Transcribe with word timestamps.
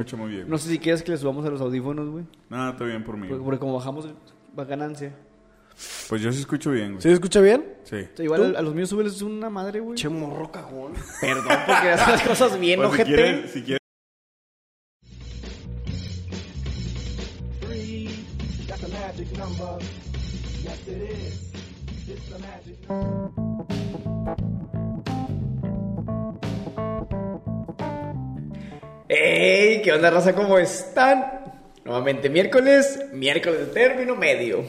Hecho 0.00 0.16
muy 0.16 0.30
bien. 0.30 0.48
No 0.48 0.56
sé 0.58 0.68
si 0.68 0.78
quieres 0.78 1.02
que 1.02 1.10
le 1.10 1.18
subamos 1.18 1.44
a 1.44 1.50
los 1.50 1.60
audífonos, 1.60 2.08
güey. 2.08 2.24
No, 2.50 2.70
está 2.70 2.84
bien 2.84 3.02
por 3.02 3.16
mí. 3.16 3.26
Porque, 3.26 3.42
porque 3.42 3.58
como 3.58 3.74
bajamos, 3.74 4.06
va 4.56 4.64
ganancia. 4.64 5.12
Pues 6.08 6.22
yo 6.22 6.30
sí 6.30 6.38
escucho 6.38 6.70
bien, 6.70 6.90
güey. 6.90 7.02
¿Sí 7.02 7.08
se 7.08 7.14
escucha 7.14 7.40
bien? 7.40 7.74
Sí. 7.82 7.96
O 8.12 8.16
sea, 8.16 8.24
igual 8.24 8.54
a, 8.54 8.60
a 8.60 8.62
los 8.62 8.76
míos 8.76 8.90
súbeles 8.90 9.20
una 9.22 9.50
madre, 9.50 9.80
güey. 9.80 9.98
Che 9.98 10.08
morro 10.08 10.52
cajón. 10.52 10.92
Perdón 11.20 11.48
porque 11.66 11.90
haces 11.90 12.06
las 12.06 12.22
cosas 12.22 12.60
bien, 12.60 12.78
Pues 12.80 12.92
si 12.94 13.02
ojete. 13.02 13.42
Yes, 20.62 20.86
it 20.86 21.02
is. 21.10 21.52
It's 22.08 22.30
magic 22.38 22.78
¡Ey! 29.08 29.80
¿Qué 29.82 29.92
onda, 29.92 30.10
raza? 30.10 30.34
¿Cómo 30.34 30.58
están? 30.58 31.24
Nuevamente 31.84 32.28
miércoles, 32.28 33.00
miércoles 33.14 33.60
de 33.60 33.66
término 33.66 34.14
medio. 34.16 34.62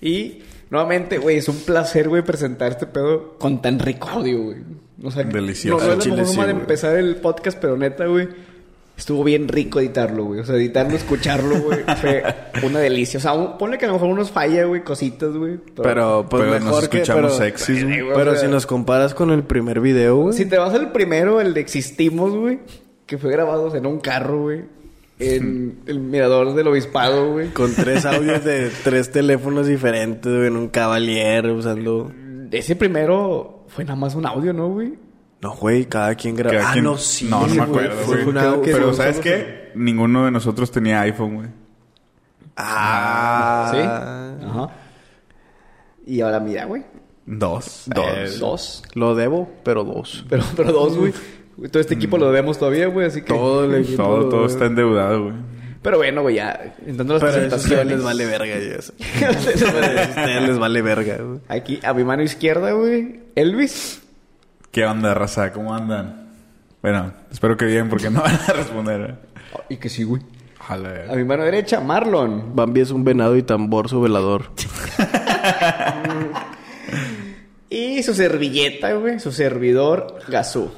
Y 0.00 0.42
nuevamente, 0.68 1.16
güey, 1.18 1.38
es 1.38 1.48
un 1.48 1.58
placer, 1.60 2.08
güey, 2.08 2.22
presentar 2.22 2.72
este 2.72 2.86
pedo 2.86 3.38
con 3.38 3.62
tan 3.62 3.78
rico 3.78 4.08
audio, 4.10 4.42
güey. 4.42 4.58
O 5.02 5.10
sea, 5.10 5.24
Delicioso. 5.24 5.84
No, 5.86 5.94
no 5.96 6.00
es 6.00 6.06
la 6.06 6.24
forma 6.24 6.46
de 6.46 6.52
empezar 6.52 6.96
el 6.96 7.16
podcast, 7.16 7.58
pero 7.58 7.76
neta, 7.76 8.06
güey. 8.06 8.28
Estuvo 8.94 9.24
bien 9.24 9.48
rico 9.48 9.80
editarlo, 9.80 10.24
güey. 10.26 10.40
O 10.40 10.44
sea, 10.44 10.54
editarlo, 10.56 10.94
escucharlo, 10.94 11.58
güey. 11.62 11.78
Fue 12.00 12.22
una 12.64 12.78
delicia. 12.78 13.16
O 13.18 13.20
sea, 13.22 13.32
un- 13.32 13.56
ponle 13.56 13.78
que 13.78 13.86
a 13.86 13.88
lo 13.88 13.94
mejor 13.94 14.10
unos 14.10 14.30
falla, 14.30 14.64
güey, 14.66 14.84
cositas, 14.84 15.32
güey. 15.34 15.58
Pero, 15.82 16.26
pues 16.28 16.42
Pero 16.42 16.54
nos 16.56 16.64
mejor 16.64 16.88
que... 16.90 16.98
escuchamos 16.98 17.32
Pero, 17.38 17.44
sexys, 17.44 17.84
güey. 17.86 18.00
güey, 18.02 18.14
pero 18.14 18.32
o 18.32 18.34
sea, 18.34 18.44
si 18.44 18.52
nos 18.52 18.66
comparas 18.66 19.14
con 19.14 19.30
el 19.30 19.44
primer 19.44 19.80
video, 19.80 20.16
güey. 20.18 20.36
Si 20.36 20.44
te 20.44 20.58
vas 20.58 20.74
al 20.74 20.92
primero, 20.92 21.40
el 21.40 21.54
de 21.54 21.60
Existimos, 21.62 22.32
güey, 22.36 22.58
que 23.12 23.18
fue 23.18 23.30
grabado 23.30 23.74
en 23.76 23.84
un 23.84 24.00
carro, 24.00 24.40
güey, 24.44 24.64
en 25.18 25.80
el 25.86 26.00
mirador 26.00 26.54
del 26.54 26.66
obispado, 26.68 27.30
güey. 27.32 27.50
Con 27.50 27.74
tres 27.74 28.06
audios 28.06 28.42
de 28.42 28.70
tres 28.84 29.12
teléfonos 29.12 29.66
diferentes, 29.66 30.32
güey, 30.32 30.46
en 30.46 30.56
un 30.56 30.68
Cavalier 30.68 31.44
usando... 31.50 32.10
Ese 32.50 32.74
primero 32.74 33.66
fue 33.68 33.84
nada 33.84 33.96
más 33.96 34.14
un 34.14 34.24
audio, 34.24 34.54
¿no, 34.54 34.68
güey? 34.70 34.94
No, 35.42 35.54
güey, 35.56 35.84
cada 35.84 36.14
quien 36.14 36.34
graba. 36.36 36.56
Cada 36.56 36.70
Ah, 36.70 36.72
quien- 36.72 36.84
no, 36.84 36.96
sí. 36.96 37.26
No, 37.28 37.46
no 37.46 37.54
me 37.54 37.60
acuerdo, 37.62 38.06
güey. 38.06 38.62
Pero, 38.64 38.94
¿sabes 38.94 39.18
qué? 39.20 39.72
Ninguno 39.74 40.24
de 40.24 40.30
nosotros 40.30 40.70
tenía 40.70 41.02
iPhone, 41.02 41.34
güey. 41.34 41.48
Ah. 42.56 43.68
¿Sí? 43.72 44.46
Ajá. 44.46 44.68
Y 46.06 46.20
ahora 46.22 46.40
mira, 46.40 46.64
güey. 46.64 46.82
Dos. 47.26 47.84
Dos. 47.94 48.06
Eh, 48.06 48.36
Dos. 48.40 48.82
Lo 48.94 49.14
debo, 49.14 49.50
pero 49.64 49.84
dos. 49.84 50.24
Pero, 50.30 50.44
pero 50.56 50.72
dos, 50.72 50.96
güey. 50.96 51.12
Todo 51.70 51.80
este 51.80 51.94
equipo 51.94 52.18
lo 52.18 52.26
debemos 52.26 52.58
todavía, 52.58 52.86
güey, 52.88 53.06
así 53.06 53.20
que... 53.22 53.32
Todo 53.32 53.64
el 53.64 53.74
equipo. 53.84 54.02
todo, 54.02 54.28
todo 54.28 54.46
está 54.46 54.66
endeudado, 54.66 55.24
güey. 55.24 55.34
Pero 55.82 55.96
bueno, 55.98 56.22
güey, 56.22 56.36
ya. 56.36 56.74
Entrando 56.86 57.14
las 57.14 57.22
Pero 57.22 57.32
a 57.32 57.36
ustedes 57.36 57.52
presentaciones. 57.52 57.94
les 57.96 58.04
vale 58.04 58.26
verga 58.26 58.56
y 58.58 58.66
eso. 58.78 58.92
a 59.26 59.30
ustedes 59.30 60.42
les 60.48 60.58
vale 60.58 60.82
verga, 60.82 61.16
güey. 61.18 61.40
Aquí, 61.48 61.80
a 61.82 61.92
mi 61.92 62.04
mano 62.04 62.22
izquierda, 62.22 62.70
güey, 62.72 63.20
Elvis. 63.34 64.00
¿Qué 64.70 64.86
onda, 64.86 65.12
raza? 65.14 65.52
¿Cómo 65.52 65.74
andan? 65.74 66.30
Bueno, 66.82 67.12
espero 67.30 67.56
que 67.56 67.66
bien, 67.66 67.88
porque 67.88 68.10
no 68.10 68.22
van 68.22 68.38
a 68.48 68.52
responder. 68.52 69.00
¿eh? 69.10 69.14
Oh, 69.54 69.60
y 69.68 69.76
que 69.76 69.88
sí, 69.88 70.04
güey. 70.04 70.22
Ojalá. 70.60 71.06
A 71.10 71.16
mi 71.16 71.24
mano 71.24 71.42
derecha, 71.44 71.80
Marlon. 71.80 72.54
Bambi 72.54 72.80
es 72.80 72.90
un 72.92 73.02
venado 73.04 73.36
y 73.36 73.42
tambor 73.42 73.88
su 73.88 74.00
velador. 74.00 74.44
Y 77.70 78.02
su 78.02 78.12
servilleta, 78.12 78.92
güey, 78.94 79.18
su 79.18 79.32
servidor, 79.32 80.18
Gazú. 80.28 80.70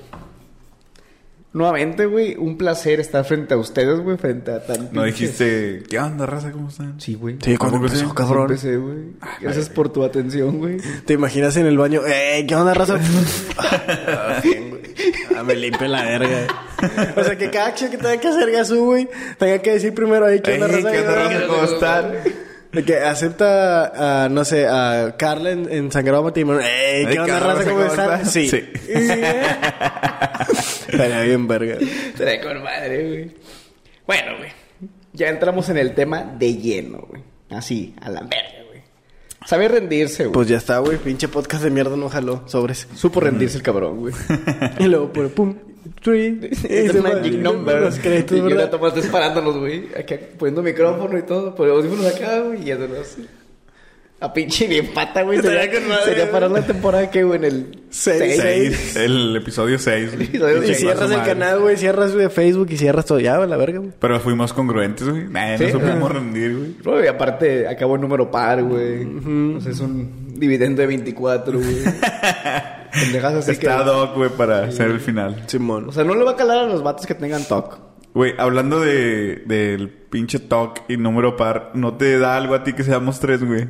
Nuevamente, 1.55 2.07
güey, 2.07 2.35
un 2.37 2.59
placer 2.59 2.99
estar 2.99 3.25
frente 3.25 3.55
a 3.55 3.57
ustedes, 3.57 4.01
güey, 4.01 4.17
frente 4.17 4.51
a 4.51 4.67
tan... 4.67 4.89
No 4.91 5.05
dijiste, 5.05 5.85
¿qué 5.89 6.01
onda, 6.01 6.27
raza? 6.27 6.51
¿Cómo 6.51 6.69
están? 6.69 7.01
Sí, 7.01 7.15
güey. 7.15 7.37
Sí, 7.41 7.57
cuando 7.57 7.77
¿Cómo 7.77 7.87
que 7.89 7.93
empezó, 7.95 8.09
sí? 8.11 8.15
cabrón. 8.17 8.43
Empecé, 8.51 8.77
güey. 8.77 9.13
Gracias 9.41 9.69
por 9.69 9.89
tu 9.93 10.03
atención, 10.03 10.59
güey. 10.59 10.79
¿Te 11.07 11.13
imaginas 11.15 11.57
en 11.57 11.67
el 11.67 11.79
baño? 11.79 12.01
¡Eh! 12.09 12.45
¿Qué 12.49 12.57
onda, 12.57 12.75
raza? 12.75 12.99
Ah, 13.57 14.41
bien, 14.43 14.71
güey. 14.71 14.83
Ah, 15.37 15.45
me 15.45 15.55
limpia 15.55 15.87
la 15.87 16.03
verga. 16.03 16.47
O 17.17 17.23
sea, 17.23 17.39
que 17.39 17.49
cada 17.51 17.69
acción 17.69 17.91
que 17.93 17.99
tenga 17.99 18.17
que 18.19 18.29
hacer 18.29 18.51
Gasú, 18.51 18.87
güey, 18.87 19.09
tenga 19.39 19.59
que 19.61 19.75
decir 19.75 19.95
primero 19.95 20.27
ahí, 20.27 20.41
¿qué 20.41 20.55
onda, 20.55 20.67
Ey, 20.67 20.73
raza? 20.73 20.91
¿qué 20.93 21.01
onda, 21.01 21.15
raza? 21.15 21.47
¿Cómo 21.47 21.63
están? 21.65 22.13
De 22.75 22.85
que 22.85 22.99
acepta 22.99 24.25
a, 24.25 24.29
no 24.29 24.45
sé, 24.45 24.67
a 24.67 25.15
Carla 25.17 25.53
en, 25.53 25.71
en 25.73 25.93
Sangrado 25.93 26.25
Matrimonio. 26.25 26.61
¡Ey! 26.61 27.07
¿Qué 27.07 27.13
Ey, 27.13 27.19
onda, 27.19 27.25
¿qué 27.25 27.33
onda, 27.33 27.55
raza? 27.55 27.71
¿Cómo 27.71 27.85
están? 27.85 28.27
Sí. 28.27 28.49
Sí. 28.49 28.65
Estaría 30.89 31.21
bien, 31.23 31.47
verga. 31.47 31.77
Trae 32.17 32.41
con 32.41 32.63
madre, 32.63 33.09
güey. 33.09 33.31
Bueno, 34.07 34.39
güey. 34.39 34.51
Ya 35.13 35.29
entramos 35.29 35.69
en 35.69 35.79
el 35.79 35.95
tema 35.95 36.23
de 36.23 36.57
lleno, 36.57 37.07
güey. 37.09 37.23
Así, 37.51 37.95
a 38.01 38.11
la 38.11 38.21
verga, 38.21 38.65
güey. 38.69 38.83
Sabe 39.47 39.69
rendirse, 39.69 40.25
güey. 40.25 40.33
Pues 40.33 40.49
ya 40.49 40.57
está, 40.57 40.79
güey. 40.79 40.99
Pinche 40.99 41.29
podcast 41.29 41.63
de 41.63 41.71
mierda 41.71 41.97
no 41.97 42.09
jaló. 42.09 42.43
Sobres. 42.49 42.89
Supo 42.95 43.21
rendirse 43.21 43.57
el 43.57 43.63
cabrón, 43.63 44.01
güey. 44.01 44.15
Y 44.79 44.85
luego, 44.85 45.13
por 45.13 45.31
pum. 45.31 45.57
Three. 46.03 46.51
Es 46.69 47.03
magic 47.03 47.35
number. 47.35 47.81
Los 47.81 47.99
créditos, 47.99 48.39
y 48.39 48.41
una 48.41 48.55
¿verdad? 48.57 48.71
toma 48.71 48.91
disparándonos, 48.91 49.59
güey. 49.59 49.89
Acá 49.97 50.19
poniendo 50.39 50.63
micrófono 50.63 51.19
y 51.19 51.23
todo. 51.23 51.55
Por 51.55 51.69
audífonos 51.69 52.07
acá, 52.07 52.41
güey. 52.41 52.63
Y 52.63 52.65
yéndonos. 52.65 53.17
A 54.25 54.33
pinche 54.33 54.67
bien 54.67 54.87
pata, 54.95 55.21
güey. 55.23 55.41
Sería, 55.43 55.71
sería 56.05 56.31
parar 56.31 56.51
la 56.51 56.63
temporada 56.63 57.11
que, 57.11 57.23
güey, 57.25 57.39
en 57.41 57.45
el 57.45 57.83
Seis. 57.91 58.37
Seis. 58.41 58.97
El 58.97 59.37
episodio 59.37 59.79
6. 59.79 60.15
Episodio 60.15 60.63
Y 60.63 60.67
seis. 60.69 60.79
cierras 60.79 61.11
el 61.11 61.23
canal, 61.23 61.61
güey. 61.61 61.77
Cierras 61.77 62.15
de 62.15 62.31
Facebook 62.31 62.69
y 62.71 62.77
cierras 62.79 63.05
todo. 63.05 63.21
Ya, 63.21 63.37
güey, 63.37 63.49
la 63.49 63.57
verga, 63.59 63.81
güey. 63.81 63.93
Pero 63.99 64.19
fuimos 64.21 64.53
congruentes, 64.55 65.07
güey. 65.09 65.29
Nah, 65.29 65.59
Sí. 65.59 65.65
no 65.65 65.71
supimos 65.73 66.11
rendir, 66.11 66.57
güey. 66.57 66.75
Güey, 66.83 67.09
aparte, 67.09 67.69
acabó 67.69 67.97
en 67.97 68.01
número 68.01 68.31
par, 68.31 68.63
güey. 68.63 69.05
O 69.57 69.61
sea, 69.61 69.71
es 69.71 69.81
un 69.81 70.35
dividendo 70.39 70.81
de 70.81 70.87
24, 70.89 71.59
güey. 71.59 71.77
Pendejas 72.93 73.35
así 73.35 73.47
que... 73.59 73.67
Está 73.67 73.83
doc, 73.85 74.15
güey, 74.17 74.31
para 74.31 74.65
hacer 74.65 74.91
el 74.91 75.01
final. 75.01 75.43
Simón. 75.49 75.89
O 75.89 75.93
sea, 75.93 76.03
no 76.05 76.15
le 76.15 76.25
va 76.25 76.31
a 76.33 76.37
calar 76.37 76.59
a 76.59 76.67
los 76.67 76.83
vatos 76.83 77.07
que 77.07 77.15
tengan 77.15 77.45
TOC. 77.45 77.79
Güey, 78.15 78.33
hablando 78.39 78.81
de 78.81 79.43
del 79.45 79.89
pinche 79.89 80.39
talk 80.39 80.83
y 80.89 80.97
número 80.97 81.37
par, 81.37 81.73
¿no 81.75 81.97
te 81.97 82.19
da 82.19 82.37
algo 82.37 82.55
a 82.55 82.63
ti 82.63 82.73
que 82.73 82.85
seamos 82.85 83.19
tres, 83.21 83.43
güey? 83.45 83.69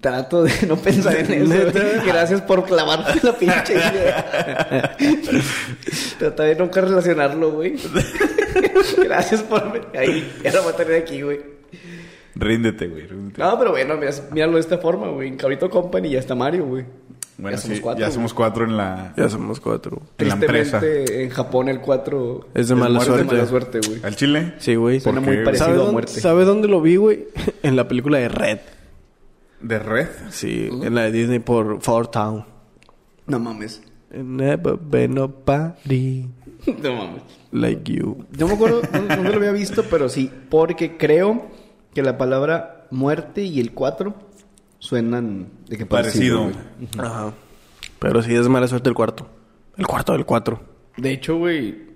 Trato 0.00 0.44
de 0.44 0.52
no 0.66 0.76
pensar 0.76 1.16
en 1.16 1.30
eso. 1.52 1.72
Gracias 2.06 2.40
por 2.42 2.64
clavarte 2.64 3.20
la 3.22 3.32
pinche 3.36 3.74
idea. 3.74 4.96
Trata 6.18 6.42
de 6.44 6.56
nunca 6.56 6.80
relacionarlo, 6.80 7.52
güey. 7.52 7.74
Gracias 9.04 9.42
por... 9.42 9.90
Ahí, 9.96 10.32
ya 10.42 10.52
lo 10.52 10.62
voy 10.62 10.72
a 10.72 10.76
tener 10.76 11.02
aquí, 11.02 11.22
güey. 11.22 11.40
Ríndete, 12.34 12.86
güey. 12.88 13.06
ríndete. 13.06 13.40
No, 13.40 13.58
pero 13.58 13.70
bueno, 13.70 13.94
míralo 14.32 14.54
de 14.54 14.60
esta 14.60 14.78
forma, 14.78 15.08
güey. 15.08 15.28
En 15.28 15.36
Cabrito 15.36 15.68
Company 15.70 16.10
ya 16.10 16.18
está 16.18 16.34
Mario, 16.34 16.66
güey. 16.66 16.84
bueno, 17.38 17.56
ya 17.56 17.62
somos 17.62 17.76
sí, 17.76 17.82
cuatro, 17.82 18.00
ya 18.00 18.06
güey. 18.06 18.14
somos 18.14 18.34
cuatro 18.34 18.64
en 18.64 18.76
la, 18.76 19.12
Ya 19.16 19.28
somos 19.28 19.60
cuatro. 19.60 20.02
en 20.18 20.28
la 20.28 20.34
empresa. 20.34 20.80
En 20.82 21.30
Japón 21.30 21.68
el 21.68 21.80
4 21.80 22.48
Es 22.54 22.68
de 22.68 22.74
mala 22.74 22.96
muerte, 22.96 23.06
suerte. 23.12 23.34
mala 23.34 23.46
suerte, 23.46 23.80
güey. 23.86 24.00
¿Al 24.02 24.16
chile? 24.16 24.54
Sí, 24.58 24.74
güey. 24.74 25.00
Suena 25.00 25.20
¿Por 25.20 25.34
muy 25.34 25.44
parecido 25.44 25.68
¿Sabes 25.74 25.88
a 25.88 25.92
muerte. 25.92 26.20
¿Sabes 26.20 26.46
dónde 26.46 26.68
lo 26.68 26.80
vi, 26.80 26.96
güey? 26.96 27.26
En 27.62 27.76
la 27.76 27.86
película 27.88 28.18
de 28.18 28.28
Red. 28.28 28.58
¿De 29.60 29.78
red? 29.78 30.08
Sí, 30.30 30.68
en 30.70 30.94
la 30.94 31.02
de 31.02 31.12
Disney 31.12 31.38
por 31.38 31.80
Four 31.80 32.08
Town. 32.08 32.44
No 33.26 33.38
mames. 33.38 33.82
Never 34.12 34.76
been 34.76 35.14
No 35.14 35.34
mames. 36.94 37.22
like 37.52 37.92
you. 37.92 38.24
No 38.38 38.48
me 38.48 38.54
acuerdo 38.54 38.82
dónde, 38.92 39.16
dónde 39.16 39.30
lo 39.30 39.36
había 39.36 39.52
visto, 39.52 39.84
pero 39.90 40.08
sí. 40.08 40.30
Porque 40.48 40.96
creo 40.96 41.46
que 41.94 42.02
la 42.02 42.18
palabra 42.18 42.86
muerte 42.90 43.42
y 43.42 43.60
el 43.60 43.72
4 43.72 44.14
suenan 44.78 45.48
de 45.68 45.76
que 45.76 45.86
parecido. 45.86 46.50
Ajá. 46.98 47.32
Pero 47.98 48.22
sí 48.22 48.34
es 48.34 48.48
mala 48.48 48.68
suerte 48.68 48.88
el 48.88 48.94
cuarto. 48.94 49.26
El 49.76 49.86
cuarto 49.86 50.12
del 50.12 50.24
cuatro. 50.24 50.60
De 50.96 51.12
hecho, 51.12 51.36
güey, 51.36 51.86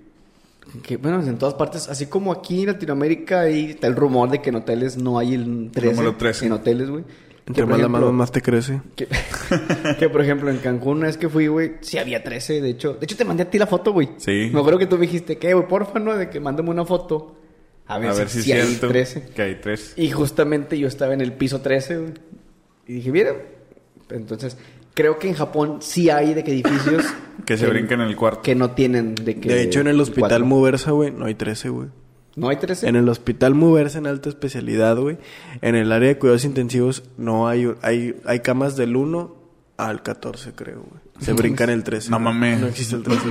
que 0.83 0.97
bueno, 0.97 1.21
en 1.21 1.37
todas 1.37 1.55
partes, 1.55 1.89
así 1.89 2.05
como 2.07 2.31
aquí 2.31 2.61
en 2.61 2.67
Latinoamérica 2.67 3.41
hay 3.41 3.71
está 3.71 3.87
el 3.87 3.95
rumor 3.95 4.29
de 4.29 4.41
que 4.41 4.49
en 4.49 4.55
hoteles 4.57 4.97
no 4.97 5.17
hay 5.17 5.33
el 5.33 5.71
13. 5.73 5.95
Número 5.95 6.15
13. 6.15 6.45
En 6.45 6.51
hoteles, 6.53 6.89
güey. 6.89 7.03
Entre 7.47 7.63
Que, 7.63 7.69
más 7.69 7.79
la 7.79 7.87
mano 7.87 8.11
más 8.13 8.31
te 8.31 8.41
crece. 8.41 8.81
Que, 8.95 9.07
que, 9.99 10.09
por 10.09 10.21
ejemplo 10.21 10.49
en 10.49 10.57
Cancún 10.57 10.97
una 10.97 11.07
vez 11.07 11.17
que 11.17 11.27
fui, 11.27 11.47
güey, 11.47 11.73
sí 11.81 11.97
había 11.97 12.23
13, 12.23 12.61
de 12.61 12.69
hecho. 12.69 12.93
De 12.93 13.05
hecho 13.05 13.17
te 13.17 13.25
mandé 13.25 13.43
a 13.43 13.49
ti 13.49 13.57
la 13.57 13.67
foto, 13.67 13.91
güey. 13.93 14.09
Sí. 14.17 14.49
Me 14.53 14.59
acuerdo 14.59 14.77
que 14.79 14.85
tú 14.85 14.95
me 14.95 15.01
dijiste, 15.07 15.37
¿qué, 15.37 15.53
güey? 15.53 15.67
Porfa, 15.67 15.99
¿no? 15.99 16.15
De 16.15 16.29
que 16.29 16.39
mándame 16.39 16.69
una 16.69 16.85
foto. 16.85 17.35
A 17.87 17.97
ver, 17.97 18.11
A 18.11 18.13
ver 18.13 18.29
si 18.29 18.43
si 18.43 18.51
hay 18.51 18.61
siento 18.61 18.87
13. 18.87 19.29
que 19.35 19.41
hay 19.41 19.55
tres. 19.55 19.93
Y 19.97 20.11
justamente 20.11 20.77
yo 20.77 20.87
estaba 20.87 21.13
en 21.13 21.21
el 21.21 21.33
piso 21.33 21.61
13, 21.61 21.97
güey. 21.97 22.13
Y 22.87 22.93
dije, 22.93 23.11
mira. 23.11 23.35
Entonces, 24.09 24.57
creo 24.93 25.17
que 25.17 25.27
en 25.29 25.33
Japón 25.33 25.77
sí 25.81 26.09
hay 26.09 26.33
de 26.33 26.43
que 26.43 26.51
edificios... 26.51 27.03
Que 27.45 27.57
se 27.57 27.65
brincan 27.65 28.01
en 28.01 28.07
el 28.07 28.15
cuarto. 28.15 28.43
Que 28.43 28.53
no 28.53 28.71
tienen 28.71 29.15
de 29.15 29.39
que... 29.39 29.49
De 29.49 29.63
hecho, 29.63 29.79
en 29.79 29.87
el 29.87 29.99
hospital. 29.99 30.43
Muversa, 30.43 30.91
güey, 30.91 31.09
no 31.11 31.25
hay 31.25 31.33
13, 31.33 31.69
güey. 31.69 31.87
¿No 32.35 32.49
hay 32.49 32.57
13? 32.57 32.87
En 32.87 32.95
el 32.95 33.09
hospital 33.09 33.55
Muversa 33.55 33.97
en 33.97 34.07
alta 34.07 34.29
especialidad, 34.29 34.95
güey. 34.97 35.17
En 35.61 35.75
el 35.75 35.91
área 35.91 36.09
de 36.09 36.17
cuidados 36.17 36.45
intensivos 36.45 37.03
no 37.17 37.47
hay... 37.47 37.71
Hay, 37.81 38.15
hay 38.25 38.39
camas 38.39 38.75
del 38.77 38.95
1 38.95 39.35
al 39.77 40.01
14, 40.03 40.53
creo, 40.53 40.83
güey. 40.89 41.01
Se 41.19 41.33
brincan 41.33 41.69
el 41.69 41.83
13. 41.83 42.09
No 42.09 42.19
mames. 42.19 42.59
No 42.61 42.67
existe 42.67 42.95
el 42.95 43.03
13, 43.03 43.21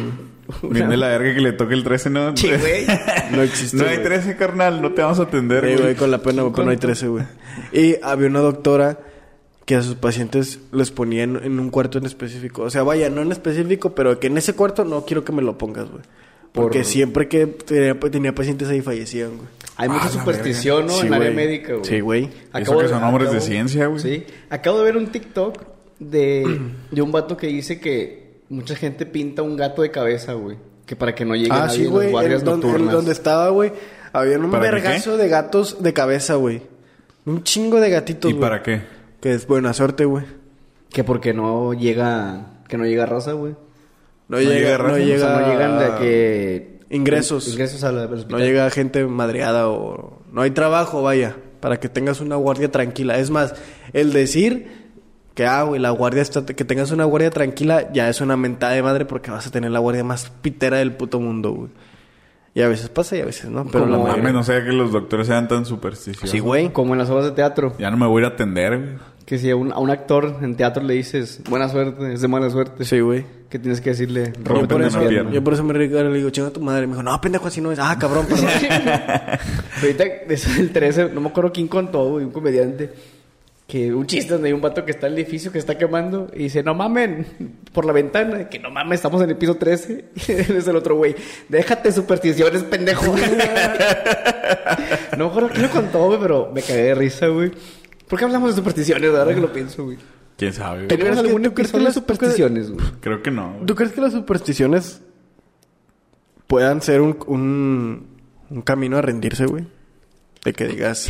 güey. 0.61 0.73
Bien 0.73 0.89
de 0.89 0.97
la 0.97 1.09
verga 1.09 1.35
que 1.35 1.41
le 1.41 1.53
toque 1.53 1.75
el 1.75 1.83
13, 1.85 2.11
¿no? 2.11 2.37
Sí, 2.37 2.49
güey. 2.49 2.87
No 3.33 3.43
existe. 3.43 3.77
No 3.77 3.85
hay 3.85 3.97
güey. 3.97 4.05
13, 4.05 4.37
carnal. 4.37 4.83
No 4.83 4.93
te 4.93 5.03
vamos 5.03 5.19
a 5.21 5.25
atender, 5.25 5.61
Sí, 5.65 5.71
güey. 5.73 5.83
güey, 5.83 5.95
con 5.97 6.11
la 6.11 6.19
pena, 6.19 6.43
güey, 6.43 6.53
pero 6.53 6.65
no 6.67 6.71
hay 6.73 6.77
13, 6.77 7.09
güey. 7.09 7.25
Y 7.73 7.97
había 8.03 8.27
una 8.29 8.41
doctora 8.41 8.99
que 9.65 9.77
a 9.77 9.83
sus 9.83 9.95
pacientes 9.95 10.59
les 10.73 10.91
ponía 10.91 11.23
en, 11.23 11.37
en 11.37 11.59
un 11.61 11.71
cuarto 11.71 11.99
en 11.99 12.07
específico. 12.07 12.63
O 12.63 12.71
sea, 12.71 12.83
vaya, 12.83 13.09
no 13.11 13.23
en 13.23 13.31
específico, 13.33 13.95
pero 13.95 14.19
que 14.19 14.27
en 14.27 14.37
ese 14.39 14.53
cuarto 14.55 14.85
no 14.85 15.05
quiero 15.05 15.25
que 15.25 15.33
me 15.33 15.43
lo 15.43 15.57
pongas, 15.59 15.89
güey. 15.89 16.03
Porque 16.53 16.79
Por- 16.81 16.85
siempre 16.87 17.29
que 17.29 17.47
tenía, 17.47 17.99
tenía 17.99 18.35
pacientes 18.35 18.69
ahí 18.69 18.81
fallecían, 18.81 19.37
güey. 19.37 19.49
Hay 19.77 19.89
mucha 19.89 20.07
Ah, 20.07 20.11
superstición, 20.11 20.87
¿no? 20.87 20.93
Sí, 20.93 21.07
en 21.07 21.15
área 21.15 21.31
güey. 21.31 21.47
médica, 21.47 21.73
güey. 21.75 21.85
Sí, 21.85 22.01
güey. 22.01 22.29
Eso 22.55 22.79
que 22.79 22.89
son 22.89 23.03
hombres 23.05 23.33
de 23.33 23.41
ciencia, 23.41 23.87
güey. 23.87 24.01
Sí. 24.01 24.25
Acabo 24.51 24.79
de 24.79 24.85
ver 24.85 24.97
un 24.97 25.07
TikTok 25.07 25.63
de, 26.01 26.61
de 26.91 27.03
un 27.03 27.13
vato 27.13 27.37
que 27.37 27.47
dice 27.47 27.79
que 27.81 28.41
mucha 28.49 28.75
gente 28.75 29.07
pinta 29.07 29.43
un 29.43 29.57
gato 29.57 29.83
de 29.83 29.91
cabeza, 29.91 30.33
güey. 30.35 30.57
Que 30.87 30.97
para 30.97 31.15
que 31.15 31.25
no 31.25 31.37
llegue 31.37 31.51
Ah, 31.53 31.67
nadie 31.67 31.77
sí, 31.79 31.87
güey. 31.87 32.11
guardias 32.11 32.41
En 32.41 32.45
donde, 32.47 32.67
en 32.67 32.73
nocturnas. 32.73 32.95
donde 32.95 33.13
estaba, 33.13 33.49
güey, 33.51 33.73
había 34.13 34.39
un 34.39 34.51
¿Para 34.51 34.65
qué 34.65 34.71
vergazo 34.73 35.17
de 35.17 35.29
gatos 35.29 35.83
de 35.83 35.93
cabeza, 35.93 36.35
güey. 36.35 36.63
Un 37.27 37.45
chingo 37.45 37.81
de 37.81 37.91
gatitos, 37.91 38.29
¿Y 38.31 38.35
güey. 38.35 38.41
para 38.43 38.63
qué? 38.63 38.83
Que 39.21 39.33
es 39.35 39.47
buena 39.47 39.73
suerte, 39.73 40.05
güey. 40.05 40.25
Que 40.91 41.05
porque 41.05 41.33
no 41.33 41.73
llega... 41.75 42.47
Que 42.69 42.77
no 42.77 42.85
llega 42.87 43.07
raza, 43.07 43.33
güey. 43.33 43.55
No, 44.31 44.37
No 44.37 44.43
llega 44.43 44.55
llega, 44.55 44.79
no 44.79 44.85
sea, 44.85 44.95
O 44.95 44.99
llega... 44.99 45.19
sea, 45.19 45.41
no 45.41 45.53
llegan 45.53 45.79
de 45.79 45.99
que... 45.99 46.81
Ingresos. 46.91 47.49
Ingresos 47.49 47.85
al 47.85 47.99
al 47.99 48.13
hospital. 48.13 48.39
No 48.41 48.45
llega 48.45 48.71
gente 48.71 49.05
madreada 49.07 49.69
o... 49.69 50.23
No 50.33 50.43
hay 50.43 50.51
trabajo, 50.53 51.03
vaya. 51.03 51.37
Para 51.61 51.79
que 51.79 51.89
tengas 51.89 52.21
una 52.21 52.37
guardia 52.37 52.71
tranquila. 52.71 53.19
Es 53.19 53.31
más, 53.31 53.55
el 53.93 54.13
decir 54.13 54.89
que, 55.35 55.47
ah, 55.47 55.63
güey, 55.65 55.81
la 55.81 55.91
guardia 55.91 56.23
está... 56.23 56.47
Que 56.47 56.65
tengas 56.65 56.91
una 56.91 57.05
guardia 57.05 57.31
tranquila 57.31 57.93
ya 57.93 58.09
es 58.09 58.21
una 58.21 58.37
mentada 58.37 58.73
de 58.73 58.83
madre 58.83 59.05
porque 59.05 59.31
vas 59.31 59.47
a 59.47 59.51
tener 59.51 59.71
la 59.71 59.79
guardia 59.81 60.05
más 60.05 60.31
pitera 60.43 60.79
del 60.79 60.93
puto 60.95 61.21
mundo, 61.21 61.53
güey. 61.53 61.71
Y 62.55 62.63
a 62.63 62.69
veces 62.69 62.89
pasa 62.89 63.17
y 63.17 63.21
a 63.21 63.25
veces 63.25 63.49
no. 63.51 63.65
Pero 63.67 63.87
la 63.87 63.93
Como- 63.93 64.05
mayoría- 64.09 64.23
Mames, 64.25 64.35
no 64.35 64.43
sé 64.43 64.65
que 64.65 64.73
los 64.73 64.91
doctores 64.91 65.27
sean 65.29 65.47
tan 65.47 65.65
supersticiosos. 65.65 66.31
Sí, 66.31 66.41
güey. 66.41 66.71
Como 66.73 66.95
en 66.95 66.99
las 66.99 67.09
obras 67.11 67.27
de 67.27 67.31
teatro. 67.33 67.75
Ya 67.79 67.91
no 67.93 67.97
me 67.97 68.07
voy 68.07 68.23
a 68.23 68.27
ir 68.27 68.33
a 68.33 68.35
atender, 68.35 68.77
güey. 68.79 68.91
Que 69.25 69.39
si 69.39 69.51
a 69.51 69.55
un, 69.55 69.73
a 69.73 69.79
un 69.79 69.91
actor 69.91 70.39
en 70.43 70.57
teatro 70.57 70.83
le 70.83 70.95
dices 70.95 71.43
buena 71.49 71.69
suerte, 71.69 72.13
es 72.13 72.21
de 72.21 72.27
mala 72.27 72.51
suerte. 72.51 72.85
Sí, 72.85 72.99
güey. 72.99 73.25
Que 73.51 73.59
tienes 73.59 73.81
que 73.81 73.91
decirle 73.91 74.33
Yo 74.37 74.45
por, 74.45 74.75
una 74.75 74.87
eso, 74.87 75.01
pierna. 75.01 75.33
yo 75.33 75.43
por 75.43 75.55
eso 75.55 75.65
me 75.65 75.73
regalé, 75.75 76.09
le 76.09 76.19
digo, 76.19 76.31
chinga 76.31 76.51
tu 76.51 76.61
madre. 76.61 76.87
Me 76.87 76.93
dijo, 76.93 77.03
no, 77.03 77.21
pendejo, 77.21 77.49
así 77.49 77.61
no 77.61 77.73
es. 77.73 77.81
Ah, 77.81 77.97
cabrón, 77.99 78.27
perdón. 78.27 78.47
Ahorita, 79.83 80.05
eso 80.29 80.51
del 80.53 80.71
13, 80.71 81.11
no 81.13 81.21
me 81.21 81.29
acuerdo 81.31 81.53
quién 81.53 81.67
contó, 81.67 82.11
güey, 82.11 82.25
un 82.25 82.31
comediante. 82.31 82.91
Que 83.67 83.93
un 83.95 84.07
chiste 84.07 84.33
donde 84.33 84.49
hay 84.49 84.53
un 84.53 84.61
vato 84.61 84.85
que 84.85 84.91
está 84.91 85.07
en 85.07 85.13
el 85.13 85.21
edificio 85.21 85.53
que 85.53 85.59
está 85.59 85.79
quemando 85.79 86.29
y 86.35 86.45
dice, 86.45 86.63
no 86.63 86.75
mamen, 86.75 87.27
por 87.73 87.85
la 87.85 87.93
ventana, 87.93 88.49
que 88.49 88.59
no 88.61 88.71
mames, 88.71 88.99
estamos 88.99 89.23
en 89.23 89.31
el 89.31 89.37
piso 89.37 89.57
13. 89.57 90.05
Y 90.29 90.33
es 90.33 90.67
el 90.69 90.77
otro 90.77 90.97
güey, 90.97 91.15
déjate 91.49 91.91
supersticiones, 91.93 92.63
pendejo. 92.65 93.15
no 95.17 95.25
me 95.25 95.31
acuerdo 95.31 95.51
quién 95.51 95.63
lo 95.63 95.71
contó, 95.71 96.07
güey, 96.07 96.21
pero 96.21 96.51
me 96.55 96.63
cagué 96.63 96.83
de 96.83 96.95
risa, 96.95 97.27
güey. 97.29 97.51
¿Por 98.09 98.19
qué 98.19 98.25
hablamos 98.25 98.51
de 98.51 98.57
supersticiones? 98.57 99.11
Ahora 99.15 99.35
que 99.35 99.41
lo 99.41 99.53
pienso, 99.53 99.85
güey. 99.85 99.99
¿Quién 100.41 100.53
sabe? 100.55 100.77
güey? 100.77 100.89
¿Tenemos 100.89 101.11
crees 101.11 101.21
que- 101.23 101.27
algún 101.29 101.43
tú 101.43 101.55
crees 101.55 101.71
que 101.73 101.81
las- 101.81 101.93
supersticiones, 101.95 102.71
güey? 102.71 102.87
Creo 103.03 103.23
que 103.23 103.31
no. 103.31 103.53
güey. 103.53 103.67
¿Tú 103.67 103.75
crees 103.75 103.93
que 103.93 104.01
las 104.01 104.13
supersticiones 104.15 105.03
puedan 106.47 106.81
ser 106.83 107.01
un, 107.03 107.19
un, 107.27 108.07
un 108.49 108.63
camino 108.63 108.97
a 108.97 109.03
rendirse, 109.03 109.45
güey? 109.47 109.67
De 110.45 110.53
que 110.55 110.67
digas... 110.67 111.09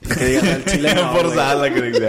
De 0.00 0.14
que 0.16 0.24
digas 0.26 0.44
al 0.44 0.64
chile 0.64 0.94
no, 0.94 1.10
güey. 1.12 1.22
Forzada 1.24 1.64
diga. 1.64 2.08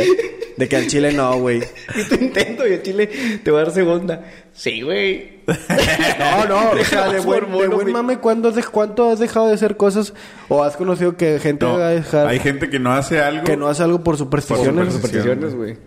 De 0.57 0.69
que 0.69 0.75
al 0.75 0.85
chile 0.87 1.11
no, 1.13 1.39
güey. 1.39 1.61
Y 1.95 2.03
te 2.03 2.23
intento 2.23 2.67
y 2.67 2.73
a 2.73 2.81
Chile 2.83 3.07
te 3.43 3.49
va 3.49 3.61
a 3.61 3.63
dar 3.63 3.73
segunda. 3.73 4.23
Sí, 4.53 4.81
güey. 4.83 5.41
No, 6.19 6.45
no, 6.45 6.71
o 6.79 6.83
sea, 6.85 7.11
de 7.11 7.19
buen, 7.19 7.45
de 7.45 7.47
buen 7.67 7.71
güey. 7.71 7.91
mame, 7.91 8.19
¿cuándo 8.19 8.49
has 8.49 8.55
de- 8.55 8.63
¿cuánto 8.63 9.09
has 9.09 9.17
dejado 9.19 9.47
de 9.47 9.55
hacer 9.55 9.75
cosas? 9.77 10.13
¿O 10.49 10.63
has 10.63 10.77
conocido 10.77 11.17
que 11.17 11.39
gente 11.39 11.65
No, 11.65 11.73
haga 11.73 11.89
dejar, 11.89 12.27
hay 12.27 12.39
gente 12.39 12.69
que 12.69 12.77
no 12.79 12.93
hace 12.93 13.19
algo. 13.19 13.43
que 13.43 13.57
no 13.57 13.67
hace 13.67 13.81
algo 13.83 14.03
por 14.03 14.15
supersticiones? 14.17 14.85
Por 14.85 14.93
Supersticiones, 14.93 15.55
güey. 15.55 15.77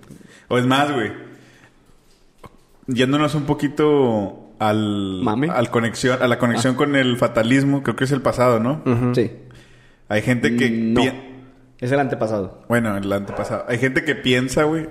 O 0.48 0.58
es 0.58 0.66
más, 0.66 0.92
güey. 0.92 1.12
Yéndonos 2.86 3.34
un 3.34 3.44
poquito 3.44 4.50
al... 4.58 5.20
Mame. 5.22 5.50
Al 5.50 5.70
conexión, 5.70 6.22
a 6.22 6.28
la 6.28 6.38
conexión 6.38 6.74
con 6.76 6.94
el 6.96 7.16
fatalismo. 7.16 7.82
Creo 7.82 7.96
que 7.96 8.04
es 8.04 8.12
el 8.12 8.22
pasado, 8.22 8.60
¿no? 8.60 8.82
Sí. 9.14 9.32
Hay 10.08 10.22
gente 10.22 10.56
que... 10.56 10.70
No. 10.70 11.02
pi- 11.02 11.12
Es 11.80 11.90
el 11.90 11.98
antepasado. 11.98 12.62
Bueno, 12.68 12.96
el 12.96 13.12
antepasado. 13.12 13.64
Hay 13.68 13.78
gente 13.78 14.04
que 14.04 14.14
piensa, 14.14 14.62
güey, 14.64 14.88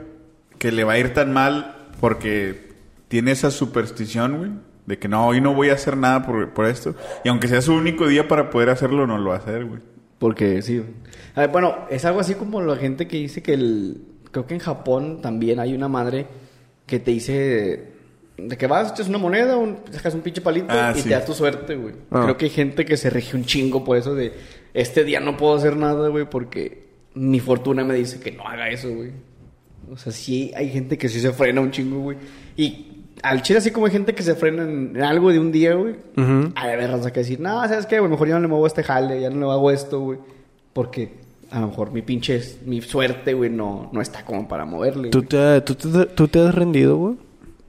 que 0.59 0.71
le 0.71 0.83
va 0.83 0.93
a 0.93 0.97
ir 0.99 1.13
tan 1.13 1.31
mal 1.31 1.87
porque 2.01 2.69
tiene 3.07 3.31
esa 3.31 3.49
superstición, 3.49 4.37
güey, 4.37 4.51
de 4.87 4.99
que 4.99 5.07
no, 5.07 5.25
hoy 5.25 5.39
no 5.39 5.53
voy 5.53 5.69
a 5.69 5.73
hacer 5.73 5.95
nada 5.95 6.25
por, 6.25 6.53
por 6.53 6.65
esto. 6.65 6.95
Y 7.23 7.29
aunque 7.29 7.47
sea 7.47 7.61
su 7.61 7.73
único 7.73 8.07
día 8.07 8.27
para 8.27 8.49
poder 8.49 8.69
hacerlo, 8.69 9.07
no 9.07 9.17
lo 9.17 9.29
va 9.29 9.35
a 9.35 9.39
hacer, 9.39 9.63
güey. 9.65 9.79
Porque 10.19 10.61
sí. 10.61 10.83
A 11.33 11.41
ver, 11.41 11.49
bueno, 11.49 11.75
es 11.89 12.03
algo 12.03 12.19
así 12.19 12.35
como 12.35 12.61
la 12.61 12.75
gente 12.75 13.07
que 13.07 13.17
dice 13.17 13.41
que 13.41 13.53
el... 13.53 14.01
Creo 14.35 14.47
que 14.47 14.53
en 14.53 14.59
Japón 14.59 15.21
también 15.21 15.61
hay 15.61 15.73
una 15.73 15.87
madre 15.87 16.27
que 16.85 16.99
te 16.99 17.11
dice... 17.11 17.93
De 18.35 18.57
que 18.57 18.67
vas, 18.67 18.91
echas 18.91 19.07
una 19.07 19.17
moneda, 19.17 19.55
un, 19.55 19.77
sacas 19.91 20.13
un 20.13 20.19
pinche 20.19 20.41
palito 20.41 20.67
Ah, 20.67 20.91
y 20.93 20.99
sí. 20.99 21.07
te 21.07 21.15
da 21.15 21.23
tu 21.23 21.33
suerte, 21.33 21.77
güey. 21.77 21.95
Ah. 22.11 22.23
Creo 22.23 22.35
que 22.35 22.43
hay 22.43 22.51
gente 22.51 22.83
que 22.83 22.97
se 22.97 23.09
rige 23.09 23.37
un 23.37 23.45
chingo 23.45 23.85
por 23.85 23.95
eso 23.95 24.13
de... 24.13 24.33
Este 24.73 25.05
día 25.05 25.21
no 25.21 25.37
puedo 25.37 25.55
hacer 25.55 25.77
nada, 25.77 26.09
güey, 26.09 26.29
porque 26.29 26.89
mi 27.13 27.39
fortuna 27.39 27.85
me 27.85 27.93
dice 27.93 28.19
que 28.19 28.33
no 28.33 28.45
haga 28.45 28.69
eso, 28.69 28.93
güey. 28.93 29.11
O 29.89 29.95
sea, 29.95 30.11
sí 30.11 30.51
hay 30.53 30.69
gente 30.69 30.97
que 30.97 31.07
sí 31.07 31.21
se 31.21 31.31
frena 31.31 31.61
un 31.61 31.71
chingo, 31.71 32.01
güey. 32.01 32.17
Y 32.57 33.05
al 33.23 33.41
chile 33.41 33.59
así 33.59 33.71
como 33.71 33.85
hay 33.85 33.93
gente 33.93 34.13
que 34.13 34.23
se 34.23 34.35
frena 34.35 34.63
en, 34.63 35.01
algo 35.01 35.31
de 35.31 35.39
un 35.39 35.53
día, 35.53 35.75
güey. 35.75 35.95
Ujú. 36.17 36.51
A 36.57 36.67
de 36.67 36.87
raza 36.87 37.13
que 37.13 37.21
decir, 37.21 37.39
no, 37.39 37.65
¿sabes 37.69 37.85
qué, 37.85 37.99
güey? 37.99 38.11
Mejor 38.11 38.27
ya 38.27 38.33
no 38.33 38.41
le 38.41 38.49
muevo 38.49 38.67
este 38.67 38.83
jale, 38.83 39.21
ya 39.21 39.29
no 39.29 39.45
le 39.45 39.51
hago 39.53 39.71
esto, 39.71 40.01
güey. 40.01 40.19
Porque 40.73 41.23
a 41.51 41.59
lo 41.59 41.67
mejor 41.67 41.91
mi 41.91 42.01
pinche, 42.01 42.41
mi 42.65 42.81
suerte, 42.81 43.33
güey, 43.33 43.49
no, 43.49 43.89
no 43.93 44.01
está 44.01 44.25
como 44.25 44.47
para 44.47 44.65
moverle. 44.65 45.09
¿Tú 45.09 45.23
te, 45.23 45.61
tú, 45.61 45.75
te, 45.75 46.05
tú 46.07 46.27
te 46.27 46.39
has 46.39 46.53
rendido, 46.55 46.97
güey? 46.97 47.15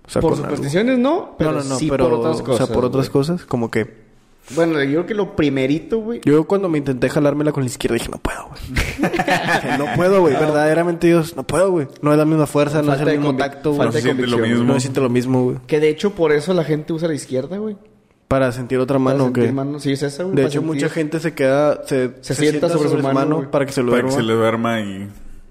O 0.06 0.08
sea, 0.10 0.22
por 0.22 0.36
supersticiones 0.36 0.98
no, 0.98 1.34
pero 1.36 1.52
no, 1.52 1.58
no, 1.58 1.64
no, 1.64 1.76
sí 1.76 1.88
pero, 1.90 2.08
por 2.08 2.18
otras 2.20 2.42
cosas. 2.42 2.60
O 2.62 2.66
sea, 2.66 2.74
por 2.74 2.84
otras 2.84 3.06
güey. 3.06 3.12
cosas, 3.12 3.44
como 3.44 3.70
que... 3.70 4.06
Bueno, 4.54 4.80
yo 4.84 4.90
creo 4.90 5.06
que 5.06 5.14
lo 5.14 5.34
primerito, 5.34 5.98
güey. 5.98 6.20
Yo 6.24 6.44
cuando 6.46 6.68
me 6.68 6.78
intenté 6.78 7.08
jalármela 7.08 7.50
con 7.50 7.64
la 7.64 7.66
izquierda 7.66 7.94
dije, 7.94 8.08
no 8.12 8.18
puedo, 8.18 8.48
güey. 8.48 8.60
Dije, 9.02 9.76
no 9.78 9.86
puedo, 9.96 10.20
güey. 10.20 10.34
Verdaderamente, 10.34 11.08
Dios, 11.08 11.34
no 11.34 11.42
puedo, 11.44 11.72
güey. 11.72 11.88
No 12.00 12.12
es 12.12 12.18
la 12.18 12.24
misma 12.24 12.46
fuerza, 12.46 12.80
no 12.80 12.92
es 12.92 12.98
Falta 12.98 13.02
el 13.02 13.08
de 13.08 13.18
mismo 13.18 13.32
convic- 13.32 13.38
tacto, 13.38 13.70
güey. 13.72 13.78
No 13.78 13.84
falta 13.92 13.98
se 14.00 14.06
de 14.08 14.14
siente 14.14 14.30
lo 14.30 14.38
mismo. 14.46 14.64
No 14.64 14.78
siente 14.80 15.00
lo 15.00 15.08
mismo, 15.10 15.42
güey. 15.42 15.56
Que 15.66 15.80
de 15.80 15.88
hecho 15.88 16.10
por 16.14 16.30
eso 16.30 16.54
la 16.54 16.62
gente 16.62 16.92
usa 16.92 17.08
la 17.08 17.14
izquierda, 17.14 17.56
güey. 17.58 17.76
Para 18.28 18.50
sentir 18.52 18.78
otra 18.78 18.98
Para 18.98 19.16
mano, 19.16 19.32
mano. 19.52 19.78
Sí, 19.80 19.92
es 19.92 20.02
esa, 20.02 20.24
güey. 20.24 20.34
De 20.34 20.42
para 20.42 20.48
hecho, 20.48 20.60
sentir. 20.60 20.74
mucha 20.74 20.88
gente 20.88 21.20
se 21.20 21.34
queda... 21.34 21.84
Se, 21.86 22.12
Se 22.20 22.34
sienta 22.34 22.68
sobre 22.68 22.88
su 22.88 22.98
mano, 22.98 23.36
güey. 23.36 23.50
para 23.50 23.66
que 23.66 23.72
se 23.72 23.82
lo 23.82 23.92
Para 23.92 24.02
que 24.02 24.08
duerma. 24.08 24.20
se 24.22 24.26
le 24.26 24.32
duerma 24.34 24.80
y... 24.80 25.08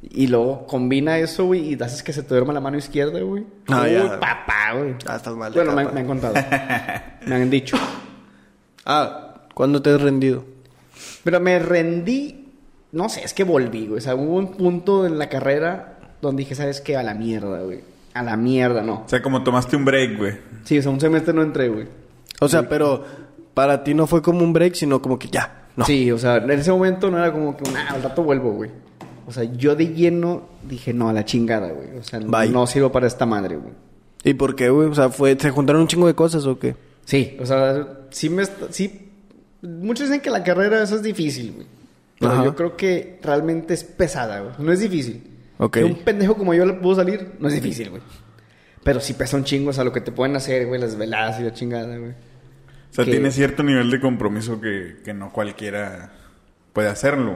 Y 0.08 0.27
luego 0.27 0.67
combina 0.67 1.17
eso, 1.17 1.46
güey, 1.46 1.74
y 1.74 1.82
haces 1.82 2.03
que 2.03 2.13
se 2.13 2.22
te 2.22 2.29
duerma 2.29 2.53
la 2.53 2.60
mano 2.60 2.77
izquierda, 2.77 3.20
güey. 3.22 3.44
Ah, 3.70 3.84
Uy, 3.86 3.94
ya. 3.94 4.20
papá, 4.20 4.74
güey. 4.77 4.94
Ah, 5.08 5.15
estás 5.15 5.36
mal 5.36 5.51
Bueno, 5.51 5.72
me, 5.74 5.84
me 5.86 6.00
han 6.01 6.05
contado. 6.05 6.36
me 7.25 7.36
han 7.36 7.50
dicho. 7.50 7.75
Ah, 8.86 9.34
¿cuándo 9.53 9.82
te 9.82 9.89
has 9.89 10.01
rendido? 10.01 10.44
Pero 11.24 11.39
me 11.39 11.58
rendí, 11.60 12.50
no 12.91 13.10
sé, 13.10 13.24
es 13.24 13.34
que 13.34 13.44
volví, 13.44 13.88
güey. 13.88 13.98
O 13.98 14.01
sea, 14.01 14.13
hubo 14.15 14.36
un 14.36 14.51
punto 14.53 15.05
en 15.08 15.17
la 15.17 15.27
carrera 15.27 15.98
donde 16.22 16.41
dije, 16.44 16.53
¿sabes 16.55 16.82
qué? 16.82 16.98
A 16.98 17.03
la 17.03 17.15
mierda, 17.15 17.62
güey. 17.62 17.79
A 18.13 18.22
la 18.22 18.38
mierda, 18.38 18.82
no. 18.84 19.03
O 19.05 19.10
sea, 19.10 19.22
como 19.24 19.44
tomaste 19.44 19.75
un 19.75 19.86
break, 19.86 20.17
güey. 20.17 20.38
Sí, 20.65 20.77
o 20.77 20.82
sea, 20.84 20.91
un 20.91 21.00
semestre 21.01 21.34
no 21.34 21.41
entré, 21.41 21.67
güey. 21.70 21.88
O 22.39 22.48
sea, 22.48 22.68
pero 22.68 23.04
para 23.54 23.84
ti 23.84 23.94
no 23.94 24.08
fue 24.08 24.22
como 24.22 24.44
un 24.44 24.54
break, 24.54 24.75
sino 24.75 25.01
como 25.01 25.18
que 25.18 25.30
ya. 25.30 25.68
No. 25.75 25.86
Sí, 25.86 26.12
o 26.12 26.18
sea, 26.18 26.38
en 26.38 26.51
ese 26.51 26.72
momento 26.72 27.12
no 27.12 27.18
era 27.18 27.32
como 27.32 27.56
que, 27.58 27.63
ah, 27.75 27.94
al 27.96 28.04
rato 28.04 28.24
vuelvo, 28.24 28.51
güey. 28.51 28.72
O 29.27 29.32
sea, 29.32 29.44
yo 29.44 29.75
de 29.75 29.88
lleno 29.88 30.44
dije, 30.68 30.94
no, 30.94 31.10
a 31.10 31.13
la 31.13 31.25
chingada, 31.25 31.72
güey. 31.72 31.98
O 31.98 32.04
sea, 32.04 32.20
Bye. 32.20 32.50
no 32.50 32.68
sirvo 32.68 32.92
para 32.92 33.08
esta 33.08 33.25
madre, 33.25 33.58
güey. 33.58 33.74
¿Y 34.24 34.34
por 34.36 34.56
qué, 34.56 34.70
güey? 34.70 34.89
O 34.89 34.96
sea, 34.96 35.10
fue, 35.10 35.38
¿se 35.39 35.50
juntaron 35.50 35.82
un 35.82 35.88
chingo 35.88 36.08
de 36.08 36.15
cosas 36.15 36.46
o 36.46 36.58
qué? 36.60 36.75
Sí, 37.06 37.38
o 37.39 37.46
sea, 37.46 37.88
sí 38.12 38.30
me... 38.30 38.44
Sí, 38.70 39.10
muchos 39.62 40.08
dicen 40.08 40.22
que 40.22 40.30
la 40.30 40.44
carrera 40.44 40.82
eso 40.82 40.96
es 40.96 41.04
difícil, 41.04 41.54
güey. 41.54 41.68
Pero 42.20 42.32
Ajá. 42.32 42.44
yo 42.46 42.56
creo 42.56 42.77
que 42.77 43.20
realmente 43.22 43.74
es 43.74 43.84
pesada, 43.84 44.39
güey. 44.39 44.54
No 44.60 44.72
es 44.72 44.80
difícil. 44.80 45.24
Ok. 45.58 45.74
Que 45.74 45.84
un 45.84 45.96
pendejo 45.96 46.36
como 46.36 46.54
yo 46.54 46.65
le 46.65 46.74
pudo 46.74 46.96
salir, 46.96 47.34
no 47.39 47.48
es 47.48 47.54
difícil, 47.54 47.89
güey. 47.89 48.01
Pero 48.84 49.00
sí 49.00 49.13
pesa 49.13 49.36
un 49.38 49.44
chingo, 49.44 49.72
o 49.72 49.74
sea, 49.74 49.84
lo 49.84 49.92
que 49.92 50.01
te 50.01 50.12
pueden 50.12 50.36
hacer, 50.36 50.68
güey, 50.68 50.80
las 50.80 50.96
veladas 50.96 51.39
y 51.39 51.44
la 51.44 51.54
chingada, 51.54 51.98
güey. 51.98 52.13
O 52.95 52.99
sea, 53.03 53.05
Que- 53.05 53.11
tiene 53.11 53.31
cierto 53.31 53.61
nivel 53.63 53.91
de 53.91 53.99
compromiso 53.99 54.61
que, 54.61 54.97
que 55.03 55.13
no 55.13 55.31
cualquiera 55.33 56.11
puede 56.73 56.87
hacerlo. 56.87 57.35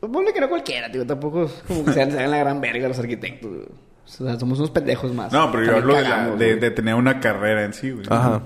ponle 0.00 0.32
que 0.32 0.40
no 0.40 0.48
cualquiera, 0.48 0.90
tío. 0.92 1.06
Tampoco 1.06 1.44
es 1.44 1.52
como 1.66 1.84
que 1.84 1.92
sean, 1.92 2.10
sean 2.10 2.30
la 2.30 2.38
gran 2.38 2.60
verga 2.60 2.88
los 2.88 2.98
arquitectos, 2.98 3.50
güey. 3.50 3.66
O 4.04 4.08
sea, 4.08 4.38
somos 4.38 4.58
unos 4.58 4.70
pendejos 4.70 5.14
más. 5.14 5.32
No, 5.32 5.50
pero 5.50 5.64
yo 5.64 5.76
hablo 5.76 5.94
de, 5.94 6.02
la- 6.02 6.30
de, 6.36 6.56
de 6.56 6.70
tener 6.72 6.94
una 6.94 7.20
carrera 7.20 7.64
en 7.64 7.72
sí, 7.72 7.90
güey. 7.90 8.04
Ajá. 8.10 8.42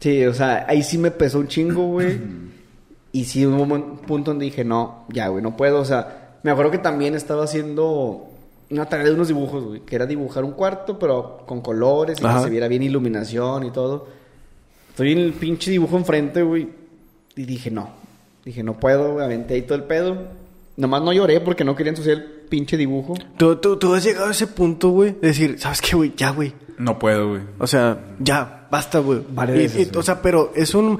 Sí, 0.00 0.24
o 0.24 0.32
sea, 0.34 0.64
ahí 0.68 0.82
sí 0.82 0.96
me 0.98 1.10
pesó 1.10 1.38
un 1.40 1.48
chingo, 1.48 1.86
güey. 1.88 2.18
y 3.12 3.24
sí 3.24 3.46
hubo 3.46 3.62
un 3.62 3.98
punto 3.98 4.30
donde 4.30 4.44
dije, 4.46 4.64
no, 4.64 5.04
ya, 5.10 5.28
güey, 5.28 5.42
no 5.42 5.56
puedo. 5.56 5.80
O 5.80 5.84
sea, 5.84 6.36
me 6.42 6.50
acuerdo 6.50 6.70
que 6.70 6.78
también 6.78 7.14
estaba 7.14 7.44
haciendo 7.44 8.28
una 8.70 8.86
tarea 8.86 9.04
de 9.06 9.12
unos 9.12 9.28
dibujos, 9.28 9.64
güey. 9.64 9.80
Que 9.80 9.96
era 9.96 10.06
dibujar 10.06 10.44
un 10.44 10.52
cuarto, 10.52 10.98
pero 10.98 11.42
con 11.46 11.60
colores 11.60 12.20
y 12.20 12.24
Ajá. 12.24 12.38
que 12.38 12.44
se 12.44 12.50
viera 12.50 12.68
bien 12.68 12.82
iluminación 12.82 13.64
y 13.64 13.70
todo. 13.70 14.08
Estoy 14.94 15.10
en 15.12 15.18
el 15.18 15.32
pinche 15.32 15.72
dibujo 15.72 15.96
enfrente, 15.96 16.42
güey. 16.42 16.68
Y 17.34 17.44
dije, 17.44 17.68
no. 17.68 17.90
Dije, 18.44 18.62
no 18.62 18.78
puedo, 18.78 19.14
güey. 19.14 19.24
Aventé 19.24 19.54
ahí 19.54 19.62
todo 19.62 19.74
el 19.76 19.82
pedo. 19.84 20.28
Nomás 20.76 21.02
no 21.02 21.12
lloré 21.12 21.40
porque 21.40 21.64
no 21.64 21.74
quería 21.74 21.90
ensuciar 21.90 22.18
el 22.18 22.24
pinche 22.48 22.76
dibujo. 22.76 23.14
Tú, 23.36 23.56
tú, 23.56 23.76
tú 23.76 23.92
has 23.92 24.04
llegado 24.04 24.26
a 24.28 24.30
ese 24.30 24.46
punto, 24.46 24.90
güey, 24.90 25.10
de 25.12 25.28
decir, 25.28 25.58
¿sabes 25.58 25.80
qué, 25.80 25.96
güey? 25.96 26.12
Ya, 26.16 26.30
güey. 26.30 26.52
No 26.78 26.96
puedo, 26.98 27.30
güey. 27.30 27.42
O 27.58 27.66
sea, 27.66 28.14
ya, 28.20 28.68
basta, 28.70 29.00
güey. 29.00 29.20
Varias 29.30 29.56
Y- 29.58 29.62
veces, 29.62 29.80
y- 29.80 29.84
güey. 29.90 29.98
o 29.98 30.02
sea, 30.02 30.22
pero 30.22 30.52
es 30.54 30.74
un... 30.76 30.98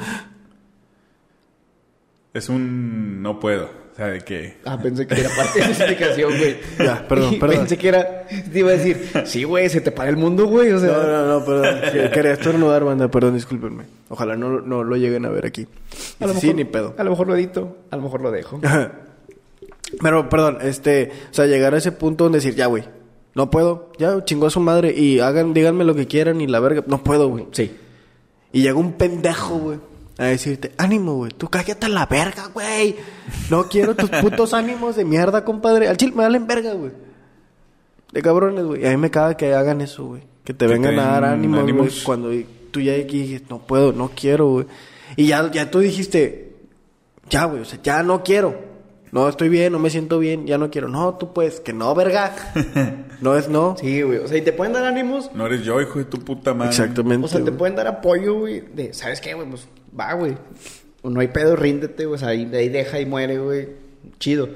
Es 2.32 2.48
un 2.48 3.22
no 3.22 3.38
puedo. 3.38 3.70
O 3.94 3.96
sea, 3.96 4.06
de 4.08 4.20
que... 4.22 4.56
Ah, 4.64 4.76
pensé 4.76 5.06
que 5.06 5.14
era 5.20 5.30
parte 5.36 5.60
de 5.60 5.66
la 5.66 5.70
explicación, 5.70 6.36
güey. 6.36 6.56
Ya, 6.80 7.06
perdón, 7.06 7.38
perdón. 7.38 7.58
Pensé 7.58 7.78
que 7.78 7.88
era... 7.88 8.26
Te 8.26 8.58
iba 8.58 8.70
a 8.70 8.72
decir, 8.72 9.08
sí, 9.24 9.44
güey, 9.44 9.68
se 9.68 9.80
te 9.80 9.92
para 9.92 10.10
el 10.10 10.16
mundo, 10.16 10.46
güey. 10.46 10.72
O 10.72 10.80
sea... 10.80 10.90
No, 10.90 11.02
no, 11.04 11.26
no, 11.38 11.44
perdón. 11.44 11.80
Que- 11.92 12.10
Quería 12.10 12.32
estornudar, 12.32 12.82
banda, 12.82 13.08
perdón, 13.08 13.34
discúlpenme. 13.34 13.84
Ojalá 14.08 14.36
no, 14.36 14.60
no 14.60 14.82
lo 14.82 14.96
lleguen 14.96 15.24
a 15.26 15.28
ver 15.30 15.46
aquí. 15.46 15.68
A 16.18 16.26
lo 16.26 16.34
sí, 16.34 16.48
mejor- 16.48 16.54
ni 16.56 16.64
pedo. 16.64 16.94
A 16.98 17.04
lo 17.04 17.10
mejor 17.10 17.28
lo 17.28 17.36
edito, 17.36 17.76
a 17.92 17.96
lo 17.96 18.02
mejor 18.02 18.20
lo 18.20 18.32
dejo. 18.32 18.60
Pero, 20.02 20.28
perdón, 20.28 20.58
este... 20.62 21.12
O 21.30 21.34
sea, 21.34 21.46
llegar 21.46 21.72
a 21.74 21.78
ese 21.78 21.92
punto 21.92 22.24
donde 22.24 22.38
decir, 22.38 22.54
ya, 22.56 22.66
güey. 22.66 22.84
No 23.34 23.50
puedo. 23.50 23.92
Ya, 23.98 24.24
chingó 24.24 24.46
a 24.46 24.50
su 24.50 24.58
madre. 24.60 24.92
Y 24.96 25.20
hagan, 25.20 25.54
díganme 25.54 25.84
lo 25.84 25.94
que 25.94 26.06
quieran 26.08 26.40
y 26.40 26.46
la 26.48 26.58
verga. 26.60 26.82
No 26.86 27.02
puedo, 27.04 27.28
güey. 27.28 27.46
Sí. 27.52 27.76
Y 28.52 28.62
llega 28.62 28.76
un 28.76 28.92
pendejo, 28.94 29.56
güey. 29.58 29.78
A 30.16 30.24
decirte, 30.26 30.72
ánimo, 30.78 31.14
güey. 31.16 31.32
Tú 31.32 31.48
cállate 31.48 31.86
a 31.86 31.88
la 31.88 32.06
verga, 32.06 32.46
güey. 32.54 32.96
No 33.50 33.68
quiero 33.68 33.96
tus 33.96 34.10
putos 34.10 34.54
ánimos 34.54 34.94
de 34.96 35.04
mierda, 35.04 35.44
compadre. 35.44 35.88
Al 35.88 35.96
chile 35.96 36.12
me 36.12 36.22
valen 36.22 36.46
verga, 36.46 36.72
güey. 36.74 36.92
De 38.12 38.22
cabrones, 38.22 38.64
güey. 38.64 38.82
Y 38.82 38.86
a 38.86 38.90
mí 38.90 38.96
me 38.96 39.10
caga 39.10 39.36
que 39.36 39.52
hagan 39.54 39.80
eso, 39.80 40.04
güey. 40.04 40.22
Que 40.44 40.54
te 40.54 40.66
Que 40.66 40.72
vengan 40.72 40.94
te 40.94 41.00
a 41.00 41.04
dar 41.04 41.22
den 41.22 41.32
ánimos, 41.32 41.60
güey. 41.62 41.70
ánimos. 41.72 42.02
Cuando 42.04 42.30
tú 42.70 42.80
ya 42.80 42.92
dijiste, 42.94 43.46
no 43.50 43.58
puedo, 43.58 43.92
no 43.92 44.10
quiero, 44.14 44.48
güey. 44.50 44.66
Y 45.16 45.26
ya, 45.26 45.50
ya 45.50 45.68
tú 45.70 45.80
dijiste, 45.80 46.52
ya, 47.28 47.46
güey. 47.46 47.62
O 47.62 47.64
sea, 47.64 47.80
ya 47.82 48.02
no 48.04 48.22
quiero. 48.22 48.73
No 49.14 49.28
estoy 49.28 49.48
bien, 49.48 49.72
no 49.72 49.78
me 49.78 49.90
siento 49.90 50.18
bien, 50.18 50.44
ya 50.44 50.58
no 50.58 50.72
quiero. 50.72 50.88
No, 50.88 51.14
tú 51.14 51.32
puedes, 51.32 51.60
que 51.60 51.72
no, 51.72 51.94
verga. 51.94 52.34
No 53.20 53.36
es 53.36 53.48
no. 53.48 53.76
Sí, 53.78 54.02
güey. 54.02 54.18
O 54.18 54.26
sea, 54.26 54.36
y 54.36 54.42
te 54.42 54.52
pueden 54.52 54.72
dar 54.72 54.84
ánimos. 54.84 55.30
No 55.32 55.46
eres 55.46 55.62
yo, 55.62 55.80
hijo 55.80 56.00
de 56.00 56.04
tu 56.04 56.18
puta 56.18 56.52
madre. 56.52 56.70
Exactamente. 56.70 57.24
O 57.24 57.28
sea, 57.28 57.42
te 57.42 57.52
pueden 57.52 57.76
dar 57.76 57.86
apoyo, 57.86 58.34
güey. 58.34 58.60
De, 58.60 58.92
¿sabes 58.92 59.20
qué, 59.20 59.32
güey? 59.32 59.48
Pues 59.48 59.68
va, 59.98 60.12
güey. 60.14 60.36
No 61.04 61.20
hay 61.20 61.28
pedo, 61.28 61.54
ríndete, 61.54 62.06
güey. 62.06 62.16
O 62.16 62.18
sea, 62.18 62.30
ahí, 62.30 62.44
de 62.44 62.58
ahí 62.58 62.68
deja 62.68 62.98
y 62.98 63.06
muere, 63.06 63.38
güey. 63.38 63.68
Chido. 64.18 64.48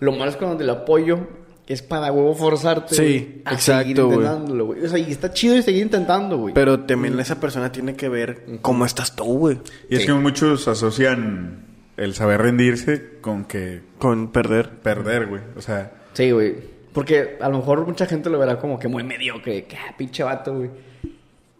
Lo 0.00 0.12
malo 0.12 0.30
es 0.30 0.36
cuando 0.38 0.64
el 0.64 0.70
apoyo 0.70 1.20
es 1.66 1.82
para 1.82 2.10
huevo 2.10 2.34
forzarte. 2.34 2.94
Sí, 2.94 3.42
a 3.44 3.52
exacto, 3.52 3.82
seguir 3.82 4.02
güey. 4.02 4.16
intentándolo, 4.16 4.66
güey. 4.66 4.82
O 4.82 4.88
sea, 4.88 4.98
y 4.98 5.12
está 5.12 5.30
chido 5.30 5.56
y 5.56 5.62
seguir 5.62 5.82
intentando, 5.82 6.38
güey. 6.38 6.54
Pero 6.54 6.80
también 6.80 7.20
esa 7.20 7.38
persona 7.38 7.70
tiene 7.70 7.94
que 7.94 8.08
ver 8.08 8.44
cómo 8.62 8.86
estás 8.86 9.14
tú, 9.14 9.24
güey. 9.38 9.58
Y 9.90 9.96
es 9.96 10.06
que 10.06 10.14
muchos 10.14 10.66
asocian 10.66 11.75
el 11.96 12.14
saber 12.14 12.40
rendirse 12.42 13.18
con 13.20 13.44
que 13.44 13.80
Con 13.98 14.32
perder. 14.32 14.70
perder, 14.70 15.26
güey. 15.26 15.42
O 15.56 15.60
sea, 15.62 15.92
Sí, 16.12 16.30
güey. 16.30 16.54
Porque 16.92 17.36
a 17.40 17.48
lo 17.50 17.58
mejor 17.58 17.86
mucha 17.86 18.06
gente 18.06 18.30
lo 18.30 18.38
verá 18.38 18.58
como 18.58 18.78
que 18.78 18.88
muy 18.88 19.02
mediocre. 19.04 19.64
Que 19.64 19.76
ah, 19.76 19.94
pinche 19.98 20.22
vato, 20.22 20.54
güey. 20.54 20.70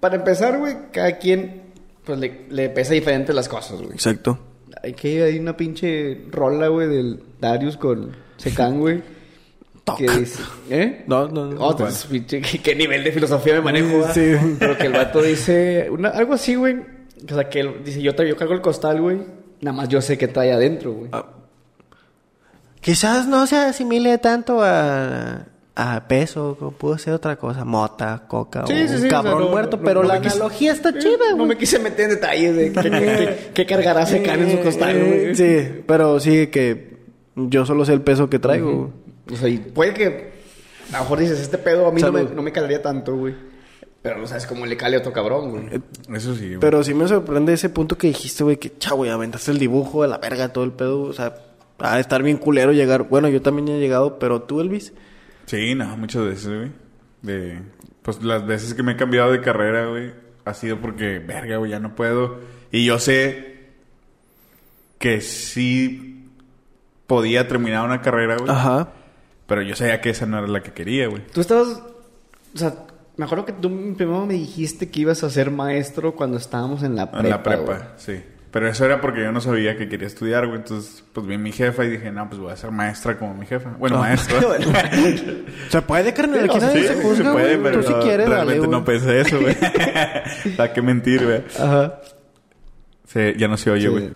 Para 0.00 0.16
empezar, 0.16 0.58
güey, 0.58 0.74
cada 0.92 1.18
quien 1.18 1.62
pues 2.04 2.18
le, 2.18 2.46
le 2.50 2.68
pesa 2.70 2.94
diferente 2.94 3.32
las 3.34 3.48
cosas, 3.48 3.78
güey. 3.80 3.92
Exacto. 3.92 4.38
Hay 4.82 4.92
que 4.94 5.22
hay 5.24 5.38
una 5.38 5.56
pinche 5.56 6.22
rola, 6.30 6.68
güey, 6.68 6.88
del 6.88 7.20
Darius 7.40 7.76
con 7.76 8.12
Secan, 8.36 8.78
güey. 8.78 9.02
Que 9.98 10.08
dice, 10.10 10.42
¿eh? 10.68 11.04
No, 11.06 11.28
no, 11.28 11.46
no. 11.46 11.60
Oh, 11.64 11.76
pinche, 12.10 12.40
¿qué, 12.40 12.58
qué 12.58 12.74
nivel 12.74 13.04
de 13.04 13.12
filosofía 13.12 13.54
me 13.54 13.60
manejo? 13.60 14.06
Sí. 14.12 14.32
Pero 14.58 14.76
que 14.76 14.86
el 14.86 14.92
vato 14.92 15.22
dice 15.22 15.88
una- 15.90 16.08
algo 16.08 16.34
así, 16.34 16.54
güey. 16.56 16.76
O 17.30 17.34
sea, 17.34 17.48
que 17.48 17.60
él 17.60 17.74
dice, 17.84 18.02
yo, 18.02 18.14
tra- 18.14 18.26
yo 18.26 18.36
cargo 18.36 18.54
el 18.54 18.60
costal, 18.60 19.00
güey. 19.00 19.18
Nada 19.60 19.76
más 19.76 19.88
yo 19.88 20.00
sé 20.02 20.16
qué 20.18 20.28
trae 20.28 20.52
adentro, 20.52 20.92
güey. 20.92 21.10
Ah, 21.12 21.24
Quizás 22.80 23.26
no 23.26 23.46
se 23.46 23.56
asimile 23.56 24.18
tanto 24.18 24.60
a, 24.62 25.46
a 25.74 26.08
peso, 26.08 26.56
como 26.58 26.70
pudo 26.72 26.98
ser 26.98 27.14
otra 27.14 27.36
cosa, 27.36 27.64
mota, 27.64 28.22
coca 28.28 28.62
o 28.64 28.66
Sí, 28.68 28.74
sí, 28.74 28.80
un 28.82 28.88
sí, 28.88 28.94
o 28.94 28.98
sea, 29.00 29.08
cabrón 29.10 29.40
no- 29.40 29.48
muerto, 29.48 29.76
no- 29.78 29.82
pero 29.82 30.02
no 30.02 30.08
la 30.08 30.20
quise- 30.20 30.34
analogía 30.36 30.72
está 30.72 30.96
chida, 30.96 31.30
No 31.30 31.36
güey. 31.36 31.48
me 31.48 31.58
quise 31.58 31.78
meter 31.80 32.04
en 32.04 32.10
detalles 32.10 32.54
de 32.56 32.72
qué, 32.72 33.50
qué- 33.54 33.66
cargará 33.66 34.06
Secan 34.06 34.40
en 34.40 34.56
su 34.58 34.62
costal, 34.62 35.04
güey. 35.04 35.34
Sí, 35.34 35.82
pero 35.86 36.20
sí 36.20 36.46
que 36.46 36.96
yo 37.34 37.66
solo 37.66 37.84
sé 37.84 37.92
el 37.92 38.02
peso 38.02 38.30
que 38.30 38.38
traigo. 38.38 38.72
güey. 38.72 38.90
O 39.32 39.36
sea, 39.36 39.48
y 39.48 39.58
puede 39.58 39.92
que 39.92 40.30
a 40.92 40.98
lo 40.98 41.00
mejor 41.00 41.18
dices, 41.18 41.40
este 41.40 41.58
pedo 41.58 41.88
a 41.88 41.92
mí 41.92 42.00
no 42.00 42.12
me, 42.12 42.22
no 42.22 42.42
me 42.42 42.52
calaría 42.52 42.80
tanto, 42.80 43.16
güey. 43.16 43.34
Pero 44.06 44.20
no 44.20 44.26
sabes 44.28 44.46
cómo 44.46 44.66
le 44.66 44.76
cale 44.76 44.94
a 44.94 45.00
otro 45.00 45.12
cabrón, 45.12 45.50
güey. 45.50 45.82
eso 46.16 46.36
sí. 46.36 46.46
güey. 46.46 46.60
Pero 46.60 46.84
sí 46.84 46.94
me 46.94 47.08
sorprende 47.08 47.52
ese 47.52 47.70
punto 47.70 47.98
que 47.98 48.06
dijiste, 48.06 48.44
güey, 48.44 48.56
que 48.56 48.78
chavo, 48.78 48.98
güey, 48.98 49.10
aventaste 49.10 49.50
el 49.50 49.58
dibujo 49.58 50.02
de 50.02 50.08
la 50.08 50.18
verga, 50.18 50.52
todo 50.52 50.62
el 50.62 50.70
pedo, 50.70 51.00
o 51.00 51.12
sea, 51.12 51.34
a 51.80 51.98
estar 51.98 52.22
bien 52.22 52.36
culero 52.36 52.70
llegar. 52.70 53.08
Bueno, 53.08 53.28
yo 53.28 53.42
también 53.42 53.66
he 53.66 53.80
llegado, 53.80 54.20
pero 54.20 54.42
tú, 54.42 54.60
Elvis. 54.60 54.92
Sí, 55.46 55.74
no, 55.74 55.96
muchas 55.96 56.24
veces, 56.24 56.46
güey. 56.46 56.72
De, 57.22 57.60
pues 58.02 58.22
las 58.22 58.46
veces 58.46 58.74
que 58.74 58.84
me 58.84 58.92
he 58.92 58.96
cambiado 58.96 59.32
de 59.32 59.40
carrera, 59.40 59.88
güey, 59.88 60.14
ha 60.44 60.54
sido 60.54 60.80
porque, 60.80 61.18
verga, 61.18 61.56
güey, 61.56 61.72
ya 61.72 61.80
no 61.80 61.96
puedo. 61.96 62.38
Y 62.70 62.84
yo 62.84 63.00
sé 63.00 63.70
que 65.00 65.20
sí 65.20 66.28
podía 67.08 67.48
terminar 67.48 67.84
una 67.84 68.02
carrera, 68.02 68.36
güey. 68.36 68.52
Ajá. 68.52 68.90
Pero 69.48 69.62
yo 69.62 69.74
sabía 69.74 70.00
que 70.00 70.10
esa 70.10 70.26
no 70.26 70.38
era 70.38 70.46
la 70.46 70.62
que 70.62 70.72
quería, 70.72 71.08
güey. 71.08 71.26
Tú 71.26 71.40
estabas, 71.40 71.82
o 72.54 72.56
sea, 72.56 72.86
me 73.16 73.24
acuerdo 73.24 73.44
que 73.44 73.52
tú 73.52 73.68
primero 73.96 74.26
me 74.26 74.34
dijiste 74.34 74.88
que 74.90 75.00
ibas 75.00 75.22
a 75.24 75.30
ser 75.30 75.50
maestro 75.50 76.14
cuando 76.14 76.36
estábamos 76.36 76.82
en 76.82 76.96
la 76.96 77.10
prepa. 77.10 77.24
En 77.24 77.30
la 77.30 77.42
prepa, 77.42 77.62
güey. 77.64 77.78
sí. 77.96 78.22
Pero 78.48 78.68
eso 78.68 78.86
era 78.86 79.02
porque 79.02 79.20
yo 79.22 79.32
no 79.32 79.40
sabía 79.42 79.76
que 79.76 79.86
quería 79.86 80.06
estudiar, 80.06 80.46
güey. 80.46 80.58
Entonces, 80.60 81.04
pues 81.12 81.26
vi 81.26 81.34
a 81.34 81.38
mi 81.38 81.52
jefa 81.52 81.84
y 81.84 81.90
dije, 81.90 82.10
no, 82.10 82.26
pues 82.26 82.40
voy 82.40 82.52
a 82.52 82.56
ser 82.56 82.70
maestra 82.70 83.18
como 83.18 83.34
mi 83.34 83.44
jefa. 83.44 83.74
Bueno, 83.78 83.98
maestro. 84.00 84.38
Se 85.68 85.82
puede, 85.82 86.14
carnal, 86.14 86.44
aquí 86.48 86.58
nadie 86.58 86.82
Sí, 86.82 86.86
se 86.88 86.94
se 87.16 87.22
puede, 87.24 87.56
güey. 87.58 87.62
pero 87.62 87.84
Tú 87.84 87.90
no, 87.90 88.00
quieres, 88.00 88.28
realmente 88.28 88.66
no 88.66 88.82
pensé 88.82 89.20
eso, 89.20 89.38
güey. 89.40 89.54
¿Para 90.56 90.72
qué 90.72 90.80
mentir, 90.80 91.24
güey? 91.26 91.42
Ajá. 91.58 92.00
Sí, 93.06 93.20
ya 93.36 93.46
no 93.48 93.58
se 93.58 93.70
oye, 93.70 93.82
Sí. 93.82 93.88
güey. 93.88 94.10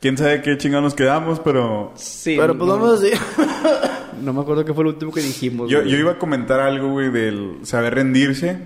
Quién 0.00 0.16
sabe 0.18 0.42
qué 0.42 0.56
chingados 0.58 0.84
nos 0.84 0.94
quedamos, 0.94 1.40
pero 1.40 1.92
Sí. 1.96 2.36
Pero 2.38 2.56
pues 2.56 2.68
no, 2.68 2.78
vamos 2.78 2.98
a 3.00 3.02
decir. 3.02 3.18
No 4.22 4.32
me 4.32 4.40
acuerdo 4.40 4.64
qué 4.64 4.72
fue 4.72 4.82
lo 4.82 4.90
último 4.90 5.12
que 5.12 5.20
dijimos. 5.20 5.68
yo, 5.70 5.80
güey. 5.80 5.90
yo 5.92 5.98
iba 5.98 6.12
a 6.12 6.18
comentar 6.18 6.58
algo, 6.58 6.88
güey, 6.90 7.10
del 7.10 7.58
saber 7.64 7.96
rendirse. 7.96 8.56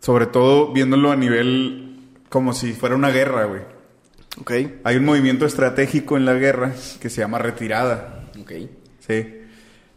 Sobre 0.00 0.26
todo 0.26 0.72
viéndolo 0.72 1.10
a 1.10 1.16
nivel 1.16 1.98
como 2.28 2.52
si 2.52 2.72
fuera 2.74 2.94
una 2.94 3.08
guerra, 3.10 3.44
güey. 3.46 3.62
ok. 4.40 4.52
Hay 4.84 4.96
un 4.96 5.04
movimiento 5.06 5.46
estratégico 5.46 6.16
en 6.18 6.24
la 6.26 6.34
guerra 6.34 6.74
que 7.00 7.08
se 7.08 7.22
llama 7.22 7.38
retirada. 7.38 8.26
Ok. 8.40 8.52
Sí. 9.06 9.34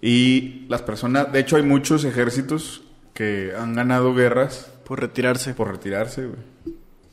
Y 0.01 0.65
las 0.69 0.81
personas, 0.81 1.31
de 1.31 1.39
hecho 1.39 1.57
hay 1.57 1.63
muchos 1.63 2.05
ejércitos 2.05 2.83
que 3.13 3.51
han 3.57 3.75
ganado 3.75 4.15
guerras 4.15 4.71
Por 4.85 5.01
retirarse. 5.01 5.53
por 5.53 5.69
retirarse, 5.69 6.25
güey. 6.27 6.39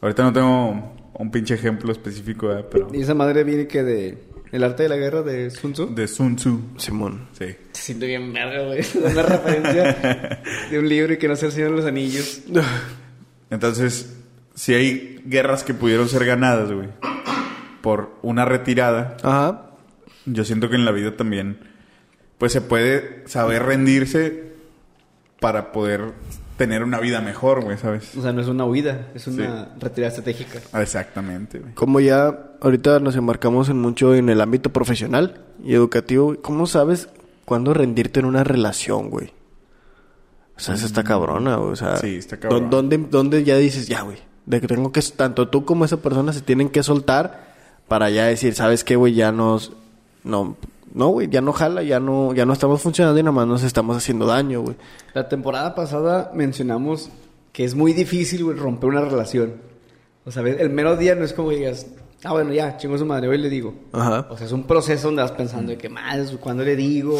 Ahorita 0.00 0.23
no 0.23 0.33
tengo 0.33 0.93
un 1.18 1.30
pinche 1.30 1.54
ejemplo 1.54 1.92
específico, 1.92 2.48
pero 2.70 2.88
Y 2.92 3.02
esa 3.02 3.14
madre 3.14 3.44
viene 3.44 3.66
que 3.66 3.82
de... 3.82 4.18
El 4.50 4.64
arte 4.64 4.84
de 4.84 4.88
la 4.88 4.96
guerra 4.96 5.20
de 5.20 5.50
Sun 5.50 5.75
Tzu. 5.75 5.94
de 5.94 6.08
Sun 6.08 6.37
Tzu. 6.37 6.60
Simón. 6.78 7.28
Sí. 7.38 7.54
Se 7.72 7.82
siente 7.82 8.06
bien 8.06 8.32
verga, 8.32 8.64
güey. 8.64 8.80
Una 9.12 9.22
referencia 9.22 10.40
de 10.70 10.78
un 10.78 10.88
libro 10.88 11.12
y 11.12 11.18
que 11.18 11.28
no 11.28 11.37
sea 11.37 11.48
el 11.48 11.52
Señor 11.52 11.70
de 11.72 11.76
los 11.76 11.84
Anillos. 11.84 12.40
Entonces, 13.50 14.16
si 14.54 14.72
hay 14.72 15.20
guerras 15.26 15.64
que 15.64 15.75
pudieron 15.75 16.08
ser 16.08 16.25
ganadas, 16.25 16.72
güey, 16.72 16.88
por 17.82 18.16
una 18.22 18.46
retirada, 18.46 19.18
Ajá. 19.22 19.70
yo 20.25 20.44
siento 20.44 20.70
que 20.70 20.76
en 20.76 20.87
la 20.87 20.92
vida 20.92 21.14
también, 21.14 21.58
pues 22.38 22.52
se 22.52 22.62
puede 22.62 23.28
saber 23.28 23.64
rendirse 23.64 24.44
para 25.40 25.72
poder 25.72 26.12
tener 26.59 26.83
una 26.85 27.00
vida 27.00 27.23
mejor, 27.23 27.62
güey, 27.65 27.79
¿sabes? 27.79 28.15
O 28.17 28.21
sea, 28.21 28.33
no 28.35 28.43
es 28.43 28.49
una 28.49 28.67
huida, 28.67 29.07
es 29.15 29.27
una 29.29 29.71
retirada 29.81 30.09
estratégica. 30.11 30.59
Exactamente, 30.79 31.61
güey. 31.61 31.73
Como 31.75 32.00
ya 32.00 32.37
ahorita 32.61 33.00
nos 33.00 33.17
embarcamos 33.17 33.71
en 33.71 33.79
mucho 33.81 34.15
en 34.15 34.29
el 34.29 34.41
ámbito 34.43 34.71
profesional 34.71 35.41
y 35.65 35.73
educativo, 35.75 36.37
¿cómo 36.43 36.67
sabes 36.67 37.09
cuándo 37.47 37.73
rendirte 37.73 38.21
en 38.21 38.27
una 38.27 38.45
relación, 38.45 39.09
güey? 39.09 39.33
O 40.57 40.61
sea, 40.61 40.75
esa 40.75 40.87
está 40.87 41.05
cabrona, 41.05 41.57
güey. 41.57 41.71
O 41.73 41.77
sea, 41.77 41.97
Sí, 41.97 42.17
está 42.17 42.37
cabrón. 42.38 42.65
¿dó- 42.69 42.77
¿dónde, 42.77 42.99
¿Dónde 42.99 43.45
ya 43.45 43.57
dices, 43.57 43.87
ya, 43.87 44.03
güey? 44.03 44.19
De 44.45 44.61
que 44.61 44.67
tengo 44.67 44.91
que, 44.93 45.00
tanto 45.17 45.49
tú 45.49 45.65
como 45.65 45.85
esa 45.85 45.99
persona 45.99 46.33
se 46.33 46.41
tienen 46.41 46.69
que 46.69 46.83
soltar 46.83 47.55
para 47.87 48.11
ya 48.11 48.27
decir, 48.27 48.55
¿sabes 48.55 48.83
qué, 48.83 48.97
güey? 48.97 49.15
Ya 49.15 49.31
nos, 49.31 49.73
no, 50.25 50.57
no, 50.99 51.09
güey, 51.09 51.28
ya 51.28 51.40
no 51.40 51.52
jala, 51.52 51.83
ya 51.83 52.00
no, 52.00 52.35
ya 52.35 52.45
no 52.45 52.52
estamos 52.52 52.83
funcionando 52.83 53.19
y 53.19 53.23
nada 53.23 53.33
más 53.33 53.47
nos 53.47 53.62
estamos 53.62 53.97
haciendo 53.97 54.26
daño, 54.26 54.61
güey. 54.62 54.76
La 55.14 55.28
temporada 55.28 55.75
pasada 55.75 56.31
mencionamos 56.35 57.11
que 57.52 57.64
es 57.64 57.75
muy 57.75 57.93
difícil, 57.93 58.45
güey, 58.45 58.57
romper 58.57 58.90
una 58.90 59.00
relación. 59.00 59.55
O 60.25 60.31
sea, 60.31 60.43
el 60.43 60.71
mero 60.71 60.97
día 60.97 61.14
no 61.14 61.25
es 61.25 61.33
como 61.33 61.50
digas, 61.50 61.87
Ah, 62.25 62.33
bueno, 62.33 62.52
ya, 62.52 62.76
chingo 62.76 62.99
su 62.99 63.07
madre, 63.07 63.28
hoy 63.28 63.38
le 63.38 63.49
digo. 63.49 63.75
Ajá. 63.93 64.26
O 64.28 64.37
sea, 64.37 64.47
es 64.47 64.52
un 64.52 64.64
proceso 64.64 65.07
donde 65.07 65.23
vas 65.23 65.31
pensando 65.33 65.71
de 65.71 65.78
que 65.78 65.88
más, 65.88 66.33
¿cuándo 66.40 66.64
le 66.64 66.75
digo? 66.75 67.17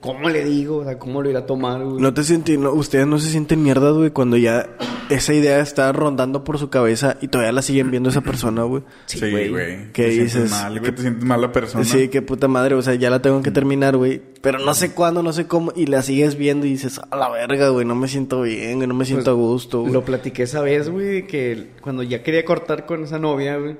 ¿Cómo 0.00 0.30
le 0.30 0.44
digo? 0.44 0.78
O 0.78 0.84
sea, 0.84 0.98
¿cómo 0.98 1.20
lo 1.22 1.28
irá 1.28 1.40
a 1.40 1.46
tomar, 1.46 1.84
güey? 1.84 2.00
No 2.00 2.14
te 2.14 2.22
sientes, 2.24 2.58
no, 2.58 2.72
ustedes 2.72 3.06
no 3.06 3.18
se 3.18 3.28
sienten 3.30 3.62
mierda, 3.62 3.90
güey, 3.90 4.10
cuando 4.10 4.36
ya 4.38 4.70
esa 5.10 5.34
idea 5.34 5.60
está 5.60 5.92
rondando 5.92 6.42
por 6.42 6.58
su 6.58 6.70
cabeza 6.70 7.18
y 7.20 7.28
todavía 7.28 7.52
la 7.52 7.60
siguen 7.62 7.90
viendo 7.90 8.08
esa 8.08 8.22
persona, 8.22 8.62
güey. 8.62 8.82
Sí, 9.06 9.18
Sí, 9.18 9.30
güey. 9.30 9.48
güey. 9.50 9.92
¿Qué 9.92 10.04
Te 10.04 10.12
sientes 10.12 10.34
dices? 10.34 10.50
mal, 10.52 10.78
güey. 10.80 10.92
Te 10.94 11.02
sientes 11.02 11.24
mal 11.24 11.40
la 11.42 11.52
persona. 11.52 11.84
Sí, 11.84 12.08
qué 12.08 12.22
puta 12.22 12.48
madre, 12.48 12.76
o 12.76 12.82
sea, 12.82 12.94
ya 12.94 13.10
la 13.10 13.20
tengo 13.20 13.42
que 13.42 13.50
terminar, 13.50 13.96
güey. 13.98 14.22
Pero 14.40 14.58
no 14.58 14.72
sé 14.72 14.92
cuándo, 14.92 15.22
no 15.22 15.34
sé 15.34 15.46
cómo, 15.46 15.72
y 15.76 15.84
la 15.86 16.00
sigues 16.00 16.36
viendo 16.36 16.64
y 16.66 16.70
dices, 16.70 16.98
a 17.10 17.16
la 17.16 17.28
verga, 17.28 17.68
güey, 17.68 17.84
no 17.84 17.94
me 17.94 18.08
siento 18.08 18.40
bien, 18.42 18.76
güey, 18.76 18.88
no 18.88 18.94
me 18.94 19.04
siento 19.04 19.24
Pues, 19.24 19.34
a 19.34 19.48
gusto, 19.50 19.80
güey. 19.82 19.92
Lo 19.92 20.04
platiqué 20.04 20.44
esa 20.44 20.62
vez, 20.62 20.88
güey, 20.88 21.26
que 21.26 21.72
cuando 21.82 22.02
ya 22.02 22.22
quería 22.22 22.44
cortar 22.46 22.86
con 22.86 23.04
esa 23.04 23.18
novia, 23.18 23.58
güey, 23.58 23.76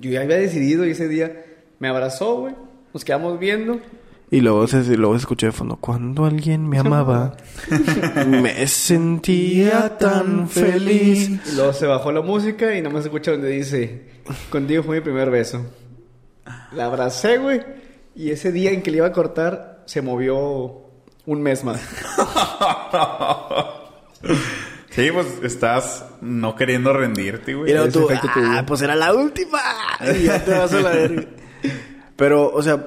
yo 0.00 0.10
ya 0.10 0.22
había 0.22 0.36
decidido 0.38 0.84
y 0.84 0.90
ese 0.90 1.06
día 1.06 1.44
me 1.78 1.86
abrazó, 1.86 2.40
güey, 2.40 2.54
nos 2.92 3.04
quedamos 3.04 3.38
viendo. 3.38 3.78
Y 4.34 4.40
luego 4.40 4.66
se, 4.66 4.82
luego 4.96 5.14
se 5.14 5.20
escuchó 5.20 5.46
de 5.46 5.52
fondo, 5.52 5.76
cuando 5.76 6.24
alguien 6.24 6.68
me 6.68 6.76
amaba, 6.76 7.36
me 8.26 8.66
sentía 8.66 9.96
tan 9.96 10.48
feliz. 10.48 11.40
Y 11.52 11.54
luego 11.54 11.72
se 11.72 11.86
bajó 11.86 12.10
la 12.10 12.20
música 12.20 12.74
y 12.74 12.82
nada 12.82 12.92
más 12.92 13.04
se 13.04 13.10
escucha 13.10 13.30
donde 13.30 13.50
dice, 13.50 14.08
contigo 14.50 14.82
fue 14.82 14.96
mi 14.96 15.02
primer 15.02 15.30
beso. 15.30 15.64
La 16.72 16.86
abracé, 16.86 17.38
güey, 17.38 17.62
y 18.16 18.32
ese 18.32 18.50
día 18.50 18.72
en 18.72 18.82
que 18.82 18.90
le 18.90 18.96
iba 18.96 19.06
a 19.06 19.12
cortar, 19.12 19.84
se 19.86 20.02
movió 20.02 20.82
un 21.26 21.40
mes 21.40 21.62
más. 21.62 21.80
Sí, 24.90 25.10
pues 25.12 25.26
estás 25.42 26.04
no 26.20 26.54
queriendo 26.54 26.92
rendirte, 26.92 27.54
güey. 27.54 27.68
Y 27.68 27.74
luego 27.74 27.90
tú, 27.90 28.08
ah, 28.36 28.62
pues 28.64 28.80
era 28.80 28.94
la 28.94 29.12
última. 29.12 29.58
Y 30.16 30.24
ya 30.24 30.44
te 30.44 30.52
vas 30.52 30.72
a 30.72 30.80
la 30.80 30.90
verga. 30.90 31.24
Pero, 32.14 32.52
o 32.52 32.62
sea, 32.62 32.86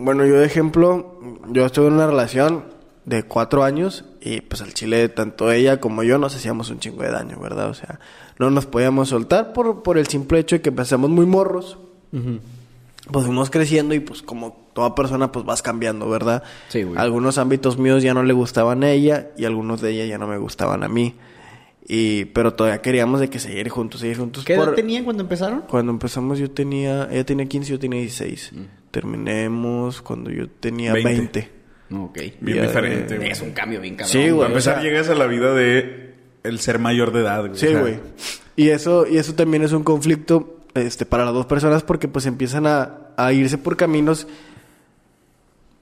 bueno, 0.00 0.26
yo 0.26 0.38
de 0.38 0.46
ejemplo, 0.46 1.18
yo 1.48 1.66
estuve 1.66 1.88
en 1.88 1.94
una 1.94 2.06
relación 2.06 2.64
de 3.04 3.22
cuatro 3.24 3.64
años 3.64 4.04
y 4.20 4.40
pues 4.40 4.62
al 4.62 4.74
chile, 4.74 5.08
tanto 5.08 5.50
ella 5.50 5.80
como 5.80 6.02
yo 6.02 6.18
nos 6.18 6.36
hacíamos 6.36 6.70
un 6.70 6.78
chingo 6.78 7.02
de 7.02 7.10
daño, 7.10 7.38
¿verdad? 7.40 7.68
O 7.70 7.74
sea, 7.74 8.00
no 8.38 8.50
nos 8.50 8.66
podíamos 8.66 9.08
soltar 9.08 9.52
por, 9.52 9.82
por 9.82 9.98
el 9.98 10.06
simple 10.06 10.38
hecho 10.38 10.56
de 10.56 10.62
que 10.62 10.68
empezamos 10.70 11.10
muy 11.10 11.26
morros. 11.26 11.78
Pues 13.10 13.24
fuimos 13.24 13.50
creciendo 13.50 13.94
y 13.94 14.00
pues 14.00 14.22
como 14.22 14.68
toda 14.72 14.94
persona 14.94 15.32
pues 15.32 15.44
vas 15.44 15.62
cambiando, 15.62 16.08
¿verdad? 16.08 16.42
Sí, 16.68 16.82
güey. 16.82 16.98
Algunos 16.98 17.38
ámbitos 17.38 17.78
míos 17.78 18.02
ya 18.02 18.14
no 18.14 18.22
le 18.22 18.32
gustaban 18.32 18.84
a 18.84 18.90
ella 18.90 19.30
y 19.36 19.44
algunos 19.44 19.80
de 19.80 19.92
ella 19.92 20.06
ya 20.06 20.18
no 20.18 20.26
me 20.26 20.38
gustaban 20.38 20.82
a 20.84 20.88
mí. 20.88 21.14
Y, 21.86 22.26
pero 22.26 22.54
todavía 22.54 22.82
queríamos 22.82 23.20
de 23.20 23.30
que 23.30 23.40
seguir 23.40 23.68
juntos, 23.68 24.00
seguir 24.00 24.18
juntos. 24.18 24.44
¿Qué 24.44 24.54
edad 24.54 24.74
tenían 24.74 25.02
cuando 25.04 25.22
empezaron? 25.22 25.62
Cuando 25.62 25.90
empezamos 25.90 26.38
yo 26.38 26.50
tenía, 26.50 27.08
ella 27.10 27.24
tenía 27.24 27.46
15, 27.46 27.70
yo 27.70 27.78
tenía 27.78 28.00
16. 28.00 28.52
Terminemos 28.90 30.02
cuando 30.02 30.30
yo 30.30 30.48
tenía 30.48 30.92
20. 30.92 31.10
20. 31.10 31.50
Ok. 31.92 32.18
Bien 32.40 32.56
Ya, 32.58 32.62
diferente, 32.62 33.14
eh, 33.14 33.18
güey. 33.18 33.30
Es 33.30 33.40
un 33.40 33.50
cambio 33.52 33.80
bien 33.80 33.94
cabrón. 33.96 34.10
Sí, 34.12 34.18
güey. 34.18 34.34
Para 34.36 34.46
empezar, 34.48 34.78
o 34.78 34.80
sea- 34.80 34.90
llegas 34.90 35.08
a 35.08 35.14
la 35.14 35.26
vida 35.26 35.54
de 35.54 36.14
el 36.42 36.58
ser 36.58 36.78
mayor 36.78 37.12
de 37.12 37.20
edad, 37.20 37.40
güey. 37.46 37.56
Sí, 37.58 37.72
güey. 37.74 37.98
Y 38.56 38.68
eso, 38.70 39.06
y 39.06 39.18
eso 39.18 39.34
también 39.34 39.62
es 39.62 39.72
un 39.72 39.82
conflicto 39.84 40.58
este, 40.74 41.06
para 41.06 41.24
las 41.24 41.34
dos 41.34 41.46
personas 41.46 41.82
porque 41.82 42.08
pues 42.08 42.26
empiezan 42.26 42.66
a, 42.66 43.08
a 43.16 43.32
irse 43.32 43.58
por 43.58 43.76
caminos 43.76 44.26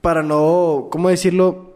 para 0.00 0.23
no, 0.23 0.88
¿cómo 0.91 1.09
decirlo? 1.09 1.68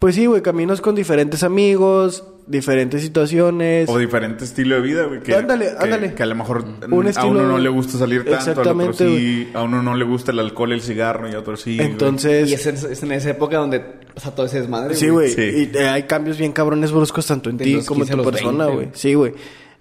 Pues 0.00 0.14
sí, 0.16 0.24
güey, 0.26 0.40
caminos 0.42 0.80
con 0.80 0.94
diferentes 0.94 1.42
amigos, 1.42 2.24
diferentes 2.46 3.02
situaciones. 3.02 3.86
O 3.88 3.98
diferente 3.98 4.44
estilo 4.44 4.76
de 4.76 4.80
vida, 4.80 5.04
güey. 5.04 5.20
Que, 5.20 5.34
Ándale, 5.34 5.66
que- 5.66 5.84
ándale. 5.84 6.14
Que 6.14 6.22
a 6.22 6.26
lo 6.26 6.34
mejor 6.34 6.64
Un 6.90 7.06
a 7.16 7.24
uno 7.26 7.42
no 7.46 7.58
le 7.58 7.68
gusta 7.68 7.98
salir 7.98 8.24
tanto, 8.24 8.30
al 8.36 8.40
otro 8.40 8.62
Exactamente, 8.62 9.18
sí. 9.18 9.50
A 9.52 9.62
uno 9.62 9.82
no 9.82 9.94
le 9.94 10.04
gusta 10.06 10.32
el 10.32 10.38
alcohol, 10.38 10.72
el 10.72 10.80
cigarro 10.80 11.28
y 11.28 11.34
a 11.34 11.38
otro 11.38 11.54
sí. 11.56 11.76
güey. 11.76 11.86
Entonces, 11.90 12.50
Y 12.50 12.54
es, 12.54 12.66
en- 12.66 12.76
es 12.76 13.02
en 13.02 13.12
esa 13.12 13.28
época 13.30 13.58
donde 13.58 13.80
pasa 13.80 14.34
todo 14.34 14.46
ese 14.46 14.60
desmadre, 14.60 14.94
Sí, 14.94 15.10
güey. 15.10 15.30
Sí. 15.34 15.70
Y 15.72 15.76
eh, 15.76 15.86
hay 15.88 16.04
cambios 16.04 16.38
bien 16.38 16.52
cabrones 16.52 16.90
bruscos 16.92 17.26
tanto 17.26 17.50
en 17.50 17.58
De 17.58 17.64
ti 17.66 17.74
como 17.84 18.00
en 18.02 18.06
15 18.08 18.12
a 18.14 18.16
tu 18.24 18.30
persona, 18.30 18.64
20, 18.64 18.64
güey. 18.74 18.86
güey. 18.86 18.98
Sí, 18.98 19.14
güey. 19.14 19.32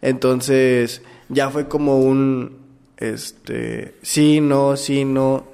Entonces, 0.02 1.02
ya 1.30 1.50
fue 1.50 1.70
como 1.70 1.98
un. 2.02 2.58
Este. 2.98 3.96
Sí, 4.02 4.42
no, 4.42 4.76
sí, 4.76 5.06
no. 5.06 5.46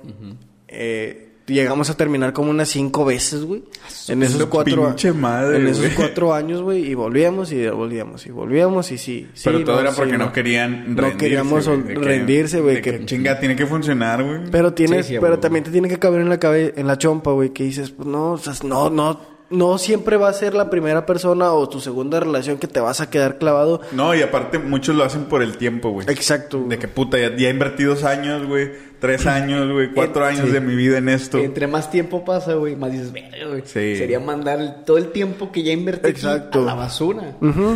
Eh, 0.67 1.24
llegamos 1.47 1.89
a 1.89 1.97
terminar 1.97 2.33
como 2.33 2.49
unas 2.49 2.69
cinco 2.69 3.05
veces, 3.05 3.43
güey. 3.43 3.63
En 4.07 4.23
esos 4.23 4.45
cuatro 4.47 4.85
pinche 4.87 5.13
madre, 5.13 5.57
En 5.57 5.67
esos 5.67 5.85
cuatro 5.95 6.33
años, 6.33 6.61
güey. 6.61 6.85
Y 6.89 6.93
volvíamos 6.95 7.51
y 7.51 7.67
volvíamos 7.67 8.25
y 8.25 8.31
volvíamos 8.31 8.91
y 8.91 8.97
sí. 8.97 9.27
sí, 9.33 9.41
Pero 9.45 9.63
todo 9.63 9.75
no, 9.75 9.81
era 9.81 9.91
sí, 9.91 9.97
porque 9.97 10.17
no, 10.17 10.31
querían 10.33 10.95
No 10.95 11.01
rendirse. 11.01 11.17
queríamos 11.17 11.67
güey, 11.67 11.81
de 11.83 11.93
que- 11.93 11.99
rendirse, 11.99 12.61
güey. 12.61 12.81
que- 12.81 12.99
que 12.99 13.05
chinga, 13.05 13.39
tiene 13.39 13.55
que 13.55 13.65
funcionar, 13.65 14.23
güey. 14.23 14.39
pero 14.51 14.73
tienes, 14.73 15.05
Sí, 15.05 15.13
sí, 15.15 15.19
pero 15.21 15.39
también 15.39 15.63
te 15.63 15.71
tiene 15.71 15.87
que 15.89 15.99
caber 15.99 16.21
en 16.21 16.29
la 16.29 16.39
cabe, 16.39 16.73
en 16.77 16.87
la 16.87 16.97
chompa, 16.97 17.31
güey, 17.31 17.49
que 17.51 17.63
dices, 17.63 17.91
pues 17.91 18.07
no, 18.07 18.31
o 18.33 18.37
sea, 18.37 18.53
no, 18.63 18.89
no, 18.89 19.35
no 19.51 19.77
siempre 19.77 20.17
va 20.17 20.29
a 20.29 20.33
ser 20.33 20.55
la 20.55 20.71
primera 20.71 21.05
persona 21.05 21.51
o 21.53 21.69
tu 21.69 21.79
segunda 21.79 22.19
relación 22.19 22.57
que 22.57 22.65
te 22.67 22.79
vas 22.79 22.99
a 23.01 23.11
quedar 23.11 23.37
clavado. 23.37 23.79
No, 23.91 24.15
y 24.15 24.21
aparte 24.23 24.57
muchos 24.57 24.95
lo 24.95 25.03
hacen 25.03 25.25
por 25.25 25.43
el 25.43 25.57
tiempo, 25.57 25.91
güey. 25.91 26.07
Exacto. 26.09 26.63
De 26.67 26.79
que 26.79 26.87
puta, 26.87 27.19
ya, 27.19 27.35
ya 27.37 27.49
invertí 27.49 27.83
dos 27.83 28.03
años, 28.03 28.47
güey. 28.47 28.71
Tres 28.99 29.25
años, 29.27 29.71
güey. 29.71 29.91
Cuatro 29.91 30.25
Eh, 30.25 30.29
años 30.29 30.45
sí. 30.47 30.51
de 30.51 30.61
mi 30.61 30.75
vida 30.75 30.97
en 30.97 31.09
esto. 31.09 31.37
Entre 31.37 31.67
más 31.67 31.91
tiempo 31.91 32.23
pasa, 32.25 32.53
güey, 32.53 32.75
más 32.75 32.91
dices, 32.91 33.11
verga, 33.11 33.47
güey. 33.49 33.61
Sí. 33.65 33.95
Sería 33.97 34.19
mandar 34.19 34.59
el- 34.59 34.83
todo 34.85 34.97
el 34.97 35.11
tiempo 35.11 35.51
que 35.51 35.63
ya 35.63 35.71
invertí 35.73 36.09
Exacto. 36.09 36.61
a 36.61 36.65
la 36.65 36.73
basura. 36.75 37.35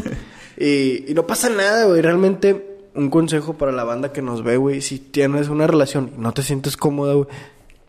Y, 0.61 1.05
y 1.09 1.13
no 1.13 1.25
pasa 1.25 1.49
nada, 1.49 1.85
güey. 1.85 2.01
Realmente, 2.01 2.65
un 2.95 3.09
consejo 3.09 3.53
para 3.53 3.71
la 3.71 3.85
banda 3.85 4.11
que 4.11 4.21
nos 4.21 4.43
ve, 4.43 4.57
güey. 4.57 4.81
Si 4.81 4.99
tienes 4.99 5.47
una 5.47 5.67
relación 5.67 6.11
y 6.17 6.19
no 6.19 6.33
te 6.33 6.41
sientes 6.43 6.75
cómoda, 6.75 7.13
güey, 7.13 7.27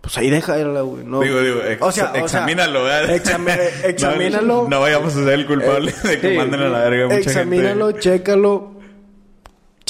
pues 0.00 0.16
ahí 0.18 0.30
déjala, 0.30 0.82
güey. 0.82 1.02
No. 1.04 1.20
Digo, 1.20 1.40
digo, 1.40 1.60
ex- 1.64 1.82
O 1.82 1.90
sea, 1.90 2.12
examínalo, 2.14 2.84
¿verdad? 2.84 3.10
examínalo. 3.84 4.68
No, 4.70 4.80
vayamos 4.80 5.16
a 5.16 5.24
ser 5.24 5.32
el 5.34 5.46
culpable 5.46 5.92
de 6.04 6.20
que 6.20 6.30
sí, 6.30 6.36
manden 6.36 6.60
a 6.60 6.68
la 6.68 6.78
verga 6.88 7.06
mucha 7.06 7.18
Examínalo, 7.18 7.86
gente. 7.88 8.00
chécalo. 8.02 8.79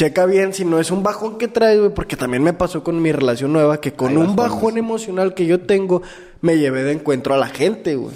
Checa 0.01 0.25
bien 0.25 0.55
si 0.55 0.65
no 0.65 0.81
es 0.81 0.91
un 0.91 1.03
bajón 1.03 1.37
que 1.37 1.47
traes, 1.47 1.79
güey, 1.79 1.93
porque 1.93 2.17
también 2.17 2.43
me 2.43 2.55
pasó 2.55 2.83
con 2.83 3.03
mi 3.03 3.13
relación 3.13 3.53
nueva 3.53 3.83
que 3.83 3.93
con 3.93 4.09
Hay 4.09 4.17
un 4.17 4.35
bajones. 4.35 4.55
bajón 4.55 4.79
emocional 4.79 5.35
que 5.35 5.45
yo 5.45 5.61
tengo 5.61 6.01
me 6.41 6.57
llevé 6.57 6.85
de 6.85 6.93
encuentro 6.93 7.35
a 7.35 7.37
la 7.37 7.49
gente, 7.49 7.97
güey. 7.97 8.15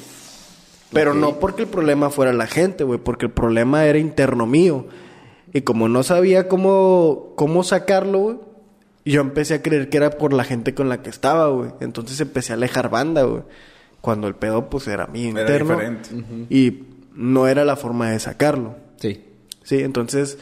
Pero 0.95 1.13
no 1.13 1.39
porque 1.41 1.61
el 1.61 1.69
problema 1.69 2.09
fuera 2.09 2.33
la 2.33 2.47
gente, 2.47 2.85
güey, 2.85 2.99
porque 2.99 3.27
el 3.27 3.33
problema 3.33 3.85
era 3.85 3.99
interno 3.99 4.47
mío. 4.47 4.87
Y 5.53 5.61
como 5.61 5.91
no 5.91 6.03
sabía 6.03 6.49
cómo 6.49 7.35
cómo 7.37 7.63
sacarlo, 7.63 8.19
güey, 8.19 8.37
yo 9.05 9.21
empecé 9.21 9.53
a 9.53 9.63
creer 9.63 9.91
que 9.91 9.99
era 9.99 10.09
por 10.13 10.33
la 10.33 10.45
gente 10.45 10.73
con 10.73 10.89
la 10.89 11.03
que 11.03 11.11
estaba, 11.11 11.49
güey. 11.49 11.71
Entonces 11.81 12.19
empecé 12.19 12.55
a 12.55 12.57
alejar 12.57 12.89
banda, 12.89 13.25
güey. 13.25 13.43
Cuando 14.01 14.27
el 14.27 14.37
pedo 14.37 14.71
pues 14.71 14.89
era 14.89 15.07
mi 15.07 15.27
Era 15.29 15.41
interno 15.43 15.75
diferente. 15.75 16.09
y 16.49 16.85
no 17.15 17.47
era 17.47 17.67
la 17.67 17.77
forma 17.77 18.09
de 18.11 18.21
sacarlo. 18.21 18.75
Sí. 18.97 19.23
Sí, 19.63 19.81
entonces, 19.83 20.39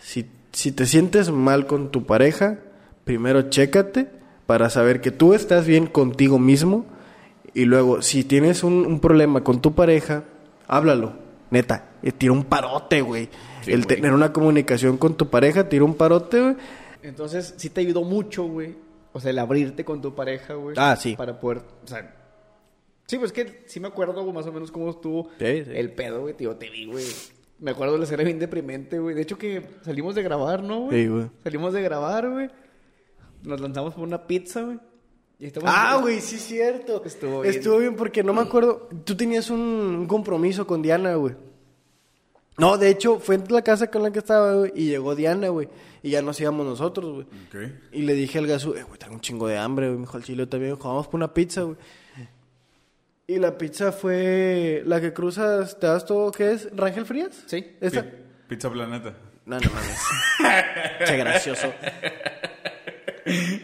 si, 0.00 0.26
si 0.52 0.72
te 0.72 0.86
sientes 0.86 1.30
mal 1.30 1.66
con 1.66 1.90
tu 1.90 2.04
pareja, 2.04 2.58
primero 3.04 3.50
chécate 3.50 4.08
para 4.46 4.70
saber 4.70 5.00
que 5.00 5.10
tú 5.10 5.34
estás 5.34 5.66
bien 5.66 5.86
contigo 5.86 6.38
mismo. 6.38 6.84
Y 7.54 7.64
luego, 7.66 8.00
si 8.02 8.24
tienes 8.24 8.62
un, 8.64 8.86
un 8.86 9.00
problema 9.00 9.44
con 9.44 9.60
tu 9.60 9.74
pareja, 9.74 10.24
háblalo. 10.68 11.12
Neta, 11.50 11.90
eh, 12.02 12.12
tira 12.12 12.32
un 12.32 12.44
parote, 12.44 13.02
güey. 13.02 13.28
Sí, 13.62 13.72
El 13.72 13.84
güey. 13.84 13.96
tener 13.96 14.12
una 14.14 14.32
comunicación 14.32 14.96
con 14.96 15.16
tu 15.16 15.28
pareja, 15.28 15.68
tira 15.68 15.84
un 15.84 15.94
parote, 15.94 16.40
güey. 16.40 16.56
Entonces, 17.02 17.52
sí 17.58 17.68
te 17.68 17.80
ayudó 17.82 18.02
mucho, 18.04 18.44
güey. 18.44 18.74
O 19.12 19.20
sea, 19.20 19.30
el 19.30 19.38
abrirte 19.38 19.84
con 19.84 20.00
tu 20.00 20.14
pareja, 20.14 20.54
güey. 20.54 20.74
Ah, 20.78 20.96
sí. 20.96 21.14
Para 21.16 21.38
poder, 21.38 21.58
o 21.84 21.86
sea... 21.86 22.16
Sí, 23.06 23.18
pues 23.18 23.32
que 23.32 23.64
sí 23.66 23.78
me 23.80 23.88
acuerdo 23.88 24.32
más 24.32 24.46
o 24.46 24.52
menos 24.52 24.70
cómo 24.70 24.88
estuvo 24.88 25.24
Sí, 25.38 25.64
sí. 25.64 25.70
el 25.74 25.90
pedo, 25.92 26.22
güey. 26.22 26.34
Tío, 26.34 26.56
te 26.56 26.70
vi, 26.70 26.86
güey. 26.86 27.04
Me 27.62 27.70
acuerdo 27.70 27.92
de 27.94 28.00
la 28.00 28.04
escena 28.04 28.24
bien 28.24 28.38
deprimente, 28.38 28.98
güey. 28.98 29.14
De 29.14 29.22
hecho 29.22 29.38
que 29.38 29.64
salimos 29.82 30.14
de 30.16 30.22
grabar, 30.22 30.62
¿no, 30.62 30.80
güey? 30.86 31.02
Sí, 31.04 31.08
güey. 31.08 31.30
Salimos 31.44 31.72
de 31.72 31.80
grabar, 31.82 32.28
güey. 32.28 32.50
Nos 33.44 33.60
lanzamos 33.60 33.94
por 33.94 34.02
una 34.02 34.26
pizza, 34.26 34.62
güey. 34.62 34.78
Y 35.38 35.46
estamos- 35.46 35.70
Ah, 35.72 35.98
güey, 36.00 36.20
sí 36.20 36.36
es 36.36 36.42
cierto. 36.42 37.02
Estuvo 37.04 37.40
bien. 37.42 37.54
Estuvo 37.54 37.78
bien 37.78 37.94
porque 37.96 38.22
no 38.24 38.34
me 38.34 38.40
acuerdo. 38.42 38.88
Tú 39.04 39.16
tenías 39.16 39.48
un, 39.50 39.60
un 39.60 40.06
compromiso 40.06 40.66
con 40.66 40.82
Diana, 40.82 41.14
güey. 41.14 41.34
No, 42.58 42.76
de 42.76 42.90
hecho, 42.90 43.18
fue 43.18 43.36
en 43.36 43.44
la 43.48 43.62
casa 43.62 43.90
con 43.90 44.02
la 44.02 44.10
que 44.12 44.18
estaba, 44.18 44.54
güey, 44.56 44.72
y 44.74 44.86
llegó 44.88 45.14
Diana, 45.14 45.48
güey. 45.48 45.68
Y 46.02 46.10
ya 46.10 46.20
nos 46.20 46.38
íbamos 46.40 46.66
nosotros, 46.66 47.12
güey. 47.14 47.26
Ok. 47.48 47.72
Y 47.92 48.02
le 48.02 48.14
dije 48.14 48.38
al 48.38 48.46
gaso, 48.46 48.76
eh, 48.76 48.82
güey, 48.82 48.98
tengo 48.98 49.14
un 49.14 49.20
chingo 49.20 49.46
de 49.48 49.56
hambre, 49.56 49.86
güey. 49.86 49.98
Me 49.98 50.02
dijo 50.04 50.16
al 50.16 50.24
chile 50.24 50.46
también, 50.46 50.74
dijo, 50.74 50.86
vamos 50.88 51.06
por 51.06 51.14
una 51.16 51.32
pizza, 51.32 51.62
güey. 51.62 51.76
Y 53.32 53.38
la 53.38 53.56
pizza 53.56 53.92
fue 53.92 54.82
la 54.84 55.00
que 55.00 55.12
cruzas, 55.14 55.78
¿te 55.78 55.86
das 55.86 56.04
todo 56.04 56.30
qué 56.32 56.52
es? 56.52 56.68
¿Rangel 56.76 57.06
Frías? 57.06 57.30
Sí. 57.46 57.76
¿Esta? 57.80 58.02
Pi- 58.02 58.10
Pizza 58.48 58.70
Planeta. 58.70 59.14
No, 59.46 59.58
no 59.58 59.70
mames. 59.70 61.06
che 61.06 61.16
gracioso. 61.16 61.72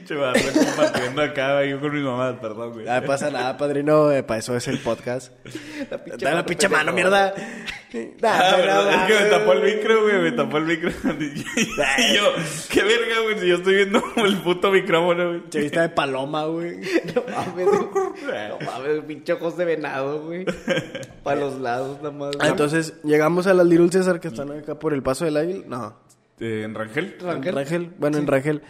Che, 0.07 0.14
va, 0.14 0.33
estoy 0.33 0.64
compartiendo 0.64 1.20
acá 1.22 1.62
yo 1.64 1.81
con 1.81 1.92
mi 1.94 2.00
mamá, 2.00 2.40
perdón, 2.40 2.72
güey. 2.72 2.87
No 2.87 3.02
pasa 3.02 3.31
nada, 3.31 3.57
padrino. 3.59 4.11
eh, 4.11 4.22
para 4.22 4.38
eso 4.40 4.57
es 4.57 4.66
el 4.68 4.78
podcast. 4.78 5.33
La 5.90 6.02
pinche 6.02 6.24
la 6.24 6.31
mano, 6.31 6.46
pinche 6.46 6.68
mano, 6.68 6.94
pendejo. 6.94 7.35
Ah, 8.22 8.55
¿verdad? 8.57 8.92
es 8.94 9.16
que 9.16 9.24
me 9.24 9.31
tapó 9.31 9.53
el 9.55 9.62
micro, 9.62 10.03
güey, 10.03 10.20
me 10.20 10.33
tapó 10.33 10.59
el 10.59 10.64
micro. 10.64 10.90
y 11.18 12.14
yo, 12.14 12.22
qué 12.70 12.83
verga, 12.83 13.20
güey, 13.22 13.38
si 13.38 13.46
yo 13.48 13.57
estoy 13.57 13.77
viendo 13.77 14.03
el 14.16 14.37
puto 14.42 14.70
micrófono, 14.70 15.29
güey. 15.29 15.48
Chavista 15.48 15.83
de 15.83 15.88
paloma, 15.90 16.44
güey. 16.44 16.81
No 17.14 17.22
mames. 17.35 17.66
No 17.66 18.59
mames, 18.66 19.05
pinche 19.07 19.33
ojos 19.33 19.57
de 19.57 19.64
venado, 19.64 20.22
güey. 20.24 20.44
Para 21.22 21.40
los 21.40 21.59
lados, 21.61 21.96
nada 21.98 22.11
más. 22.11 22.31
Ah, 22.40 22.48
entonces, 22.48 22.94
llegamos 23.05 23.46
a 23.46 23.55
las 23.55 23.66
Little 23.66 23.90
César 23.90 24.20
que 24.20 24.29
están 24.29 24.51
acá 24.53 24.79
por 24.79 24.92
el 24.92 25.03
paso 25.03 25.24
del 25.24 25.37
águila. 25.37 25.64
No, 25.66 25.96
Eh, 26.40 26.62
¿En 26.64 26.74
Rangel? 26.74 27.16
Rangel. 27.20 27.48
en 27.48 27.55
Rangel. 27.57 27.90
Bueno, 27.98 28.18
en 28.18 28.27
Rangel. 28.27 28.62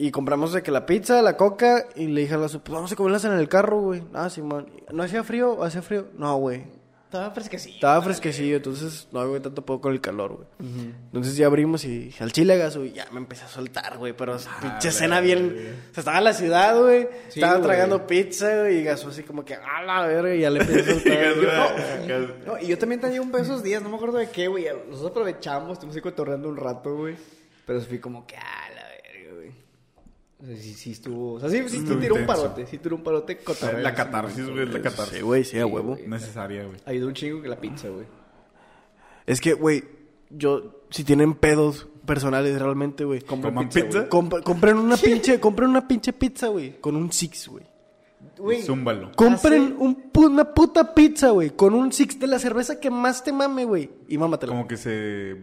Y 0.00 0.12
compramos 0.12 0.52
de 0.52 0.62
que 0.62 0.70
la 0.70 0.86
pizza, 0.86 1.22
la 1.22 1.36
coca, 1.36 1.86
y 1.96 2.06
le 2.06 2.20
dije 2.20 2.34
a 2.34 2.36
la 2.36 2.46
pues 2.46 2.62
vamos 2.68 2.92
a 2.92 2.94
comerlas 2.94 3.24
en 3.24 3.32
el 3.32 3.48
carro, 3.48 3.80
güey. 3.80 4.02
Ah, 4.14 4.30
Simón. 4.30 4.70
¿No 4.92 5.02
hacía 5.02 5.24
frío? 5.24 5.64
¿Hacía 5.64 5.82
frío? 5.82 6.06
No, 6.16 6.36
güey. 6.36 6.77
Estaba 7.08 7.30
fresquecillo. 7.30 7.74
Estaba 7.76 8.02
fresquecillo, 8.02 8.56
entonces 8.56 9.08
no 9.12 9.20
hago 9.20 9.40
tanto 9.40 9.64
poco 9.64 9.80
con 9.80 9.92
el 9.94 10.00
calor, 10.02 10.36
güey. 10.58 10.68
Entonces 11.06 11.36
ya 11.38 11.46
abrimos 11.46 11.82
y 11.84 11.98
dije, 12.04 12.22
al 12.22 12.32
chile 12.32 12.58
gas, 12.58 12.76
güey, 12.76 12.92
ya 12.92 13.06
me 13.12 13.16
empecé 13.18 13.44
a 13.46 13.48
soltar, 13.48 13.96
güey. 13.96 14.12
Pero 14.12 14.36
pinche 14.60 14.92
cena 14.92 15.20
bien. 15.20 15.46
O 15.90 15.94
sea, 15.94 16.00
estaba 16.02 16.18
en 16.18 16.24
la 16.24 16.34
ciudad, 16.34 16.78
güey. 16.78 17.08
Sí, 17.30 17.40
estaba 17.40 17.54
güey. 17.54 17.64
tragando 17.66 18.06
pizza, 18.06 18.60
güey, 18.60 18.80
y 18.80 18.84
gasó 18.84 19.08
así 19.08 19.22
como 19.22 19.42
que, 19.42 19.54
a 19.54 19.82
la 19.86 20.06
verga, 20.06 20.34
y 20.34 20.40
ya 20.40 20.50
le 20.50 20.60
empecé 20.60 20.80
a 20.90 20.94
soltar. 21.34 22.06
Gas- 22.06 22.46
No, 22.46 22.58
y 22.58 22.66
yo 22.66 22.76
también 22.76 23.00
tenía 23.00 23.22
un 23.22 23.32
beso 23.32 23.44
esos 23.44 23.62
días, 23.62 23.82
no 23.82 23.88
me 23.88 23.96
acuerdo 23.96 24.18
de 24.18 24.28
qué, 24.28 24.46
güey. 24.48 24.66
Nosotros 24.90 25.10
aprovechamos, 25.12 25.72
estuvimos 25.72 25.96
ahí 25.96 26.02
cotorreando 26.02 26.50
un 26.50 26.58
rato, 26.58 26.94
güey. 26.94 27.16
Pero 27.64 27.80
fui 27.80 27.98
como 28.00 28.26
que, 28.26 28.36
ah. 28.36 28.68
O 30.40 30.46
sea, 30.46 30.56
sí, 30.56 30.74
sí 30.74 30.90
estuvo. 30.92 31.32
O 31.34 31.40
sea, 31.40 31.48
sí, 31.48 31.58
sí, 31.64 31.68
sí 31.70 31.76
Estuvo 31.78 31.98
tiró 31.98 32.14
un 32.14 32.26
parote. 32.26 32.66
Sí 32.66 32.78
tiró 32.78 32.96
un 32.96 33.02
parote. 33.02 33.38
La 33.82 33.94
catarsis, 33.94 34.48
güey, 34.48 34.66
la 34.66 34.80
catarsis. 34.80 35.16
Sí, 35.18 35.22
güey, 35.22 35.44
sí, 35.44 35.58
a 35.58 35.66
huevo. 35.66 35.94
güey. 35.94 36.06
Necesaria, 36.06 36.64
güey. 36.64 36.76
Ayudó 36.86 37.08
un 37.08 37.14
chingo 37.14 37.42
que 37.42 37.48
la 37.48 37.60
pizza, 37.60 37.88
güey. 37.88 38.06
Es 39.26 39.40
que, 39.40 39.52
güey, 39.54 39.84
yo, 40.30 40.82
si 40.90 41.04
tienen 41.04 41.34
pedos 41.34 41.88
personales 42.06 42.58
realmente, 42.60 43.04
güey. 43.04 43.20
¿Coman 43.22 43.68
pizza? 43.68 44.08
comp- 44.08 44.42
compren 44.42 44.76
una 44.78 44.96
pinche, 44.96 45.38
compren 45.40 45.70
una 45.70 45.86
pinche 45.86 46.12
pizza, 46.12 46.48
güey, 46.48 46.80
con 46.80 46.96
un 46.96 47.12
six, 47.12 47.48
güey. 47.48 47.64
Güey, 48.38 48.62
Zúmbalo. 48.62 49.10
Compren 49.16 49.74
un 49.78 50.10
pu- 50.12 50.26
una 50.30 50.54
puta 50.54 50.94
pizza, 50.94 51.30
güey, 51.30 51.50
con 51.50 51.74
un 51.74 51.92
six 51.92 52.18
de 52.20 52.26
la 52.28 52.38
cerveza 52.38 52.78
que 52.80 52.90
más 52.90 53.22
te 53.24 53.32
mame, 53.32 53.64
güey. 53.64 53.90
Y 54.08 54.16
mámatela. 54.16 54.52
Como 54.52 54.68
que 54.68 54.76
se 54.76 55.36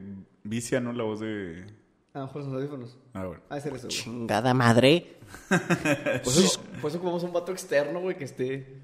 vicia, 0.43 0.79
¿no? 0.79 0.93
La 0.93 1.03
voz 1.03 1.19
de... 1.19 1.65
a 2.15 2.19
lo 2.19 2.25
mejor 2.27 2.43
son 2.43 2.55
audífonos. 2.55 2.97
Ah, 3.13 3.25
bueno. 3.25 3.41
Ah, 3.49 3.59
ser 3.59 3.73
eso, 3.75 3.87
güey. 3.87 3.97
Chingada 3.99 4.53
madre. 4.53 5.17
Por 5.49 6.33
eso, 6.33 6.61
por 6.81 6.89
eso 6.89 6.97
ocupamos 6.97 7.23
un 7.23 7.33
vato 7.33 7.51
externo, 7.51 7.99
güey, 7.99 8.17
que 8.17 8.23
esté. 8.23 8.79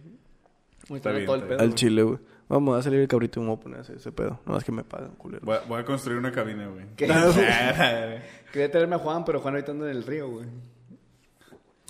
Muy 0.89 0.97
Está 0.97 1.11
bien, 1.11 1.25
todo 1.25 1.35
el 1.35 1.41
está 1.43 1.49
pedo. 1.53 1.59
Al 1.61 1.67
güey. 1.67 1.75
chile, 1.75 2.03
güey. 2.03 2.19
Vamos 2.49 2.77
a 2.77 2.83
salir 2.83 2.99
el 2.99 3.07
cabrito 3.07 3.39
y 3.39 3.43
me 3.43 3.49
voy 3.49 3.57
a 3.57 3.59
poner 3.61 3.79
ese 3.79 4.11
pedo. 4.11 4.41
No 4.45 4.53
más 4.53 4.63
que 4.63 4.71
me 4.73 4.83
pagan, 4.83 5.11
culero. 5.15 5.45
Voy 5.45 5.55
a, 5.55 5.61
voy 5.61 5.79
a 5.79 5.85
construir 5.85 6.17
una 6.19 6.31
cabina, 6.31 6.67
güey. 6.67 6.85
¿Qué? 6.97 7.07
Quería 8.51 8.69
traerme 8.71 8.95
a 8.95 8.99
Juan, 8.99 9.23
pero 9.23 9.39
Juan 9.39 9.53
ahorita 9.53 9.71
anda 9.71 9.89
en 9.89 9.95
el 9.97 10.03
río, 10.03 10.29
güey. 10.29 10.47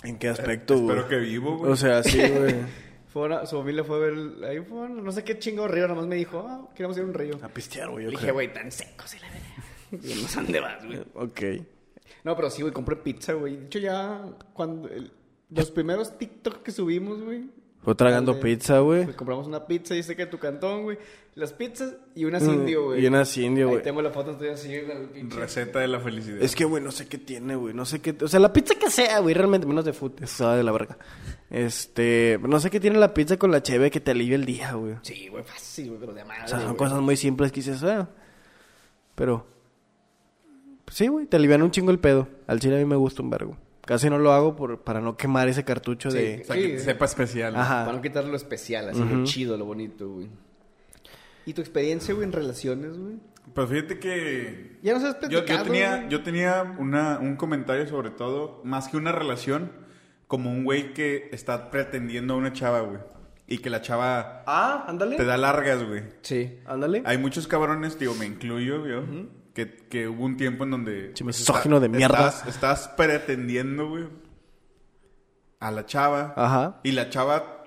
¿En 0.04 0.18
qué 0.18 0.28
aspecto, 0.28 0.74
güey? 0.78 0.96
Espero 0.96 1.08
que 1.08 1.16
vivo, 1.16 1.58
güey. 1.58 1.72
O 1.72 1.76
sea, 1.76 2.02
sí, 2.04 2.18
güey. 2.18 2.54
Fue 3.12 3.24
una- 3.24 3.44
su 3.44 3.58
familia 3.58 3.84
fue 3.84 3.96
a 3.96 3.98
ver. 4.00 4.12
el- 4.14 4.44
Ahí 4.44 4.60
fue, 4.60 4.88
no 4.88 5.12
sé 5.12 5.22
qué 5.22 5.38
chingo 5.38 5.68
río, 5.68 5.86
nomás 5.86 6.06
me 6.06 6.16
dijo, 6.16 6.46
ah, 6.48 6.68
queremos 6.74 6.96
ir 6.96 7.02
a 7.02 7.06
un 7.06 7.12
río. 7.14 7.38
A 7.42 7.48
pistear, 7.48 7.90
güey. 7.90 8.04
Le 8.04 8.10
dije, 8.12 8.22
creo. 8.22 8.34
güey, 8.34 8.52
tan 8.54 8.70
secos 8.72 9.14
y 9.14 9.18
la 9.18 9.28
verga. 9.28 9.46
Yo 10.02 10.22
no 10.22 10.28
sé 10.28 10.40
dónde 10.42 10.60
vas, 10.60 10.84
güey. 10.84 11.00
Ok. 11.14 11.40
No, 12.24 12.36
pero 12.36 12.50
sí, 12.50 12.62
güey, 12.62 12.72
compré 12.74 12.96
pizza, 12.96 13.32
güey. 13.34 13.56
De 13.56 13.66
hecho, 13.66 13.78
ya 13.78 14.24
cuando. 14.52 14.88
el- 14.88 15.10
los 15.50 15.70
primeros 15.70 16.16
TikTok 16.16 16.62
que 16.62 16.70
subimos, 16.70 17.20
güey. 17.22 17.44
Fue 17.82 17.94
tragando 17.96 18.38
pizza, 18.40 18.78
güey. 18.78 19.04
pues, 19.04 19.16
compramos 19.16 19.46
una 19.48 19.66
pizza 19.66 19.94
y 19.96 20.02
sé 20.04 20.14
que 20.16 20.24
tu 20.26 20.38
cantón, 20.38 20.84
güey. 20.84 20.98
Las 21.34 21.52
pizzas 21.52 21.94
y 22.14 22.24
unas 22.24 22.42
indio, 22.44 22.84
güey. 22.84 23.00
Mm, 23.00 23.04
Y 23.04 23.06
unas 23.08 23.36
indio, 23.36 23.66
Ahí 23.66 23.72
güey. 23.72 23.82
tengo 23.82 24.00
la 24.02 24.10
foto, 24.10 24.30
estoy 24.30 24.48
así, 24.50 24.68
güey. 24.68 25.28
Receta 25.30 25.80
de 25.80 25.88
la 25.88 25.98
felicidad. 25.98 26.40
Es 26.40 26.54
que, 26.54 26.64
güey, 26.64 26.82
no 26.82 26.92
sé 26.92 27.08
qué 27.08 27.18
tiene, 27.18 27.56
güey. 27.56 27.74
No 27.74 27.84
sé 27.84 28.00
qué... 28.00 28.16
O 28.22 28.28
sea, 28.28 28.38
la 28.38 28.52
pizza 28.52 28.76
que 28.76 28.88
sea, 28.88 29.18
güey, 29.18 29.34
realmente, 29.34 29.66
menos 29.66 29.84
de 29.84 29.92
food. 29.92 30.12
Eso 30.22 30.36
sabe 30.44 30.58
de 30.58 30.62
la 30.62 30.70
verga. 30.72 30.96
Este... 31.50 32.38
No 32.40 32.60
sé 32.60 32.70
qué 32.70 32.78
tiene 32.80 32.98
la 32.98 33.12
pizza 33.12 33.36
con 33.36 33.50
la 33.50 33.62
cheve 33.62 33.90
que 33.90 34.00
te 34.00 34.12
alivia 34.12 34.36
el 34.36 34.44
día, 34.44 34.72
güey. 34.74 34.94
Sí, 35.02 35.26
güey, 35.28 35.42
fácil, 35.42 35.88
güey, 35.88 36.00
pero 36.00 36.14
de 36.14 36.24
madre. 36.24 36.44
O 36.44 36.48
sea, 36.48 36.58
son 36.58 36.66
güey. 36.68 36.76
cosas 36.78 37.00
muy 37.00 37.16
simples 37.16 37.50
que 37.50 37.60
dices, 37.60 37.82
ah. 37.82 38.08
Pero... 39.16 39.46
pues 40.92 40.98
sí, 40.98 41.06
güey, 41.08 41.24
te 41.26 41.36
alivian 41.38 41.62
un 41.62 41.70
chingo 41.70 41.90
el 41.90 41.98
pedo. 41.98 42.28
Al 42.46 42.60
chile 42.60 42.76
a 42.76 42.78
mí 42.78 42.84
me 42.84 42.96
gusta 42.96 43.22
un 43.22 43.30
vergo. 43.30 43.56
Casi 43.86 44.10
no 44.10 44.18
lo 44.18 44.32
hago 44.32 44.54
por, 44.54 44.80
para 44.82 45.00
no 45.00 45.16
quemar 45.16 45.48
ese 45.48 45.64
cartucho 45.64 46.10
Sí. 46.10 46.18
de... 46.18 46.40
O 46.42 46.44
sea, 46.44 46.56
que 46.56 46.78
Sí. 46.78 46.84
sepa 46.84 47.06
especial. 47.06 47.56
Ajá. 47.56 47.84
Para 47.86 47.96
no 47.96 48.02
quitar 48.02 48.24
lo 48.24 48.36
especial, 48.36 48.88
así 48.90 49.00
lo 49.02 49.24
chido, 49.24 49.56
lo 49.56 49.64
bonito, 49.64 50.08
güey. 50.08 50.28
¿Y 51.46 51.54
tu 51.54 51.60
experiencia, 51.62 52.14
güey, 52.14 52.26
en 52.26 52.32
relaciones, 52.32 52.96
güey? 52.98 53.14
Pero 53.54 53.66
fíjate 53.66 53.98
que... 53.98 54.78
Ya 54.82 54.92
nos 54.94 55.02
has 55.02 55.14
Yo, 55.22 55.28
yo 55.28 55.38
platicado, 55.38 55.64
tenía, 55.64 55.96
güey. 55.96 56.08
yo 56.10 56.22
tenía 56.22 56.76
una, 56.78 57.18
un 57.18 57.34
comentario 57.36 57.86
sobre 57.88 58.10
todo, 58.10 58.60
más 58.64 58.88
que 58.88 58.96
una 58.96 59.10
relación, 59.12 59.72
como 60.28 60.50
un 60.50 60.62
güey 60.62 60.92
que 60.94 61.28
está 61.32 61.70
pretendiendo 61.70 62.34
a 62.34 62.36
una 62.36 62.52
chava, 62.52 62.80
güey. 62.82 63.00
Y 63.48 63.58
que 63.58 63.68
la 63.70 63.82
chava 63.82 64.44
Ah, 64.46 64.84
ándale. 64.86 65.16
te 65.16 65.24
da 65.24 65.36
largas, 65.36 65.82
güey. 65.82 66.04
Sí. 66.22 66.60
Ándale. 66.66 67.02
Hay 67.04 67.18
muchos 67.18 67.48
cabrones, 67.48 67.98
digo, 67.98 68.14
me 68.14 68.26
incluyo, 68.26 68.86
yo, 68.86 69.02
que, 69.54 69.76
que 69.88 70.08
hubo 70.08 70.24
un 70.24 70.36
tiempo 70.36 70.64
en 70.64 70.70
donde... 70.70 71.12
Che, 71.14 71.24
de 71.24 71.88
mierda. 71.88 72.28
Estás, 72.28 72.46
estás 72.46 72.88
pretendiendo, 72.96 73.88
güey, 73.88 74.04
a 75.60 75.70
la 75.70 75.86
chava. 75.86 76.34
Ajá. 76.36 76.80
Y 76.82 76.92
la 76.92 77.08
chava 77.10 77.64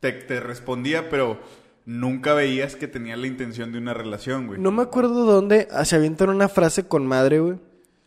te, 0.00 0.12
te 0.12 0.40
respondía, 0.40 1.08
pero 1.08 1.40
nunca 1.84 2.34
veías 2.34 2.74
que 2.76 2.88
tenía 2.88 3.16
la 3.16 3.26
intención 3.26 3.72
de 3.72 3.78
una 3.78 3.94
relación, 3.94 4.46
güey. 4.46 4.60
No 4.60 4.72
me 4.72 4.82
acuerdo 4.82 5.24
dónde 5.24 5.68
ah, 5.70 5.84
se 5.84 5.96
avientan 5.96 6.30
una 6.30 6.48
frase 6.48 6.88
con 6.88 7.06
madre, 7.06 7.38
güey. 7.40 7.58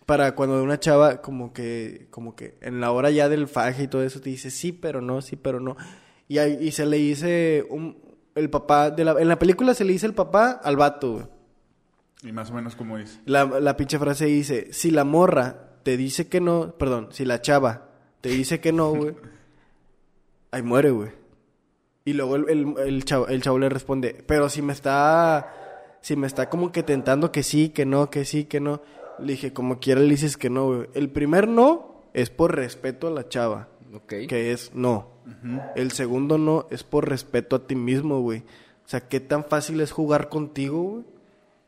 Para 0.06 0.34
cuando 0.34 0.62
una 0.63 0.80
chava 0.80 1.22
como 1.22 1.54
que, 1.54 2.08
como 2.10 2.36
que 2.36 2.58
en 2.62 2.82
la 2.82 2.92
hora 2.92 3.12
ya 3.12 3.30
del 3.30 3.48
faje 3.48 3.84
y 3.84 3.88
todo 3.88 4.04
eso 4.04 4.20
te 4.20 4.32
dice 4.32 4.50
sí, 4.50 4.72
pero 4.72 5.02
no, 5.02 5.22
sí, 5.22 5.36
pero 5.36 5.60
no. 5.60 5.78
Y, 6.28 6.39
ahí- 6.39 6.58
y 6.60 6.72
se 6.72 6.86
le 6.88 6.98
dice 6.98 7.65
un, 7.70 7.98
el 8.34 8.50
papá, 8.50 8.89
de 8.89 9.06
la, 9.06 9.12
en 9.20 9.28
la 9.28 9.38
película 9.38 9.74
se 9.76 9.86
le 9.86 9.94
dice 9.94 10.08
el 10.08 10.15
papá 10.15 10.60
al 10.63 10.78
vato, 10.78 11.12
güey. 11.13 11.26
Y 12.23 12.32
más 12.32 12.51
o 12.51 12.53
menos 12.53 12.75
como 12.75 12.97
dice. 12.97 13.19
La, 13.25 13.45
la 13.45 13.77
pinche 13.77 13.97
frase 13.97 14.25
dice, 14.25 14.73
si 14.73 14.91
la 14.91 15.03
morra 15.05 15.69
te 15.84 15.95
dice 15.97 16.27
que 16.27 16.41
no, 16.41 16.71
perdón, 16.77 17.10
si 17.12 17.23
la 17.25 17.41
chava 17.41 17.89
te 18.21 18.29
dice 18.29 18.60
que 18.60 18.73
no, 18.73 18.91
güey, 18.93 19.15
ahí 20.51 20.62
muere, 20.62 20.91
güey. 20.91 21.12
Y 22.05 22.13
luego 22.13 22.36
el, 22.36 22.49
el, 22.49 22.73
el 22.88 23.05
chavo, 23.05 23.27
el 23.27 23.41
chavo 23.41 23.60
le 23.60 23.69
responde, 23.69 24.23
pero 24.25 24.49
si 24.49 24.62
me 24.62 24.73
está, 24.73 25.53
si 26.01 26.15
me 26.15 26.27
está 26.27 26.49
como 26.49 26.71
que 26.71 26.84
tentando 26.84 27.32
que 27.32 27.43
sí, 27.43 27.69
que 27.69 27.86
no, 27.86 28.10
que 28.10 28.25
sí, 28.25 28.45
que 28.45 28.60
no. 28.60 28.82
Le 29.19 29.34
dije, 29.34 29.53
como 29.53 29.79
quiera 29.79 30.01
le 30.01 30.08
dices 30.10 30.38
que 30.38 30.49
no, 30.49 30.65
güey. 30.67 30.89
El 30.93 31.10
primer 31.10 31.47
no 31.47 32.03
es 32.13 32.29
por 32.29 32.55
respeto 32.55 33.08
a 33.08 33.12
la 33.12 33.27
chava, 33.27 33.67
Ok. 33.93 34.13
que 34.27 34.51
es 34.51 34.73
no. 34.73 35.10
El 35.75 35.91
segundo 35.91 36.38
no 36.39 36.65
es 36.71 36.84
por 36.84 37.08
respeto 37.08 37.55
a 37.58 37.67
ti 37.67 37.75
mismo, 37.75 38.21
güey. 38.21 38.39
O 38.39 38.89
sea, 38.89 39.08
qué 39.08 39.19
tan 39.19 39.45
fácil 39.45 39.79
es 39.82 39.91
jugar 39.91 40.27
contigo, 40.29 40.82
güey. 40.84 41.05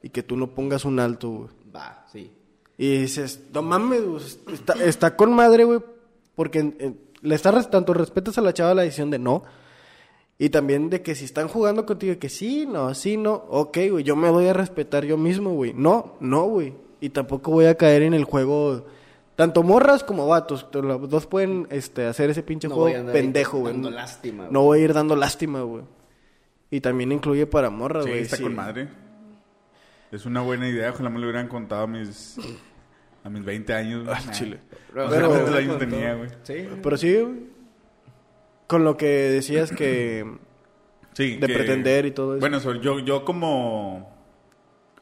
Y 0.04 0.10
que 0.10 0.24
tú 0.24 0.36
no 0.38 0.48
pongas 0.56 0.86
un 0.86 1.00
alto, 1.00 1.30
güey. 1.30 1.50
Va, 1.76 2.06
sí. 2.12 2.32
Y 2.78 2.98
dices, 3.02 3.44
no 3.54 3.62
mames, 3.62 4.04
güey, 4.06 4.24
está, 4.54 4.74
está 4.84 5.16
con 5.16 5.34
madre, 5.34 5.64
güey. 5.66 5.80
Porque 6.36 6.74
eh, 6.80 6.94
le 7.22 7.36
está 7.36 7.52
res- 7.52 7.70
tanto 7.70 7.94
respetas 7.94 8.38
a 8.38 8.42
la 8.42 8.54
chava 8.54 8.74
la 8.74 8.82
decisión 8.84 9.12
de 9.12 9.20
no. 9.20 9.44
Y 10.40 10.50
también 10.50 10.90
de 10.90 11.04
que 11.04 11.14
si 11.14 11.26
están 11.26 11.48
jugando 11.48 11.86
contigo, 11.86 12.18
que 12.18 12.30
sí, 12.30 12.66
no, 12.66 12.96
sí, 12.96 13.16
no. 13.18 13.34
Ok, 13.50 13.78
güey, 13.92 14.04
yo 14.04 14.16
me 14.16 14.32
voy 14.32 14.48
a 14.48 14.54
respetar 14.54 15.06
yo 15.06 15.16
mismo, 15.18 15.52
güey. 15.54 15.74
No, 15.76 16.16
no, 16.20 16.46
güey. 16.46 16.74
Y 17.00 17.10
tampoco 17.10 17.52
voy 17.52 17.66
a 17.66 17.76
caer 17.76 18.02
en 18.02 18.16
el 18.16 18.24
juego. 18.24 18.88
Tanto 19.36 19.62
morras 19.62 20.04
como 20.04 20.26
vatos. 20.28 20.66
Los 20.74 21.08
dos 21.10 21.28
pueden 21.28 21.68
este, 21.70 22.06
hacer 22.08 22.32
ese 22.32 22.42
pinche 22.42 22.68
No 22.68 22.76
voy 22.76 22.92
a 22.92 22.94
juego 22.96 23.00
andar 23.02 23.16
ahí 23.16 23.22
pendejo, 23.22 23.60
güey. 23.60 23.74
dando 23.74 23.92
lástima, 23.92 24.44
güey. 24.44 24.54
No 24.54 24.64
voy 24.64 24.80
a 24.80 24.84
ir 24.84 24.94
dando 24.94 25.16
lástima, 25.16 25.62
güey. 25.62 25.84
Y 26.72 26.82
también 26.82 27.12
incluye 27.12 27.46
para 27.46 27.70
morras, 27.70 28.06
Sí, 28.06 28.10
güey. 28.10 28.22
está 28.24 28.38
sí. 28.38 28.44
con 28.44 28.56
madre. 28.56 28.90
Es 30.12 30.26
una 30.26 30.42
buena 30.42 30.68
idea. 30.68 30.90
Ojalá 30.92 31.10
me 31.10 31.20
lo 31.20 31.28
hubieran 31.28 31.48
contado 31.48 31.84
a 31.84 31.88
mis, 31.88 32.38
a 33.24 33.30
mis 33.30 33.44
20 33.46 33.74
años. 33.74 34.04
güey. 34.06 34.16
Ah, 34.18 34.32
chile. 34.32 34.60
No 34.94 35.10
sé 35.10 35.16
Pero- 35.16 35.30
cuántos 35.30 35.56
años 35.56 35.78
tenía, 35.80 36.14
güey. 36.16 36.30
Sí. 36.44 36.68
Pero 36.84 36.98
sí. 36.98 37.48
Con 38.68 38.84
lo 38.84 38.98
que 38.98 39.06
decías 39.08 39.72
que... 39.72 40.26
Sí, 41.14 41.36
De 41.38 41.48
pretender 41.48 42.06
y 42.06 42.12
todo 42.12 42.34
eso. 42.36 42.40
Bueno, 42.40 42.60
so- 42.62 42.76
yo, 42.76 43.00
yo 43.00 43.26
como 43.26 44.16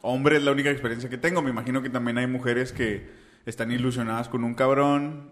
hombre 0.02 0.38
es 0.38 0.42
la 0.42 0.50
única 0.52 0.70
experiencia 0.70 1.08
que 1.08 1.18
tengo. 1.18 1.40
Me 1.42 1.50
imagino 1.50 1.82
que 1.82 1.90
también 1.90 2.18
hay 2.18 2.26
mujeres 2.26 2.72
que 2.72 3.08
están 3.46 3.70
ilusionadas 3.70 4.28
con 4.28 4.42
un 4.42 4.54
cabrón, 4.54 5.30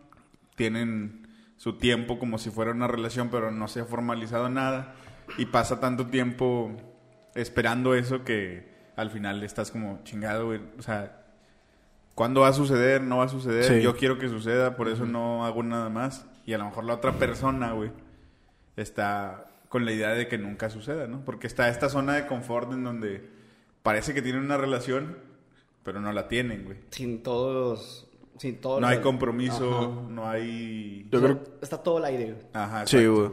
tienen 0.55 1.27
su 1.57 1.79
tiempo 1.79 2.21
como 2.21 2.39
si 2.39 2.51
fuera 2.51 2.71
una 2.71 2.87
relación, 2.87 3.29
pero 3.31 3.51
no 3.51 3.67
se 3.67 3.81
ha 3.81 3.85
formalizado 3.87 4.49
nada. 4.49 4.95
Y 5.37 5.47
pasa 5.47 5.81
tanto 5.81 6.07
tiempo 6.07 6.71
esperando 7.35 7.95
eso 7.97 8.23
que 8.23 8.78
al 8.99 9.11
final 9.11 9.45
estás 9.45 9.71
como 9.71 10.01
chingado, 10.03 10.47
güey. 10.47 10.61
O 10.77 10.83
sea, 10.83 11.23
¿cuándo 12.17 12.41
va 12.41 12.49
a 12.49 12.53
suceder? 12.53 13.01
¿No 13.01 13.19
va 13.19 13.25
a 13.27 13.29
suceder? 13.29 13.63
Sí. 13.65 13.81
Yo 13.81 13.97
quiero 13.97 14.19
que 14.19 14.29
suceda, 14.29 14.75
por 14.75 14.89
eso 14.89 15.07
no 15.07 15.47
hago 15.47 15.63
nada 15.63 15.89
más. 15.89 16.27
Y 16.45 16.53
a 16.53 16.59
lo 16.59 16.65
mejor 16.65 16.83
la 16.83 16.95
otra 16.95 17.13
persona, 17.13 17.71
güey, 17.73 17.93
está 18.77 19.45
con 19.69 19.85
la 19.85 19.93
idea 19.93 20.11
de 20.11 20.27
que 20.27 20.37
nunca 20.37 20.69
suceda, 20.69 21.07
¿no? 21.07 21.25
Porque 21.25 21.47
está 21.47 21.69
esta 21.69 21.89
zona 21.89 22.15
de 22.15 22.27
confort 22.27 22.73
en 22.73 22.83
donde 22.83 23.31
parece 23.85 24.15
que 24.15 24.23
tienen 24.23 24.43
una 24.43 24.57
relación, 24.57 25.19
pero 25.85 26.01
no 26.01 26.13
la 26.13 26.27
tienen, 26.27 26.65
güey. 26.65 26.79
Sin 26.91 27.23
todos... 27.23 28.11
Sin 28.37 28.61
todos... 28.61 28.81
No 28.81 28.89
hay 28.89 28.99
compromiso, 28.99 29.79
Ajá. 29.79 30.11
no 30.11 30.29
hay... 30.29 31.07
Yo 31.13 31.21
creo 31.21 31.41
Está 31.63 31.81
todo 31.81 31.99
el 31.99 32.05
aire, 32.05 32.33
güey. 32.33 32.47
Ajá, 32.53 32.85
Sí, 32.85 33.07
güey. 33.07 33.31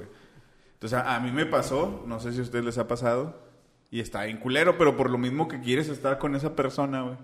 Entonces, 0.73 0.99
a, 0.99 1.15
a 1.15 1.19
mí 1.19 1.31
me 1.31 1.47
pasó, 1.47 2.03
no 2.05 2.19
sé 2.19 2.33
si 2.33 2.39
a 2.39 2.43
ustedes 2.43 2.65
les 2.65 2.77
ha 2.77 2.87
pasado, 2.87 3.44
y 3.91 3.99
está 3.99 4.27
en 4.27 4.37
culero, 4.37 4.77
pero 4.77 4.95
por 4.97 5.09
lo 5.09 5.17
mismo 5.17 5.47
que 5.47 5.59
quieres 5.61 5.89
estar 5.89 6.17
con 6.17 6.35
esa 6.35 6.55
persona, 6.55 7.01
güey, 7.03 7.15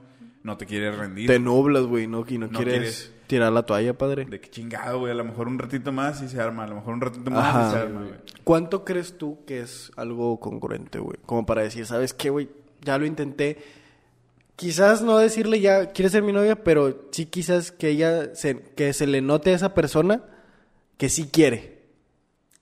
no 0.44 0.58
te 0.58 0.66
quieres 0.66 0.98
rendir. 0.98 1.28
Te 1.28 1.40
nublas, 1.40 1.84
güey, 1.84 2.08
¿no? 2.08 2.26
Y 2.28 2.38
no, 2.38 2.48
No 2.48 2.58
quieres, 2.60 2.74
quieres. 2.80 3.14
tirar 3.28 3.52
la 3.52 3.64
toalla, 3.64 3.98
padre. 3.98 4.26
De 4.26 4.40
que 4.40 4.50
chingado, 4.50 5.00
güey, 5.00 5.12
a 5.12 5.16
lo 5.16 5.24
mejor 5.26 5.48
un 5.48 5.60
ratito 5.60 5.92
más 5.92 6.22
y 6.24 6.28
se 6.30 6.40
arma, 6.42 6.64
a 6.64 6.68
lo 6.68 6.76
mejor 6.76 6.94
un 6.96 7.02
ratito 7.02 7.30
más 7.30 7.68
y 7.70 7.72
se 7.74 7.78
arma, 7.78 8.02
güey. 8.02 8.16
¿Cuánto 8.44 8.84
crees 8.86 9.18
tú 9.18 9.40
que 9.46 9.60
es 9.62 9.92
algo 9.98 10.40
congruente, 10.40 11.00
güey? 11.00 11.18
Como 11.26 11.46
para 11.46 11.62
decir, 11.62 11.86
¿sabes 11.86 12.14
qué, 12.14 12.30
güey? 12.30 12.50
Ya 12.82 12.98
lo 12.98 13.06
intenté. 13.06 13.58
Quizás 14.56 15.02
no 15.02 15.18
decirle 15.18 15.60
ya, 15.60 15.92
¿quieres 15.92 16.12
ser 16.12 16.22
mi 16.24 16.32
novia? 16.34 16.64
Pero 16.64 17.08
sí 17.12 17.26
quizás 17.26 17.72
que 17.72 17.90
ella, 17.90 18.36
se, 18.36 18.60
que 18.62 18.94
se 18.94 19.08
le 19.08 19.22
note 19.22 19.52
a 19.52 19.56
esa 19.56 19.74
persona 19.74 20.24
que 20.98 21.10
sí 21.10 21.30
quiere. 21.32 21.82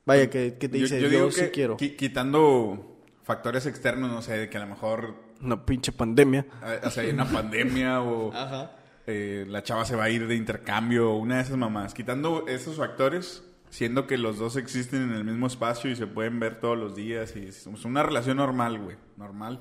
Vaya, 0.06 0.30
que, 0.30 0.56
que 0.58 0.70
te 0.70 0.78
dice, 0.78 1.02
yo, 1.10 1.30
sí 1.30 1.42
que 1.42 1.52
quiero. 1.52 1.78
qui- 1.78 1.96
quitando 1.98 2.89
factores 3.30 3.68
externos, 3.68 4.10
no 4.10 4.24
sé, 4.24 4.36
de 4.40 4.50
que 4.50 4.58
a 4.58 4.62
lo 4.62 4.66
mejor 4.66 5.14
Una 5.40 5.64
pinche 5.64 5.92
pandemia. 5.92 6.48
eh, 6.66 6.80
o 6.84 6.90
sea, 6.90 7.04
hay 7.04 7.12
una 7.12 7.26
pandemia 7.26 8.02
o 8.02 8.34
Ajá. 8.34 8.72
eh, 9.06 9.46
la 9.48 9.62
chava 9.62 9.86
se 9.86 9.96
va 9.96 10.06
a 10.06 10.10
ir 10.10 10.26
de 10.28 10.36
intercambio 10.36 11.12
o 11.12 11.18
una 11.20 11.36
de 11.36 11.42
esas 11.44 11.56
mamás. 11.58 11.94
Quitando 11.94 12.46
esos 12.48 12.78
factores, 12.78 13.44
siendo 13.70 14.08
que 14.08 14.18
los 14.18 14.40
dos 14.40 14.56
existen 14.56 15.04
en 15.04 15.12
el 15.12 15.24
mismo 15.26 15.46
espacio 15.46 15.92
y 15.92 15.96
se 15.96 16.08
pueden 16.08 16.40
ver 16.40 16.60
todos 16.60 16.76
los 16.76 16.96
días 16.96 17.36
y 17.36 17.46
es 17.46 17.68
una 17.86 18.02
relación 18.02 18.38
normal, 18.38 18.80
güey, 18.80 18.98
normal. 19.16 19.60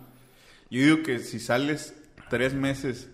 Yo 0.70 0.80
digo 0.80 1.02
que 1.02 1.18
si 1.18 1.38
sales 1.38 1.94
tres 2.30 2.54
meses 2.54 3.10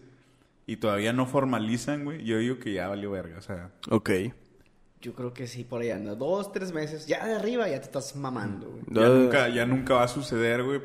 y 0.66 0.76
todavía 0.76 1.12
no 1.12 1.26
formalizan, 1.26 2.04
güey, 2.04 2.22
yo 2.24 2.38
digo 2.38 2.60
que 2.60 2.72
ya 2.74 2.86
valió 2.86 3.10
verga, 3.10 3.38
o 3.38 3.42
sea... 3.42 3.70
Ok. 3.90 4.10
Yo 5.04 5.12
creo 5.12 5.34
que 5.34 5.46
sí, 5.46 5.64
por 5.64 5.82
ahí 5.82 5.90
anda. 5.90 6.14
Dos, 6.14 6.50
tres 6.50 6.72
meses. 6.72 7.06
Ya 7.06 7.26
de 7.26 7.34
arriba 7.34 7.68
ya 7.68 7.78
te 7.78 7.84
estás 7.84 8.16
mamando, 8.16 8.70
güey. 8.70 8.82
Ya 8.90 9.06
nunca, 9.08 9.48
ya 9.50 9.66
nunca 9.66 9.94
va 9.94 10.04
a 10.04 10.08
suceder, 10.08 10.62
güey, 10.62 10.80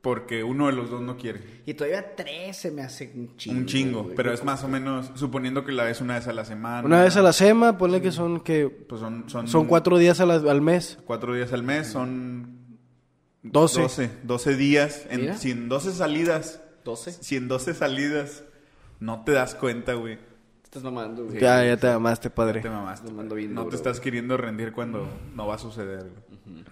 porque 0.00 0.42
uno 0.42 0.66
de 0.66 0.72
los 0.72 0.90
dos 0.90 1.00
no 1.02 1.16
quiere. 1.16 1.40
Y 1.64 1.74
todavía 1.74 2.16
tres 2.16 2.56
se 2.56 2.72
me 2.72 2.82
hace 2.82 3.12
un 3.14 3.36
chingo. 3.36 3.56
un 3.58 3.66
chingo, 3.66 4.02
güey. 4.02 4.16
pero 4.16 4.32
es 4.32 4.42
más 4.42 4.64
o 4.64 4.68
menos, 4.68 5.12
suponiendo 5.14 5.64
que 5.64 5.70
la 5.70 5.84
ves 5.84 6.00
una 6.00 6.14
vez 6.16 6.26
a 6.26 6.32
la 6.32 6.44
semana. 6.44 6.84
Una 6.84 7.02
vez 7.02 7.16
a 7.16 7.22
la 7.22 7.32
semana, 7.32 7.78
ponle 7.78 8.02
que 8.02 8.10
son 8.10 8.40
que 8.40 8.68
Pues 8.68 9.00
son, 9.00 9.30
son, 9.30 9.46
son 9.46 9.66
cuatro 9.66 9.98
días 9.98 10.18
a 10.18 10.26
la- 10.26 10.34
al 10.50 10.60
mes. 10.60 10.98
cuatro 11.04 11.32
días 11.34 11.52
al 11.52 11.62
mes, 11.62 11.86
son 11.86 12.58
Doce. 13.44 13.82
12, 13.82 14.10
12 14.24 14.56
días, 14.56 15.06
en, 15.10 15.38
si 15.38 15.52
en 15.52 15.68
12 15.68 15.92
salidas, 15.92 16.60
Doce. 16.84 17.12
si 17.12 17.36
en 17.36 17.46
12 17.46 17.72
salidas 17.74 18.42
no 18.98 19.22
te 19.24 19.30
das 19.32 19.54
cuenta, 19.54 19.94
güey, 19.94 20.18
estás 20.68 20.82
mamando, 20.82 21.24
güey. 21.24 21.40
Ya, 21.40 21.64
ya 21.64 21.76
te 21.76 21.88
amaste, 21.88 22.30
padre. 22.30 22.60
te 22.60 22.68
mamaste. 22.70 23.08
Lo 23.08 23.14
mando 23.14 23.34
bien 23.34 23.54
no 23.54 23.62
duro, 23.62 23.70
te 23.70 23.76
estás 23.76 24.00
queriendo 24.00 24.36
rendir 24.36 24.72
cuando 24.72 25.08
no 25.34 25.46
va 25.46 25.54
a 25.54 25.58
suceder, 25.58 26.10
güey. 26.46 26.64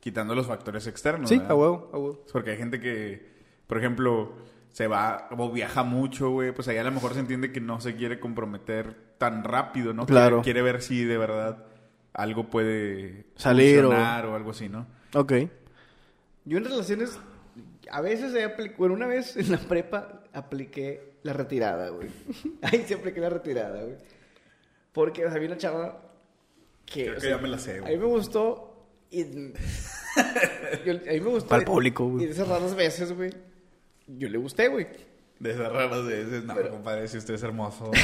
Quitando 0.00 0.34
los 0.34 0.46
factores 0.46 0.86
externos. 0.86 1.28
Sí, 1.28 1.36
¿verdad? 1.36 1.52
a 1.52 1.54
huevo, 1.56 1.90
a 1.92 1.98
huevo. 1.98 2.24
Porque 2.32 2.52
hay 2.52 2.56
gente 2.56 2.80
que, 2.80 3.28
por 3.66 3.76
ejemplo, 3.78 4.32
se 4.70 4.86
va 4.86 5.28
o 5.36 5.52
viaja 5.52 5.82
mucho, 5.82 6.30
güey. 6.30 6.52
Pues 6.52 6.68
ahí 6.68 6.78
a 6.78 6.84
lo 6.84 6.90
mejor 6.90 7.12
se 7.12 7.20
entiende 7.20 7.52
que 7.52 7.60
no 7.60 7.80
se 7.82 7.94
quiere 7.96 8.18
comprometer 8.18 8.96
tan 9.18 9.44
rápido, 9.44 9.92
¿no? 9.92 10.06
Claro. 10.06 10.40
Quiere, 10.42 10.60
quiere 10.60 10.62
ver 10.62 10.82
si 10.82 11.04
de 11.04 11.18
verdad 11.18 11.66
algo 12.14 12.48
puede 12.48 13.26
Salir 13.36 13.80
o- 13.84 13.88
funcionar 13.88 14.24
o... 14.26 14.34
algo 14.36 14.50
así, 14.52 14.70
¿no? 14.70 14.86
Ok. 15.14 15.32
Yo 16.46 16.56
en 16.56 16.64
relaciones, 16.64 17.20
a 17.90 18.00
veces 18.00 18.34
he 18.34 18.44
aplicado, 18.44 18.78
bueno, 18.78 18.94
una 18.94 19.06
vez 19.06 19.36
en 19.36 19.50
la 19.50 19.58
prepa 19.58 20.22
apliqué 20.32 21.14
la 21.22 21.32
retirada, 21.32 21.88
güey. 21.90 22.08
Ahí 22.62 22.84
sí 22.86 22.94
apliqué 22.94 23.20
la 23.20 23.30
retirada, 23.30 23.82
güey. 23.82 23.96
Porque 24.92 25.24
había 25.24 25.46
una 25.48 25.56
chava 25.58 26.02
que... 26.86 27.02
Creo 27.04 27.14
que 27.16 27.20
sea, 27.20 27.30
ya 27.30 27.38
me 27.38 27.48
la 27.48 27.58
sé, 27.58 27.76
A 27.76 27.80
güey. 27.80 27.92
mí 27.96 27.98
me 28.02 28.06
gustó 28.08 28.86
y... 29.10 29.24
yo- 30.84 30.92
a 30.94 31.12
mí 31.12 31.20
me 31.20 31.30
gustó. 31.30 31.48
Pa'l 31.48 31.64
público, 31.64 32.08
güey. 32.08 32.24
Y 32.24 32.26
de 32.26 32.32
esas 32.32 32.48
raras 32.48 32.74
veces, 32.74 33.12
güey, 33.12 33.30
yo 34.06 34.28
le 34.28 34.38
gusté, 34.38 34.68
güey. 34.68 34.86
De 35.38 35.52
esas 35.52 35.72
raras 35.72 36.04
veces, 36.06 36.44
no, 36.44 36.54
compadre, 36.70 37.08
si 37.08 37.16
usted 37.18 37.34
es 37.34 37.42
hermoso. 37.42 37.90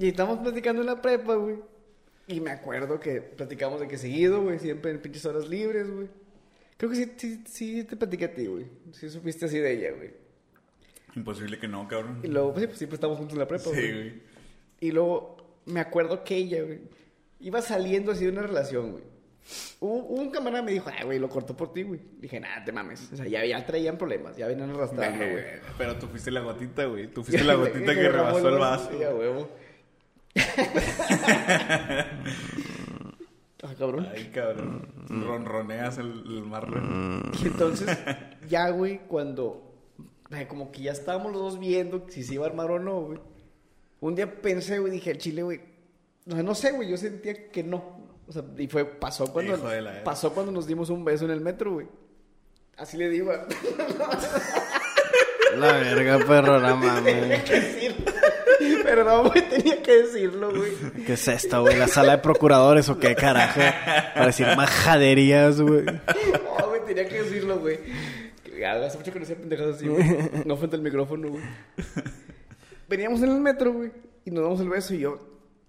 Y 0.00 0.08
estábamos 0.08 0.38
platicando 0.40 0.80
en 0.82 0.86
la 0.86 1.00
prepa, 1.02 1.34
güey. 1.34 1.56
Y 2.28 2.40
me 2.40 2.50
acuerdo 2.52 3.00
que 3.00 3.20
platicamos 3.20 3.80
de 3.80 3.88
que 3.88 3.98
seguido, 3.98 4.42
güey, 4.42 4.58
siempre 4.58 4.90
en 4.92 5.00
pinches 5.00 5.24
horas 5.26 5.48
libres, 5.48 5.90
güey. 5.90 6.08
Creo 6.78 6.90
que 6.90 6.96
sí, 6.96 7.12
sí, 7.18 7.44
sí 7.46 7.84
te 7.84 7.96
platiqué 7.96 8.24
a 8.26 8.32
ti, 8.34 8.46
güey. 8.46 8.64
Sí 8.92 9.10
supiste 9.10 9.44
así 9.44 9.58
de 9.58 9.72
ella, 9.72 9.90
güey. 9.94 10.10
Imposible 11.16 11.58
que 11.58 11.68
no, 11.68 11.86
cabrón. 11.88 12.20
Y 12.22 12.28
luego, 12.28 12.52
pues, 12.52 12.62
sí, 12.62 12.66
pues 12.68 12.78
siempre 12.78 12.94
estamos 12.94 13.18
juntos 13.18 13.34
en 13.34 13.40
la 13.40 13.48
prepa, 13.48 13.64
Sí, 13.64 13.70
güey. 13.70 13.92
güey. 13.92 14.22
Y 14.80 14.92
luego 14.92 15.36
me 15.66 15.80
acuerdo 15.80 16.22
que 16.24 16.36
ella, 16.36 16.62
güey, 16.62 16.78
iba 17.40 17.60
saliendo 17.60 18.12
así 18.12 18.24
de 18.24 18.30
una 18.30 18.42
relación, 18.42 18.92
güey. 18.92 19.04
Un 19.80 20.30
camarada 20.30 20.62
me 20.62 20.72
dijo, 20.72 20.90
ah, 20.90 21.04
güey, 21.04 21.18
lo 21.18 21.28
cortó 21.28 21.56
por 21.56 21.72
ti, 21.72 21.82
güey. 21.82 22.00
Dije, 22.20 22.38
nada, 22.38 22.62
te 22.64 22.70
mames. 22.70 23.10
O 23.12 23.16
sea, 23.16 23.26
ya, 23.26 23.44
ya 23.44 23.64
traían 23.64 23.96
problemas, 23.98 24.36
ya 24.36 24.46
venían 24.46 24.70
arrastrando, 24.70 25.24
güey. 25.24 25.44
Pero 25.78 25.96
tú 25.98 26.06
fuiste 26.06 26.30
la 26.30 26.40
gotita, 26.40 26.84
güey. 26.84 27.08
Tú 27.08 27.24
fuiste 27.24 27.42
la 27.44 27.54
gotita 27.54 27.94
que 27.94 28.08
rebasó 28.10 28.48
el 28.50 28.58
vaso. 28.58 28.90
Sí, 28.96 29.02
a 29.02 29.10
huevo. 29.14 29.50
ah, 33.62 33.74
cabrón. 33.78 34.08
Ay, 34.12 34.30
cabrón. 34.34 34.88
Ronroneas 35.08 35.98
el, 35.98 36.06
el 36.26 36.42
marro. 36.42 36.80
Y 37.42 37.46
entonces, 37.46 37.96
ya, 38.48 38.70
güey, 38.70 39.00
cuando 39.08 39.74
eh, 40.30 40.46
como 40.48 40.70
que 40.70 40.82
ya 40.82 40.92
estábamos 40.92 41.32
los 41.32 41.40
dos 41.40 41.58
viendo 41.58 42.06
si 42.08 42.22
se 42.22 42.34
iba 42.34 42.46
a 42.46 42.48
armar 42.50 42.70
o 42.70 42.78
no, 42.78 43.00
güey. 43.02 43.18
Un 44.00 44.14
día 44.14 44.40
pensé, 44.40 44.78
güey, 44.78 44.92
dije, 44.92 45.10
al 45.12 45.18
chile, 45.18 45.42
güey. 45.42 45.60
No, 46.26 46.42
no 46.42 46.54
sé, 46.54 46.72
güey, 46.72 46.88
yo 46.88 46.96
sentía 46.96 47.50
que 47.50 47.62
no. 47.64 48.06
O 48.28 48.32
sea, 48.32 48.44
y 48.58 48.66
fue, 48.68 48.84
pasó 48.84 49.32
cuando, 49.32 49.56
Hijo 49.56 49.68
de 49.68 49.80
la- 49.80 50.04
pasó 50.04 50.32
cuando 50.34 50.52
nos 50.52 50.66
dimos 50.66 50.90
un 50.90 51.04
beso 51.04 51.24
en 51.24 51.30
el 51.30 51.40
metro, 51.40 51.72
güey. 51.72 51.86
Así 52.76 52.96
le 52.96 53.08
digo, 53.08 53.32
La 55.56 55.72
verga, 55.72 56.18
perro, 56.18 56.60
no 56.60 56.74
tenía 56.80 56.92
mames. 56.92 57.42
que 57.44 57.52
decirlo. 57.60 58.12
Pero 58.88 59.04
no, 59.04 59.28
güey, 59.28 59.48
tenía 59.50 59.82
que 59.82 60.02
decirlo, 60.02 60.50
güey. 60.50 60.72
¿Qué 61.04 61.12
es 61.12 61.28
esto, 61.28 61.60
güey? 61.60 61.76
¿La 61.76 61.88
sala 61.88 62.12
de 62.16 62.22
procuradores 62.22 62.88
o 62.88 62.98
qué 62.98 63.14
carajo? 63.14 63.60
Para 64.14 64.26
decir 64.26 64.46
majaderías, 64.56 65.60
güey. 65.60 65.84
No, 65.84 66.68
güey, 66.68 66.84
tenía 66.86 67.06
que 67.06 67.22
decirlo, 67.22 67.58
güey. 67.58 67.78
Que 68.44 68.66
Hace 68.66 68.96
mucho 68.98 69.12
que 69.12 69.18
no 69.18 69.24
hacía 69.24 69.36
pendejadas 69.36 69.76
así, 69.76 69.88
güey. 69.88 70.04
No 70.46 70.56
frente 70.56 70.76
al 70.76 70.82
micrófono, 70.82 71.28
güey. 71.28 71.44
Veníamos 72.88 73.22
en 73.22 73.30
el 73.30 73.40
metro, 73.40 73.72
güey. 73.72 73.92
Y 74.24 74.30
nos 74.30 74.42
damos 74.42 74.60
el 74.60 74.68
beso 74.70 74.94
y 74.94 75.00
yo... 75.00 75.18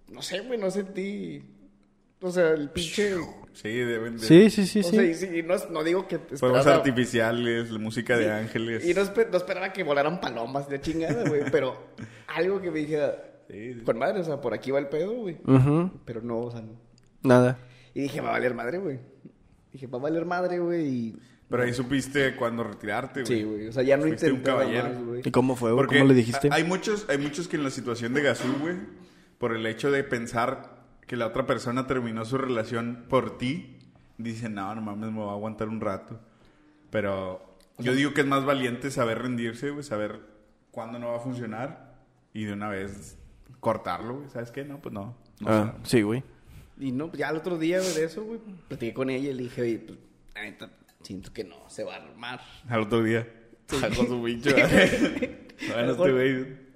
No 0.08 0.22
sé, 0.22 0.40
güey, 0.40 0.58
no 0.58 0.72
sentí... 0.72 1.44
O 2.22 2.32
sea, 2.32 2.50
el 2.52 2.70
pinche... 2.70 3.16
Sí, 3.54 3.70
deben 3.70 4.18
de... 4.18 4.26
Sí, 4.26 4.50
sí, 4.50 4.66
sí, 4.66 4.80
o 4.80 4.84
sea, 4.84 5.04
y, 5.04 5.14
sí. 5.16 5.28
y 5.38 5.44
no, 5.44 5.56
no 5.72 5.84
digo 5.84 6.08
que... 6.08 6.18
Fuegos 6.20 6.66
artificiales, 6.68 7.70
la 7.72 7.80
música 7.80 8.18
de 8.18 8.32
ángeles. 8.32 8.86
Y 8.88 8.94
no, 8.94 9.02
esper- 9.02 9.30
no 9.30 9.38
esperaba 9.38 9.74
que 9.74 9.84
volaran 9.84 10.22
palomas 10.22 10.70
de 10.70 10.80
chingada, 10.80 11.28
güey. 11.28 11.44
Pero 11.52 11.76
algo 12.28 12.62
que 12.62 12.72
me 12.72 12.80
dijera... 12.80 13.26
Sí, 13.50 13.74
sí. 13.74 13.82
Con 13.82 13.98
madre, 13.98 14.20
o 14.20 14.24
sea, 14.24 14.40
por 14.40 14.54
aquí 14.54 14.72
va 14.72 14.80
el 14.80 14.88
pedo, 14.88 15.12
güey. 15.14 15.38
Pero 16.06 16.22
no, 16.22 16.40
o 16.40 16.52
sea... 16.52 16.62
no. 16.62 16.80
Nada. 17.24 17.58
Y 17.94 18.02
dije, 18.02 18.22
va 18.22 18.30
a 18.30 18.32
valer 18.34 18.54
madre, 18.54 18.78
güey. 18.78 19.00
Dije, 19.74 19.88
va 19.88 19.98
a 19.98 20.02
valer 20.02 20.26
madre, 20.26 20.60
güey. 20.60 20.88
Y... 20.88 21.18
Pero 21.50 21.64
ahí 21.64 21.74
supiste 21.74 22.36
cuándo 22.36 22.64
retirarte, 22.64 23.24
güey. 23.24 23.38
Sí, 23.40 23.44
güey. 23.44 23.68
O 23.68 23.72
sea, 23.74 23.82
ya 23.84 23.98
no 23.98 24.04
Fuiste 24.04 24.32
un 24.32 24.42
caballero. 24.42 24.90
más, 24.90 25.04
güey. 25.04 25.22
¿Y 25.26 25.32
cómo 25.32 25.56
fue, 25.56 25.74
güey? 25.74 25.88
¿Cómo 25.88 26.06
le 26.06 26.14
dijiste? 26.14 26.50
Hay 26.52 26.64
muchos, 26.64 27.08
hay 27.10 27.18
muchos 27.18 27.48
que 27.48 27.58
en 27.58 27.64
la 27.64 27.72
situación 27.72 28.14
de 28.14 28.22
Gazú, 28.22 28.54
güey, 28.62 28.76
por 29.40 29.56
el 29.56 29.66
hecho 29.66 29.90
de 29.90 30.04
pensar 30.04 30.79
que 31.10 31.16
la 31.16 31.26
otra 31.26 31.48
persona 31.48 31.88
terminó 31.88 32.24
su 32.24 32.38
relación 32.38 33.06
por 33.10 33.40
ti, 33.40 33.80
dicen, 34.20 34.54
no, 34.54 34.76
no 34.76 34.82
mames, 34.82 35.10
me 35.10 35.18
voy 35.18 35.30
a 35.30 35.32
aguantar 35.32 35.68
un 35.68 35.82
rato. 35.82 36.20
Pero 36.92 37.58
yo 37.80 37.96
digo 37.96 38.14
que 38.14 38.22
es 38.22 38.28
más 38.28 38.46
valiente 38.46 38.92
saber 38.92 39.24
rendirse, 39.24 39.72
güey, 39.72 39.84
saber 39.84 40.20
cuándo 40.70 41.00
no 41.00 41.08
va 41.08 41.18
a 41.18 41.20
funcionar 41.20 41.96
y 42.32 42.44
de 42.44 42.54
una 42.54 42.70
vez 42.70 43.18
cortarlo, 43.60 44.18
güey. 44.18 44.30
¿Sabes 44.30 44.52
qué? 44.52 44.64
No, 44.64 44.80
pues 44.84 44.94
no. 44.94 45.18
no 45.40 45.50
Ah, 45.50 45.74
sí, 45.82 46.04
güey. 46.04 46.24
Y 46.78 46.92
no, 46.92 47.12
ya 47.14 47.30
el 47.30 47.38
otro 47.38 47.58
día 47.58 47.80
güey, 47.80 47.96
de 47.96 48.04
eso, 48.04 48.24
güey, 48.24 48.40
platiqué 48.68 48.94
con 48.94 49.10
ella 49.10 49.32
y 49.32 49.34
le 49.34 49.44
dije, 49.44 49.64
oye, 49.64 49.80
pues, 49.80 49.98
la 50.36 50.44
neta, 50.44 50.70
siento 51.02 51.34
que 51.34 51.44
no 51.44 51.68
se 51.72 51.86
va 51.86 51.96
a 51.96 52.04
armar. 52.04 52.40
Al 52.68 52.82
otro 52.82 53.02
día. 53.02 53.28
Con 53.68 53.96
su 54.08 54.22
bicho. 54.22 54.52
bueno, 55.74 55.92
este 55.92 56.12
güey 56.12 56.69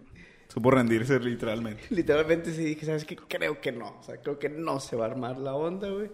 supo 0.53 0.69
rendirse 0.69 1.19
literalmente. 1.19 1.83
Literalmente 1.89 2.53
sí 2.53 2.63
dije, 2.63 2.85
¿sabes 2.85 3.05
qué? 3.05 3.15
Creo 3.15 3.59
que 3.59 3.71
no. 3.71 3.97
O 3.99 4.03
sea, 4.03 4.17
creo 4.17 4.37
que 4.37 4.49
no 4.49 4.79
se 4.79 4.95
va 4.95 5.05
a 5.05 5.09
armar 5.09 5.37
la 5.37 5.55
onda, 5.55 5.89
güey. 5.89 6.11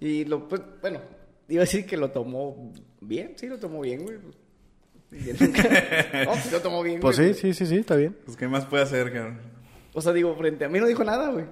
Y 0.00 0.24
lo, 0.24 0.48
pues, 0.48 0.62
bueno, 0.80 1.00
iba 1.48 1.60
a 1.62 1.64
decir 1.66 1.84
que 1.86 1.96
lo 1.96 2.10
tomó 2.10 2.72
bien, 3.00 3.34
sí, 3.36 3.46
lo 3.46 3.58
tomó 3.58 3.82
bien, 3.82 4.02
güey. 4.04 4.18
No, 6.24 6.34
sí 6.36 6.50
lo 6.50 6.60
tomó 6.62 6.82
bien, 6.82 6.98
Pues 7.00 7.18
güey. 7.18 7.34
sí, 7.34 7.52
sí, 7.52 7.54
sí, 7.54 7.66
sí, 7.66 7.76
está 7.76 7.96
bien. 7.96 8.16
Pues, 8.24 8.36
¿qué 8.36 8.48
más 8.48 8.64
puede 8.64 8.82
hacer, 8.84 9.12
cabrón? 9.12 9.38
O 9.92 10.00
sea, 10.00 10.12
digo, 10.14 10.34
frente 10.36 10.64
a 10.64 10.68
mí 10.70 10.80
no 10.80 10.86
dijo 10.86 11.04
nada, 11.04 11.30
güey. 11.30 11.44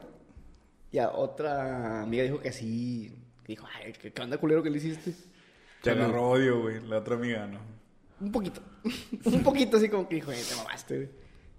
Y 0.92 0.98
a 0.98 1.10
otra 1.10 2.02
amiga 2.02 2.24
dijo 2.24 2.40
que 2.40 2.52
sí. 2.52 3.12
dijo, 3.46 3.66
ay, 3.76 3.92
¿qué, 3.92 4.10
qué 4.12 4.22
onda 4.22 4.38
culero 4.38 4.62
que 4.62 4.70
le 4.70 4.78
hiciste? 4.78 5.12
Te 5.82 5.90
agarró 5.90 6.30
odio, 6.30 6.62
güey. 6.62 6.80
La 6.88 6.98
otra 6.98 7.14
amiga, 7.16 7.46
¿no? 7.46 7.60
Un 8.20 8.32
poquito. 8.32 8.62
un 9.26 9.42
poquito 9.42 9.76
así 9.76 9.88
como 9.90 10.08
que 10.08 10.14
dijo, 10.16 10.32
eh, 10.32 10.42
te 10.48 10.56
mamaste, 10.56 10.96
güey. 10.96 11.08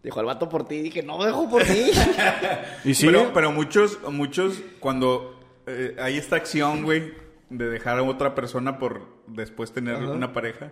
Dijo 0.04 0.20
al 0.20 0.26
vato 0.26 0.50
por 0.50 0.68
ti. 0.68 0.76
Y 0.76 0.82
dije, 0.84 1.04
no, 1.04 1.24
dejo 1.24 1.50
por 1.50 1.64
ti. 1.64 1.92
Y 2.84 2.94
sí, 2.96 3.06
Pero, 3.06 3.32
pero 3.34 3.52
muchos, 3.52 4.00
muchos, 4.10 4.60
cuando 4.80 5.40
eh, 5.68 5.96
hay 6.00 6.18
esta 6.18 6.36
acción, 6.38 6.84
güey, 6.84 7.14
de 7.50 7.70
dejar 7.70 8.00
a 8.00 8.04
otra 8.04 8.34
persona 8.34 8.80
por 8.80 9.02
después 9.28 9.72
tener 9.72 9.98
una 9.98 10.34
pareja, 10.34 10.72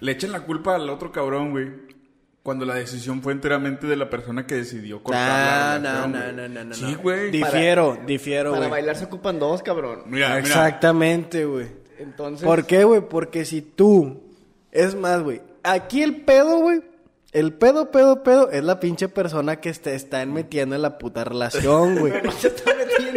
le 0.00 0.12
echan 0.12 0.32
la 0.32 0.40
culpa 0.40 0.74
al 0.74 0.88
otro 0.90 1.12
cabrón, 1.12 1.50
güey. 1.52 1.96
Cuando 2.42 2.64
la 2.64 2.74
decisión 2.74 3.22
fue 3.22 3.32
enteramente 3.32 3.88
de 3.88 3.96
la 3.96 4.08
persona 4.08 4.46
que 4.46 4.54
decidió 4.54 5.02
cortar 5.02 5.30
Ah, 5.30 5.78
la 5.82 6.06
no, 6.06 6.12
relación, 6.12 6.36
no, 6.36 6.42
no, 6.42 6.48
no, 6.48 6.64
no. 6.64 6.74
Sí, 6.74 6.94
güey. 6.94 7.32
Difiero, 7.32 7.98
difiero, 8.06 8.52
Para 8.52 8.68
bailar 8.68 8.94
se 8.94 9.06
ocupan 9.06 9.40
dos, 9.40 9.62
cabrón. 9.64 10.02
Mira. 10.06 10.38
Exactamente, 10.38 11.44
güey. 11.44 11.66
Entonces. 11.98 12.46
¿Por 12.46 12.64
qué, 12.64 12.84
güey? 12.84 13.00
Porque 13.00 13.44
si 13.44 13.62
tú... 13.62 14.22
Es 14.70 14.94
más, 14.94 15.22
güey. 15.22 15.42
Aquí 15.64 16.02
el 16.02 16.20
pedo, 16.22 16.58
güey. 16.58 16.82
El 17.32 17.52
pedo, 17.54 17.90
pedo, 17.90 18.22
pedo 18.22 18.50
es 18.50 18.62
la 18.64 18.80
pinche 18.80 19.08
persona 19.08 19.56
que 19.60 19.72
te 19.74 19.94
está 19.94 20.24
metiendo 20.26 20.74
en 20.76 20.82
la 20.82 20.96
puta 20.98 21.24
relación, 21.24 21.96
güey. 21.98 22.12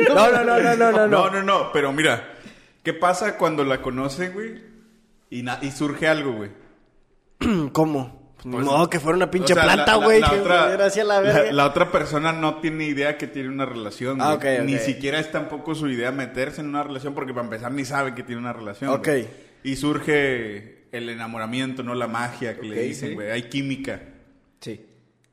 No. 0.09 0.31
No, 0.31 0.31
no, 0.31 0.43
no, 0.43 0.59
no, 0.59 0.75
no, 0.75 0.91
no, 0.91 1.07
No, 1.07 1.07
no. 1.07 1.29
no, 1.31 1.43
no, 1.43 1.71
pero 1.71 1.91
mira, 1.93 2.33
¿qué 2.83 2.93
pasa 2.93 3.37
cuando 3.37 3.63
la 3.63 3.81
conoce, 3.81 4.29
güey? 4.29 4.61
Y, 5.29 5.43
y 5.61 5.71
surge 5.71 6.07
algo, 6.07 6.33
güey. 6.33 6.51
¿Cómo? 7.71 8.33
Pues, 8.41 8.45
ni 8.45 8.69
Pues, 8.69 8.87
que 8.87 8.99
fuera 8.99 9.17
una 9.17 9.29
pinche 9.29 9.53
O 9.53 9.55
sea, 9.55 9.63
planta, 9.63 9.85
la- 9.93 9.97
la- 9.99 10.05
güey. 10.05 10.21
la 10.21 10.29
que 10.29 10.39
otra- 10.39 10.63
fuera 10.67 10.85
hacia 10.85 11.03
la 11.03 11.19
verga. 11.19 11.43
la- 11.45 11.51
la 11.51 11.65
otra 11.67 11.91
persona 11.91 12.31
no 12.31 12.59
tiene 12.59 12.85
idea 12.85 13.17
que 13.17 13.27
tiene 13.27 13.49
una 13.49 13.65
relación. 13.65 14.21
Ah, 14.21 14.35
güey. 14.35 14.55
ok, 14.55 14.61
ok. 14.61 14.65
Ni 14.69 14.77
siquiera 14.79 15.19
es 15.19 15.31
tampoco 15.31 15.75
su 15.75 15.87
idea 15.89 16.11
meterse 16.11 16.61
en 16.61 16.67
una 16.69 16.83
relación 16.83 17.13
porque 17.13 17.33
para 17.33 17.45
empezar 17.45 17.71
ni 17.71 17.83
sabe 17.85 18.15
que 18.15 18.23
tiene 18.23 18.41
una 18.41 18.53
relación. 18.53 18.91
Ok. 18.91 19.09
Y 19.63 19.75
surge 19.75 20.78
el 20.91 21.09
enamoramiento, 21.09 21.83
no 21.83 21.95
la 21.95 22.07
magia 22.07 22.59
que 22.59 22.67
le 22.67 22.81
dicen, 22.83 23.09
sí. 23.09 23.15
güey. 23.15 23.31
Hay 23.31 23.43
química. 23.43 24.01
Sí. 24.59 24.85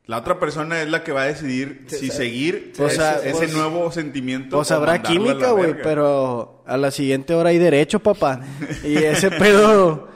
La 0.07 0.19
otra 0.19 0.39
persona 0.39 0.81
es 0.83 0.89
la 0.89 1.03
que 1.03 1.11
va 1.11 1.23
a 1.23 1.27
decidir 1.27 1.85
Sí, 1.89 1.97
si 1.97 2.11
seguir 2.11 2.73
O 2.79 2.87
ese, 2.87 2.97
sea, 2.97 3.15
ese 3.17 3.33
pues- 3.33 3.53
nuevo 3.53 3.91
sentimiento. 3.91 4.57
Pues 4.57 4.71
o 4.71 4.75
habrá 4.75 5.03
química, 5.03 5.51
güey, 5.51 5.75
pero 5.83 6.63
a 6.67 6.77
la 6.77 6.91
siguiente 6.91 7.35
hora 7.35 7.51
hay 7.51 7.59
derecho, 7.59 7.99
papá. 7.99 8.41
Y 8.85 8.97
ese 8.97 9.31
pedo 9.33 10.09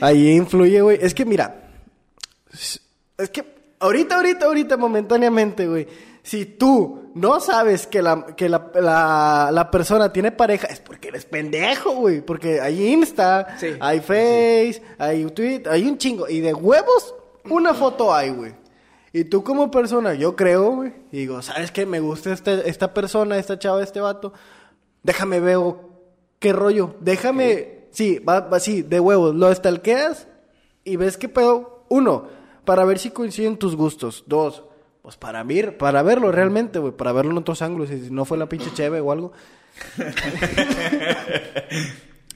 ahí 0.00 0.30
influye, 0.30 0.80
güey. 0.80 0.98
Es 1.00 1.12
que 1.12 1.24
mira, 1.24 1.70
es 2.52 3.30
que 3.32 3.44
ahorita, 3.80 4.16
ahorita, 4.16 4.46
ahorita, 4.46 4.76
momentáneamente, 4.76 5.66
güey. 5.66 5.88
Si 6.22 6.46
tú 6.46 7.10
no 7.14 7.40
sabes 7.40 7.86
que 7.86 8.00
la, 8.00 8.26
que 8.36 8.48
la, 8.48 8.70
la, 8.74 9.50
la 9.52 9.70
persona 9.70 10.12
tiene 10.12 10.30
pareja, 10.30 10.68
es 10.68 10.78
porque 10.80 11.08
eres 11.08 11.24
pendejo, 11.24 11.92
güey. 11.96 12.20
Porque 12.20 12.60
hay 12.60 12.92
Insta, 12.92 13.56
Sí. 13.58 13.68
hay 13.80 14.00
Face, 14.00 14.82
hay 14.98 15.24
Twitter, 15.26 15.72
hay 15.72 15.86
un 15.88 15.98
chingo. 15.98 16.28
Y 16.28 16.40
de 16.40 16.54
huevos, 16.54 17.14
una 17.50 17.74
foto 17.74 18.14
hay, 18.14 18.30
güey. 18.30 18.54
Y 19.12 19.24
tú 19.24 19.42
como 19.44 19.70
persona, 19.70 20.14
yo 20.14 20.36
creo, 20.36 20.70
güey, 20.76 20.92
digo, 21.10 21.42
¿sabes 21.42 21.70
qué? 21.70 21.84
Me 21.84 22.00
gusta 22.00 22.32
este, 22.32 22.68
esta 22.70 22.94
persona, 22.94 23.36
esta 23.36 23.58
chava, 23.58 23.82
este 23.82 24.00
vato. 24.00 24.32
Déjame 25.02 25.40
veo 25.40 25.90
qué 26.38 26.52
rollo. 26.52 26.94
Déjame, 27.00 27.88
sí, 27.90 28.20
va, 28.20 28.40
va 28.40 28.58
sí, 28.60 28.82
de 28.82 29.00
huevos. 29.00 29.34
Lo 29.34 29.50
estalqueas 29.50 30.28
y 30.84 30.96
ves 30.96 31.18
qué 31.18 31.28
pedo. 31.28 31.84
Uno, 31.90 32.28
para 32.64 32.84
ver 32.84 32.98
si 32.98 33.10
coinciden 33.10 33.58
tus 33.58 33.76
gustos. 33.76 34.24
Dos, 34.26 34.62
pues 35.02 35.16
para 35.16 35.42
ver, 35.42 35.76
para 35.78 36.02
verlo 36.02 36.30
realmente, 36.32 36.78
güey, 36.78 36.92
para 36.96 37.12
verlo 37.12 37.32
en 37.32 37.38
otros 37.38 37.60
ángulos. 37.62 37.90
Y 37.90 38.00
si 38.04 38.10
no 38.10 38.24
fue 38.24 38.38
la 38.38 38.48
pinche 38.48 38.72
cheve 38.72 39.00
o 39.00 39.10
algo. 39.12 39.32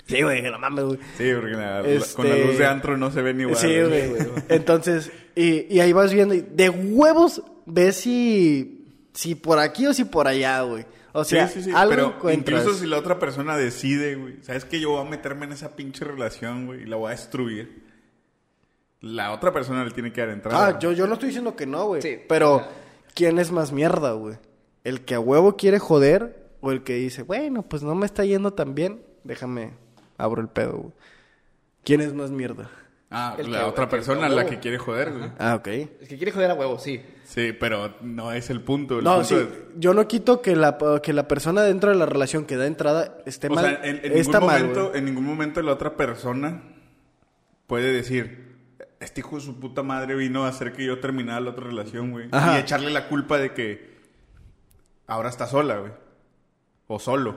sí, 0.07 0.23
güey, 0.23 0.43
que 0.43 0.51
no 0.51 0.59
mames, 0.59 0.85
güey. 0.85 0.99
Sí, 1.17 1.31
porque 1.35 1.57
la- 1.57 1.81
Este- 1.87 2.15
con 2.15 2.29
la 2.29 2.37
luz 2.37 2.59
de 2.59 2.67
antro 2.67 2.97
no 2.97 3.11
se 3.11 3.23
ven 3.23 3.41
igual. 3.41 3.57
Sí, 3.57 3.81
güey. 3.83 4.13
Entonces, 4.49 5.11
y, 5.35 5.73
y 5.75 5.81
ahí 5.81 5.93
vas 5.93 6.13
viendo, 6.13 6.35
y 6.35 6.43
de 6.43 6.71
huevos 6.71 7.43
ves 7.67 7.97
si, 7.97 8.87
si 9.13 9.35
por 9.35 9.59
aquí 9.59 9.87
o 9.87 9.95
si 9.95 10.05
por 10.05 10.29
allá, 10.29 10.61
güey. 10.63 10.85
O 11.13 11.25
sea, 11.25 11.49
sí, 11.49 11.63
sí, 11.63 11.71
sí. 11.71 11.73
algo 11.75 11.91
Pero 11.95 12.07
encuentras. 12.17 12.61
incluso 12.63 12.79
si 12.79 12.87
la 12.87 12.99
otra 12.99 13.19
persona 13.19 13.57
decide, 13.57 14.17
güey, 14.17 14.37
sabes 14.43 14.67
que 14.67 14.81
yo 14.81 14.91
voy 14.91 15.07
a 15.07 15.11
meterme 15.11 15.47
en 15.47 15.53
esa 15.53 15.75
pinche 15.75 16.05
relación, 16.05 16.67
güey, 16.67 16.83
y 16.83 16.87
la 16.87 16.97
voy 16.97 17.09
a 17.09 17.11
destruir. 17.13 17.86
La 19.01 19.33
otra 19.33 19.53
persona 19.53 19.85
le 19.85 19.91
tiene 19.91 20.13
que 20.13 20.21
dar 20.21 20.31
entrada. 20.31 20.67
Ah, 20.67 20.79
yo, 20.79 20.93
yo 20.93 21.07
no 21.07 21.15
estoy 21.15 21.29
diciendo 21.29 21.55
que 21.55 21.67
no, 21.67 21.85
güey. 21.87 22.03
Sí. 22.03 22.19
Pero, 22.29 22.67
¿quién 23.15 23.39
es 23.39 23.53
más 23.53 23.73
mierda, 23.73 24.13
güey? 24.13 24.37
¿El 24.85 25.03
que 25.03 25.15
a 25.15 25.21
huevo 25.21 25.57
quiere 25.57 25.79
joder 25.79 26.47
o 26.61 26.73
el 26.73 26.83
que 26.83 26.95
dice, 26.95 27.23
bueno, 27.23 27.63
pues 27.63 27.83
no 27.83 27.95
me 27.95 28.07
está 28.07 28.25
yendo 28.25 28.53
tan 28.55 28.75
bien, 28.75 29.03
déjame, 29.25 29.75
abro 30.17 30.41
el 30.41 30.49
pedo, 30.49 30.77
güey? 30.79 30.93
¿Quién 31.85 32.01
es 32.01 32.15
más 32.15 32.31
mierda? 32.31 32.71
Ah, 33.11 33.37
El 33.39 33.53
la 33.53 33.59
que- 33.59 33.65
otra 33.65 33.85
el 33.85 33.91
que- 33.91 33.97
persona 33.97 34.29
la 34.29 34.47
que 34.47 34.59
quiere 34.59 34.79
joder, 34.79 35.13
güey. 35.13 35.31
Ah, 35.39 35.55
ok. 35.55 35.69
Es 35.69 36.09
que 36.09 36.17
quiere 36.17 36.33
joder 36.33 36.51
a 36.51 36.55
huevo, 36.55 36.79
sí. 36.79 37.01
Sí, 37.25 37.53
pero 37.53 37.95
no 38.01 38.33
es 38.33 38.51
el 38.51 38.63
punto. 38.63 38.99
El 38.99 39.05
No, 39.05 39.17
punto 39.19 39.29
sí, 39.29 39.35
es- 39.37 39.49
yo 39.79 39.95
no 39.95 40.09
quito 40.09 40.43
que 40.43 40.57
la, 40.57 40.77
que 41.03 41.13
la 41.13 41.29
persona 41.29 41.63
dentro 41.63 41.91
de 41.91 41.97
la 41.97 42.07
relación 42.07 42.45
que 42.47 42.57
da 42.57 42.67
entrada 42.67 43.19
esté 43.27 43.47
o 43.47 43.51
mal. 43.51 43.65
sea, 43.65 43.85
en, 43.85 44.01
en 44.05 44.13
está 44.19 44.41
ningún 44.41 44.47
mal, 44.53 44.61
momento, 44.63 44.87
güey. 44.89 44.99
en 44.99 45.05
ningún 45.05 45.25
momento 45.25 45.63
la 45.63 45.73
otra 45.73 45.97
persona 45.97 46.63
puede 47.69 47.93
decir, 47.93 48.46
este 49.01 49.21
hijo 49.21 49.37
de 49.37 49.43
su 49.43 49.59
puta 49.61 49.83
madre 49.83 50.15
vino 50.15 50.45
a 50.45 50.49
hacer 50.49 50.73
que 50.73 50.85
yo 50.85 51.01
terminara 51.01 51.41
la 51.41 51.51
otra 51.51 51.65
relación, 51.67 52.11
güey. 52.13 52.29
Ajá. 52.33 52.57
Y 52.57 52.61
echarle 52.61 52.91
la 52.91 53.09
culpa 53.09 53.39
de 53.39 53.53
que 53.53 53.97
ahora 55.07 55.29
está 55.29 55.47
sola, 55.47 55.79
güey. 55.79 55.93
O 56.87 56.99
solo. 56.99 57.37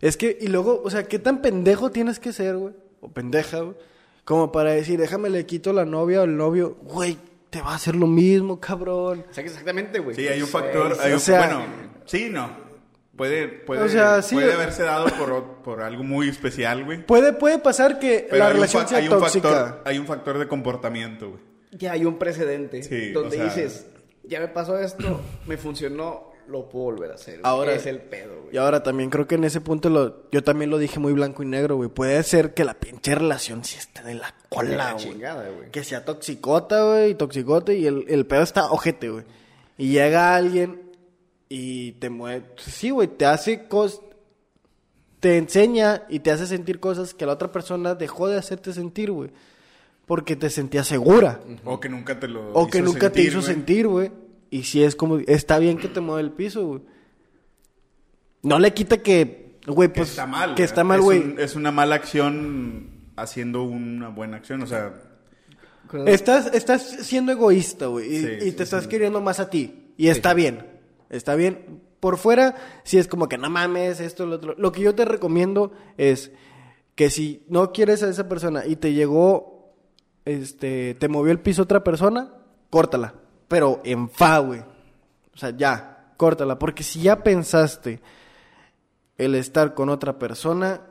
Es 0.00 0.16
que, 0.16 0.38
y 0.40 0.46
luego, 0.46 0.80
o 0.84 0.90
sea, 0.90 1.04
¿qué 1.04 1.18
tan 1.18 1.42
pendejo 1.42 1.90
tienes 1.90 2.18
que 2.20 2.32
ser, 2.32 2.56
güey? 2.56 2.74
O 3.00 3.10
pendeja, 3.10 3.60
güey. 3.60 3.76
Como 4.24 4.52
para 4.52 4.70
decir, 4.72 4.98
déjame 4.98 5.30
le 5.30 5.44
quito 5.46 5.72
la 5.72 5.84
novia 5.84 6.20
o 6.20 6.24
el 6.24 6.36
novio. 6.36 6.76
Güey, 6.82 7.18
te 7.50 7.60
va 7.62 7.72
a 7.72 7.76
hacer 7.76 7.96
lo 7.96 8.06
mismo, 8.06 8.60
cabrón. 8.60 9.24
O 9.28 9.32
sea, 9.34 9.42
que 9.42 9.50
exactamente, 9.50 9.98
güey. 9.98 10.14
Sí, 10.14 10.28
hay 10.28 10.40
un 10.42 10.48
factor. 10.48 10.94
sí. 10.94 11.00
hay 11.02 11.10
o 11.12 11.14
un- 11.14 11.20
sea- 11.20 11.38
bueno, 11.46 11.62
sí, 12.04 12.28
no. 12.30 12.67
Puede, 13.18 13.48
puede, 13.48 13.82
O 13.82 13.88
sea, 13.88 14.22
sí. 14.22 14.34
puede 14.36 14.52
haberse 14.54 14.84
dado 14.84 15.06
por, 15.18 15.44
por 15.62 15.82
algo 15.82 16.02
muy 16.04 16.28
especial, 16.30 16.84
güey. 16.84 17.04
Puede, 17.04 17.34
puede 17.34 17.58
pasar 17.58 17.98
que 17.98 18.26
Pero 18.30 18.44
la 18.44 18.50
relación 18.50 18.88
sea 18.88 18.98
hay 18.98 19.08
un 19.08 19.18
tóxica. 19.18 19.48
Factor, 19.50 19.82
hay 19.84 19.98
un 19.98 20.06
factor 20.06 20.38
de 20.38 20.48
comportamiento, 20.48 21.28
güey. 21.30 21.42
Ya 21.72 21.92
hay 21.92 22.04
un 22.06 22.18
precedente 22.18 22.82
Sí, 22.82 23.10
donde 23.12 23.36
o 23.36 23.40
sea- 23.40 23.44
dices, 23.44 23.86
ya 24.22 24.40
me 24.40 24.48
pasó 24.48 24.78
esto, 24.78 25.20
me 25.46 25.56
funcionó, 25.58 26.32
lo 26.48 26.68
puedo 26.68 26.84
volver 26.86 27.10
a 27.10 27.14
hacer. 27.16 27.40
Ahora- 27.42 27.74
es 27.74 27.84
el 27.86 28.00
pedo, 28.00 28.40
güey. 28.42 28.54
Y 28.54 28.56
ahora 28.58 28.82
también 28.82 29.10
creo 29.10 29.26
que 29.26 29.34
en 29.34 29.44
ese 29.44 29.60
punto 29.60 29.90
lo, 29.90 30.30
yo 30.30 30.42
también 30.42 30.70
lo 30.70 30.78
dije 30.78 30.98
muy 30.98 31.12
blanco 31.12 31.42
y 31.42 31.46
negro, 31.46 31.76
güey. 31.76 31.90
Puede 31.90 32.22
ser 32.22 32.54
que 32.54 32.64
la 32.64 32.74
pinche 32.74 33.14
relación 33.14 33.64
sí 33.64 33.76
esté 33.78 34.02
de 34.02 34.14
la 34.14 34.28
De 34.28 34.32
cola, 34.48 34.76
la 34.76 34.92
güey. 34.92 35.04
chingada, 35.04 35.48
güey. 35.50 35.70
Que 35.70 35.84
sea 35.84 36.04
toxicota, 36.06 36.84
güey, 36.84 37.10
y 37.10 37.14
toxicote, 37.16 37.76
y 37.76 37.86
el, 37.86 38.06
el 38.08 38.24
pedo 38.26 38.42
está 38.42 38.70
ojete, 38.70 39.10
güey. 39.10 39.24
Y 39.76 39.90
llega 39.90 40.34
alguien 40.36 40.87
y 41.48 41.92
te 41.92 42.10
mueve. 42.10 42.44
Sí, 42.58 42.90
güey, 42.90 43.08
te 43.08 43.26
hace 43.26 43.66
cosas. 43.68 44.00
Te 45.20 45.36
enseña 45.36 46.04
y 46.08 46.20
te 46.20 46.30
hace 46.30 46.46
sentir 46.46 46.78
cosas 46.78 47.12
que 47.12 47.26
la 47.26 47.32
otra 47.32 47.50
persona 47.50 47.94
dejó 47.96 48.28
de 48.28 48.38
hacerte 48.38 48.72
sentir, 48.72 49.10
güey. 49.10 49.30
Porque 50.06 50.36
te 50.36 50.48
sentía 50.48 50.84
segura. 50.84 51.40
O 51.64 51.80
que 51.80 51.88
nunca 51.88 52.18
te 52.20 52.28
lo 52.28 52.52
O 52.52 52.68
que 52.68 52.78
hizo 52.78 52.86
nunca 52.86 53.10
te 53.10 53.22
sentir, 53.22 53.26
hizo 53.28 53.40
güey. 53.40 53.52
sentir, 53.54 53.88
güey. 53.88 54.10
Y 54.50 54.62
si 54.62 54.82
es 54.82 54.94
como, 54.96 55.18
está 55.18 55.58
bien 55.58 55.76
que 55.76 55.88
te 55.88 56.00
mueva 56.00 56.20
el 56.20 56.30
piso, 56.30 56.66
güey. 56.66 56.80
No 58.42 58.58
le 58.58 58.72
quita 58.72 58.98
que, 59.02 59.58
güey, 59.66 59.88
Que 59.88 59.96
pues. 59.96 60.10
está 60.10 60.26
mal. 60.26 60.50
Que 60.54 60.62
güey. 60.62 60.64
está 60.64 60.84
mal, 60.84 60.98
Es 61.00 61.04
güey. 61.04 61.18
un- 61.20 61.40
Es, 61.40 61.56
una 61.56 61.72
mala 61.72 61.96
acción 61.96 62.90
haciendo 63.16 63.64
una 63.64 64.08
buena 64.08 64.36
acción. 64.36 64.62
O 64.62 64.66
sea, 64.66 64.94
Estás, 66.06 66.50
estás 66.54 66.82
siendo 66.82 67.32
egoísta, 67.32 67.86
güey. 67.86 68.06
Y, 68.14 68.20
Sí, 68.20 68.26
y 68.26 68.40
sí, 68.42 68.52
te 68.52 68.62
estás 68.62 68.84
sí. 68.84 68.88
queriendo 68.90 69.20
más 69.22 69.40
a 69.40 69.48
ti. 69.50 69.92
Y 69.96 70.08
está 70.08 70.32
bien. 70.34 70.64
Está 71.10 71.34
bien. 71.34 71.82
Por 72.00 72.16
fuera, 72.16 72.54
si 72.84 72.98
es 72.98 73.08
como 73.08 73.28
que 73.28 73.38
no 73.38 73.50
mames, 73.50 74.00
esto, 74.00 74.26
lo 74.26 74.36
otro. 74.36 74.54
Lo 74.56 74.72
que 74.72 74.82
yo 74.82 74.94
te 74.94 75.04
recomiendo 75.04 75.72
es 75.96 76.30
que 76.94 77.10
si 77.10 77.44
no 77.48 77.72
quieres 77.72 78.02
a 78.02 78.08
esa 78.08 78.28
persona 78.28 78.66
y 78.66 78.76
te 78.76 78.92
llegó, 78.92 79.74
este, 80.24 80.94
te 80.94 81.08
movió 81.08 81.32
el 81.32 81.40
piso 81.40 81.62
otra 81.62 81.82
persona, 81.82 82.34
córtala. 82.70 83.14
Pero 83.48 83.80
en 83.84 84.08
fa, 84.10 84.38
güey. 84.38 84.60
O 84.60 85.36
sea, 85.36 85.50
ya, 85.50 86.12
córtala. 86.16 86.58
Porque 86.58 86.82
si 86.82 87.02
ya 87.02 87.22
pensaste 87.22 88.00
el 89.16 89.34
estar 89.34 89.74
con 89.74 89.88
otra 89.88 90.18
persona, 90.18 90.82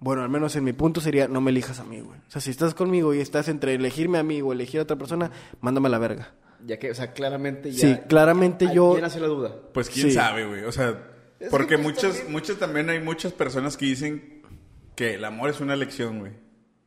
bueno, 0.00 0.22
al 0.22 0.28
menos 0.28 0.56
en 0.56 0.64
mi 0.64 0.72
punto 0.72 1.00
sería, 1.00 1.28
no 1.28 1.40
me 1.40 1.50
elijas 1.50 1.80
a 1.80 1.84
mí, 1.84 2.00
güey. 2.00 2.18
O 2.18 2.30
sea, 2.30 2.40
si 2.40 2.50
estás 2.50 2.74
conmigo 2.74 3.14
y 3.14 3.20
estás 3.20 3.48
entre 3.48 3.74
elegirme 3.74 4.18
a 4.18 4.22
mí 4.22 4.42
o 4.42 4.52
elegir 4.52 4.80
a 4.80 4.82
otra 4.82 4.96
persona, 4.96 5.30
mándame 5.60 5.88
a 5.88 5.90
la 5.90 5.98
verga. 5.98 6.34
Ya 6.66 6.78
que, 6.78 6.90
o 6.90 6.94
sea, 6.94 7.12
claramente 7.12 7.70
ya... 7.72 7.78
Sí, 7.88 8.00
claramente 8.08 8.68
yo- 8.74 8.92
¿Quién 8.92 9.04
hace 9.04 9.20
la 9.20 9.26
duda? 9.26 9.54
pues 9.72 9.90
quién 9.90 10.08
Sí. 10.08 10.12
sabe, 10.12 10.46
güey. 10.46 10.64
O 10.64 10.72
sea, 10.72 10.98
Es 11.40 11.50
porque 11.50 11.76
que, 11.76 11.82
pues, 11.82 11.94
muchas, 11.94 12.12
también- 12.14 12.32
muchas 12.32 12.56
también 12.56 12.90
hay 12.90 13.00
muchas 13.00 13.32
personas 13.32 13.76
que 13.76 13.86
dicen 13.86 14.42
que 14.96 15.14
el 15.14 15.24
amor 15.24 15.50
es 15.50 15.60
una 15.60 15.74
elección, 15.74 16.20
güey. 16.20 16.32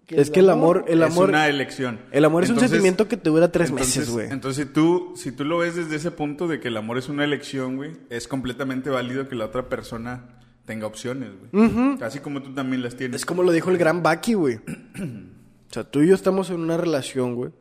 Es 0.08 0.32
que 0.32 0.40
el 0.40 0.50
amor, 0.50 0.86
el 0.88 1.04
amor, 1.04 1.26
es 1.26 1.30
una 1.36 1.48
elección. 1.50 2.00
el 2.12 2.24
amor 2.24 2.46
es 2.46 2.50
un 2.50 2.60
sentimiento 2.62 3.10
que 3.10 3.18
te 3.18 3.30
dura 3.30 3.52
tres 3.52 3.70
entonces- 3.70 3.98
meses, 3.98 4.10
güey. 4.14 4.30
Entonces 4.32 4.72
tú, 4.72 5.12
si 5.18 5.34
tú 5.34 5.44
lo 5.44 5.58
ves 5.58 5.76
desde 5.76 5.98
ese 5.98 6.12
punto 6.12 6.48
de 6.48 6.62
que 6.62 6.70
el 6.70 6.78
amor 6.78 6.98
es 6.98 7.10
una 7.10 7.26
elección, 7.26 7.76
güey, 7.76 7.92
es 8.10 8.28
completamente 8.30 8.90
válido 8.90 9.28
que 9.28 9.36
la 9.36 9.46
otra 9.46 9.68
persona 9.68 10.40
tenga 10.66 10.88
opciones, 10.88 11.32
güey. 11.52 11.98
Así 12.02 12.20
como 12.20 12.42
tú 12.42 12.54
también 12.54 12.82
las 12.82 12.96
tienes. 12.96 13.18
Es 13.22 13.26
como 13.26 13.44
lo 13.44 13.52
dijo 13.52 13.70
el 13.70 13.78
gran 13.78 14.02
Baki, 14.02 14.34
güey. 14.34 14.56
o 15.00 15.74
sea, 15.74 15.84
tú 15.84 16.02
y 16.02 16.08
yo 16.08 16.16
estamos 16.16 16.50
en 16.52 16.62
una 16.62 16.78
relación, 16.78 17.36
güey. 17.36 17.52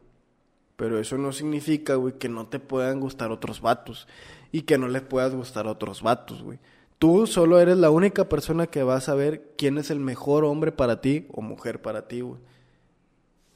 Pero 0.76 0.98
eso 0.98 1.16
no 1.16 1.32
significa, 1.32 1.94
güey, 1.94 2.18
que 2.18 2.28
no 2.28 2.46
te 2.48 2.58
puedan 2.58 3.00
gustar 3.00 3.30
otros 3.30 3.60
vatos. 3.60 4.06
Y 4.52 4.62
que 4.62 4.78
no 4.78 4.88
les 4.88 5.02
puedas 5.02 5.34
gustar 5.34 5.66
a 5.66 5.72
otros 5.72 6.02
vatos, 6.02 6.42
güey. 6.42 6.58
Tú 6.98 7.26
solo 7.26 7.60
eres 7.60 7.76
la 7.76 7.90
única 7.90 8.28
persona 8.28 8.68
que 8.68 8.82
va 8.82 8.96
a 8.96 9.00
saber 9.00 9.54
quién 9.58 9.76
es 9.78 9.90
el 9.90 10.00
mejor 10.00 10.44
hombre 10.44 10.72
para 10.72 11.00
ti 11.00 11.26
o 11.32 11.42
mujer 11.42 11.82
para 11.82 12.08
ti, 12.08 12.20
güey. 12.20 12.40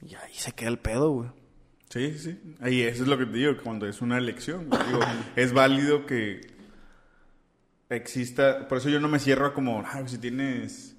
Y 0.03 0.15
ahí 0.15 0.35
se 0.35 0.53
queda 0.53 0.69
el 0.69 0.79
pedo, 0.79 1.11
güey. 1.11 1.31
Sí, 1.91 2.19
sí. 2.19 2.41
Ahí 2.61 2.83
eso 2.83 3.03
es 3.03 3.09
lo 3.09 3.19
que 3.19 3.27
te 3.27 3.33
digo, 3.33 3.53
cuando 3.63 3.87
es 3.87 4.01
una 4.01 4.19
elección. 4.19 4.69
güey. 4.69 4.81
Digo, 4.87 5.01
es 5.37 5.53
válido 5.53 6.07
que 6.07 6.41
exista. 7.89 8.69
Por 8.69 8.79
eso 8.79 8.89
yo 8.89 9.01
no 9.01 9.09
me 9.09 9.19
cierro 9.19 9.53
como, 9.53 9.83
ah, 9.87 10.03
si 10.07 10.19
tienes 10.19 10.97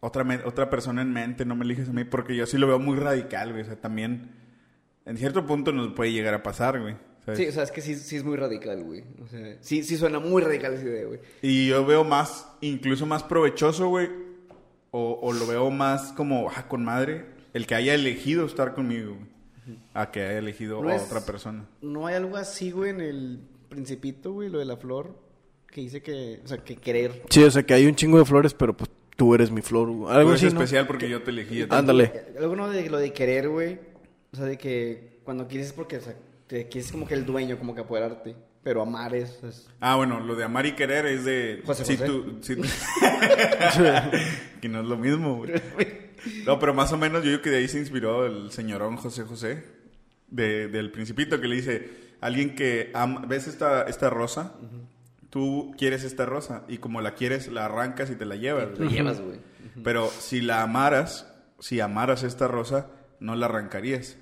otra, 0.00 0.24
otra 0.44 0.70
persona 0.70 1.02
en 1.02 1.12
mente, 1.12 1.44
no 1.44 1.56
me 1.56 1.64
eliges 1.64 1.88
a 1.88 1.92
mí, 1.92 2.04
porque 2.04 2.36
yo 2.36 2.46
sí 2.46 2.56
lo 2.56 2.66
veo 2.66 2.78
muy 2.78 2.96
radical, 2.96 3.50
güey. 3.50 3.62
O 3.62 3.66
sea, 3.66 3.80
también 3.80 4.45
en 5.06 5.16
cierto 5.16 5.46
punto 5.46 5.72
nos 5.72 5.92
puede 5.94 6.12
llegar 6.12 6.34
a 6.34 6.42
pasar, 6.42 6.80
güey. 6.80 6.96
¿sabes? 7.24 7.38
Sí, 7.40 7.46
o 7.48 7.52
sea, 7.52 7.62
es 7.64 7.72
que 7.72 7.80
sí, 7.80 7.94
sí 7.96 8.16
es 8.16 8.24
muy 8.24 8.36
radical, 8.36 8.82
güey. 8.84 9.02
O 9.24 9.26
sea, 9.28 9.56
sí, 9.60 9.82
sí 9.82 9.96
suena 9.96 10.18
muy 10.20 10.42
radical 10.42 10.74
esa 10.74 10.84
idea, 10.84 11.06
güey. 11.06 11.20
Y 11.42 11.68
yo 11.68 11.84
veo 11.86 12.04
más, 12.04 12.46
incluso 12.60 13.06
más 13.06 13.22
provechoso, 13.22 13.88
güey. 13.88 14.08
O, 14.92 15.18
o 15.22 15.32
lo 15.32 15.46
veo 15.46 15.70
más 15.70 16.12
como, 16.12 16.48
ah, 16.54 16.68
con 16.68 16.84
madre, 16.84 17.26
el 17.52 17.66
que 17.66 17.74
haya 17.74 17.94
elegido 17.94 18.46
estar 18.46 18.74
conmigo, 18.74 19.14
güey. 19.14 19.78
A 19.94 20.10
que 20.12 20.22
haya 20.22 20.38
elegido 20.38 20.80
No 20.82 20.90
a 20.90 20.94
es- 20.96 21.02
otra 21.02 21.20
persona. 21.26 21.66
No 21.82 22.06
hay 22.06 22.14
algo 22.14 22.36
así, 22.36 22.70
güey, 22.70 22.90
en 22.90 23.00
el 23.00 23.40
Principito, 23.68 24.32
güey, 24.32 24.48
lo 24.48 24.60
de 24.60 24.64
la 24.64 24.76
flor, 24.76 25.18
que 25.66 25.80
dice 25.80 26.00
que, 26.00 26.40
o 26.44 26.46
sea, 26.46 26.58
que 26.58 26.76
querer. 26.76 27.24
Sí, 27.30 27.42
o 27.42 27.50
sea, 27.50 27.64
que 27.64 27.74
hay 27.74 27.84
un 27.86 27.96
chingo 27.96 28.16
de 28.18 28.24
flores, 28.24 28.54
pero 28.54 28.76
pues 28.76 28.88
tú 29.16 29.34
eres 29.34 29.50
mi 29.50 29.60
flor, 29.60 29.90
güey. 29.90 30.14
Algo 30.14 30.28
Tú 30.30 30.36
eres 30.36 30.44
así, 30.44 30.54
¿no? 30.54 30.60
especial 30.60 30.86
porque 30.86 31.08
yo 31.10 31.20
te 31.24 31.30
elegí. 31.32 31.66
Ándale. 31.68 32.12
Algo 32.38 32.54
no 32.54 32.70
de 32.70 32.88
lo 32.88 32.98
de 32.98 33.12
querer, 33.12 33.48
güey. 33.48 33.80
O 34.36 34.40
sea, 34.40 34.46
de 34.46 34.58
que 34.58 35.20
cuando 35.24 35.48
quieres 35.48 35.68
es 35.68 35.72
porque, 35.72 35.96
o 35.96 36.00
sea, 36.02 36.14
te 36.46 36.68
quieres 36.68 36.92
como 36.92 37.06
que 37.08 37.14
el 37.14 37.24
dueño, 37.24 37.58
como 37.58 37.74
que 37.74 37.80
apoderarte. 37.80 38.36
Pero 38.62 38.82
amar 38.82 39.14
es, 39.14 39.42
es- 39.44 39.66
Ah, 39.80 39.96
bueno, 39.96 40.20
lo 40.20 40.34
de 40.34 40.44
amar 40.44 40.66
y 40.66 40.72
querer 40.72 41.06
es 41.06 41.24
de... 41.24 41.62
José 41.64 41.84
si 41.86 41.96
José. 41.96 42.06
tú- 42.06 42.38
si- 42.42 42.56
que 44.60 44.68
no 44.68 44.80
es 44.80 44.86
lo 44.86 44.96
mismo, 44.96 45.36
güey. 45.38 45.52
No, 46.44 46.58
pero 46.58 46.74
más 46.74 46.92
o 46.92 46.98
menos 46.98 47.22
yo 47.22 47.30
creo 47.30 47.42
que 47.42 47.50
de 47.50 47.58
ahí 47.58 47.68
se 47.68 47.78
inspiró 47.78 48.26
el 48.26 48.50
señorón 48.50 48.96
José 48.96 49.22
José. 49.22 49.62
De, 50.28 50.66
del 50.68 50.90
principito 50.90 51.40
que 51.40 51.46
le 51.48 51.56
dice... 51.56 52.06
Alguien 52.20 52.56
que 52.56 52.90
ama... 52.94 53.22
¿Ves 53.28 53.46
esta, 53.46 53.82
esta 53.84 54.10
rosa? 54.10 54.54
Tú 55.30 55.72
quieres 55.78 56.02
esta 56.02 56.26
rosa. 56.26 56.64
Y 56.66 56.78
como 56.78 57.00
la 57.00 57.14
quieres, 57.14 57.46
la 57.48 57.66
arrancas 57.66 58.10
y 58.10 58.16
te 58.16 58.24
la 58.26 58.34
llevas. 58.36 58.70
Lo 58.70 58.76
güey. 58.86 58.90
llevas, 58.90 59.20
güey. 59.20 59.38
Pero 59.84 60.08
si 60.10 60.40
la 60.40 60.62
amaras... 60.62 61.32
Si 61.60 61.78
amaras 61.80 62.22
esta 62.24 62.48
rosa, 62.48 62.88
no 63.20 63.36
la 63.36 63.46
arrancarías. 63.46 64.16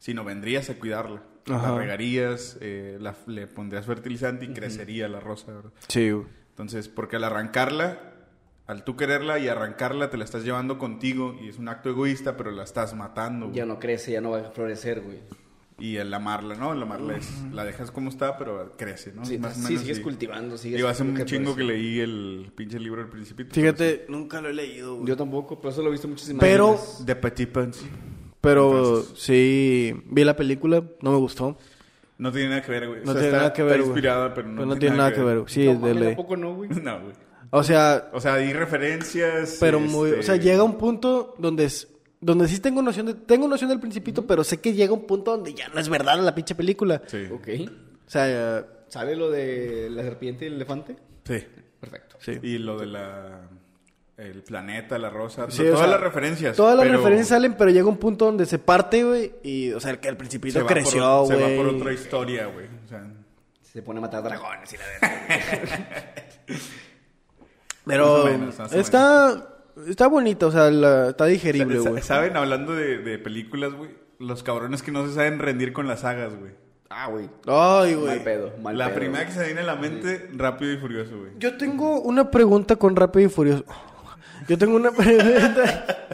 Sino 0.00 0.24
vendrías 0.24 0.68
a 0.70 0.74
cuidarla. 0.74 1.22
Ajá. 1.48 1.70
La 1.72 1.78
regarías, 1.78 2.58
eh, 2.60 2.98
la- 3.00 3.14
le 3.28 3.46
pondrías 3.46 3.86
fertilizante 3.86 4.44
y 4.46 4.48
crecería 4.52 5.08
la 5.08 5.20
rosa, 5.20 5.52
¿verdad? 5.52 5.70
Sí, 5.86 6.10
güey. 6.10 6.26
Entonces, 6.50 6.88
porque 6.88 7.14
al 7.16 7.24
arrancarla, 7.24 7.98
al 8.66 8.82
tú 8.84 8.96
quererla 8.96 9.38
y 9.38 9.48
arrancarla, 9.48 10.10
te 10.10 10.16
la 10.16 10.24
estás 10.24 10.42
llevando 10.44 10.78
contigo 10.78 11.36
y 11.40 11.48
es 11.48 11.58
un 11.58 11.68
acto 11.68 11.88
egoísta, 11.90 12.36
pero 12.36 12.50
la 12.50 12.64
estás 12.64 12.94
matando. 12.94 13.46
güey. 13.46 13.56
Ya 13.58 13.66
no 13.66 13.78
crece, 13.78 14.12
ya 14.12 14.20
no 14.20 14.30
va 14.30 14.40
a 14.40 14.50
florecer, 14.50 15.00
güey. 15.00 15.18
Y 15.78 15.96
el 15.96 16.12
amarla, 16.12 16.56
¿no? 16.56 16.74
El 16.74 16.82
amarla 16.82 17.16
es, 17.16 17.26
la 17.52 17.64
dejas 17.64 17.90
como 17.90 18.10
está, 18.10 18.36
pero 18.36 18.74
crece, 18.76 19.12
¿no? 19.14 19.24
Sí, 19.24 19.38
Más 19.38 19.52
o 19.52 19.54
sí, 19.54 19.60
menos 19.64 19.80
sigues 19.80 19.96
sí. 19.96 20.02
cultivando, 20.02 20.58
sigues... 20.58 20.76
Digo, 20.76 20.88
hace 20.88 21.02
un 21.02 21.14
que 21.14 21.24
chingo 21.24 21.56
que 21.56 21.64
leí 21.64 22.00
el 22.00 22.52
pinche 22.54 22.78
libro 22.78 23.00
del 23.00 23.10
Principito. 23.10 23.54
Fíjate, 23.54 24.04
nunca 24.10 24.42
lo 24.42 24.50
he 24.50 24.52
leído, 24.54 24.96
güey. 24.96 25.08
Yo 25.08 25.16
tampoco, 25.16 25.58
pero 25.58 25.70
eso 25.70 25.80
lo 25.80 25.88
he 25.88 25.92
visto 25.92 26.06
muchas 26.06 26.30
Pero- 26.38 26.68
imágenes. 26.74 27.06
De 27.06 27.16
Petit 27.16 27.48
Prince. 27.48 27.80
Pero 28.40 28.70
Entonces- 29.00 29.18
sí, 29.22 29.94
vi 30.06 30.24
la 30.24 30.34
película, 30.36 30.82
no 31.02 31.12
me 31.12 31.18
gustó. 31.18 31.58
No 32.18 32.32
tiene 32.32 32.50
nada 32.50 32.62
que 32.62 32.70
ver, 32.72 32.88
güey. 32.88 33.00
No 33.04 33.10
O 33.10 33.12
sea, 33.12 33.14
tiene 33.14 33.26
está- 33.28 33.36
nada 33.38 33.52
que 33.52 33.62
ver, 33.62 33.72
Está 33.72 33.82
güey. 33.82 33.90
inspirada, 33.90 34.34
pero 34.34 34.48
no, 34.48 34.54
Pero 34.56 34.66
no 34.66 34.76
tiene 34.76 34.96
nada 34.96 35.12
que 35.14 35.22
ver, 35.22 35.38
güey. 35.40 35.48
Sí, 35.52 35.64
No, 35.66 35.72
de 35.72 35.78
mames, 35.78 35.96
ley. 35.96 36.06
tampoco 36.08 36.36
no, 36.36 36.54
güey. 36.54 36.70
No, 36.82 37.00
güey. 37.00 37.12
O 37.52 37.62
sea, 37.64 38.10
O 38.12 38.20
sea, 38.20 38.34
hay 38.34 38.52
referencias. 38.52 39.56
pero 39.60 39.80
muy, 39.80 40.10
este, 40.10 40.20
o 40.20 40.22
sea, 40.22 40.36
llega 40.36 40.62
un 40.62 40.78
punto 40.78 41.34
donde 41.38 41.64
es, 41.64 41.88
donde 42.20 42.46
sí 42.48 42.60
tengo 42.60 42.80
noción 42.82 43.06
de, 43.06 43.14
tengo 43.14 43.48
noción 43.48 43.70
del 43.70 43.80
principito, 43.80 44.26
pero 44.26 44.44
sé 44.44 44.60
que 44.60 44.72
llega 44.72 44.92
un 44.92 45.06
punto 45.06 45.32
donde 45.32 45.52
ya 45.54 45.68
no 45.68 45.80
es 45.80 45.88
verdad 45.88 46.18
la 46.20 46.34
pinche 46.34 46.54
película. 46.54 47.02
Sí. 47.06 47.24
Ok. 47.32 47.48
O 48.06 48.10
sea, 48.10 48.66
¿Sabe 48.88 49.14
lo 49.16 49.30
de 49.30 49.88
la 49.90 50.02
serpiente 50.02 50.44
y 50.44 50.48
el 50.48 50.54
elefante? 50.54 50.96
Sí. 51.24 51.38
Perfecto. 51.80 52.16
sí. 52.20 52.32
Y 52.42 52.58
lo 52.58 52.76
de 52.78 52.86
la... 52.86 53.48
El 54.20 54.42
planeta, 54.42 54.98
la 54.98 55.08
rosa. 55.08 55.46
Sí, 55.50 55.62
todas 55.62 55.74
o 55.74 55.78
sea, 55.78 55.86
las 55.86 56.00
referencias. 56.00 56.54
Todas 56.56 56.76
las 56.76 56.84
pero 56.84 56.98
referencias 56.98 57.28
salen, 57.28 57.54
pero 57.54 57.70
llega 57.70 57.88
un 57.88 57.96
punto 57.96 58.26
donde 58.26 58.44
se 58.44 58.58
parte, 58.58 59.02
güey, 59.02 59.32
y, 59.42 59.72
o 59.72 59.80
sea, 59.80 59.98
que 59.98 60.08
el 60.08 60.16
principito 60.18 60.60
se 60.60 60.66
creció, 60.66 61.24
Se 61.26 61.34
va 61.36 61.40
güey. 61.42 61.56
por 61.56 61.66
otra 61.68 61.92
historia, 61.92 62.46
güey. 62.46 62.66
O 62.84 62.88
sea... 62.88 63.02
Se 63.62 63.82
pone 63.82 63.98
a 63.98 64.02
matar 64.02 64.22
dragones 64.24 64.72
y 64.72 64.76
la 64.76 64.84
verdad. 65.00 65.98
Pero 67.86 68.24
menos, 68.24 68.58
está, 68.72 69.48
está 69.88 70.06
bonito, 70.06 70.48
o 70.48 70.50
sea, 70.50 70.70
la- 70.70 71.10
está 71.10 71.26
digerible, 71.26 71.78
güey. 71.78 72.02
¿Saben? 72.02 72.36
Hablando 72.36 72.74
de, 72.74 72.98
de 72.98 73.18
películas, 73.18 73.72
güey. 73.74 73.90
Los 74.18 74.42
cabrones 74.42 74.82
que 74.82 74.92
no 74.92 75.06
se 75.06 75.14
saben 75.14 75.38
rendir 75.38 75.72
con 75.72 75.88
las 75.88 76.00
sagas, 76.00 76.38
güey. 76.38 76.52
ah, 76.90 77.08
güey. 77.08 77.30
Ay, 77.46 77.94
güey. 77.94 78.06
Mal 78.16 78.20
pedo, 78.22 78.52
mal 78.60 78.76
La 78.76 78.86
pedo. 78.88 78.96
primera 78.96 79.24
que 79.26 79.32
se 79.32 79.44
viene 79.46 79.60
a 79.60 79.64
la 79.64 79.76
mente, 79.76 80.28
Rápido 80.34 80.72
y 80.72 80.76
Furioso, 80.76 81.16
güey. 81.18 81.30
Yo 81.38 81.56
tengo 81.56 82.00
una 82.02 82.30
pregunta 82.30 82.76
con 82.76 82.96
Rápido 82.96 83.26
y 83.26 83.30
Furioso. 83.30 83.64
Yo 84.50 84.58
tengo 84.58 84.74
una 84.74 84.90
pregunta. 84.96 86.08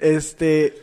este. 0.00 0.74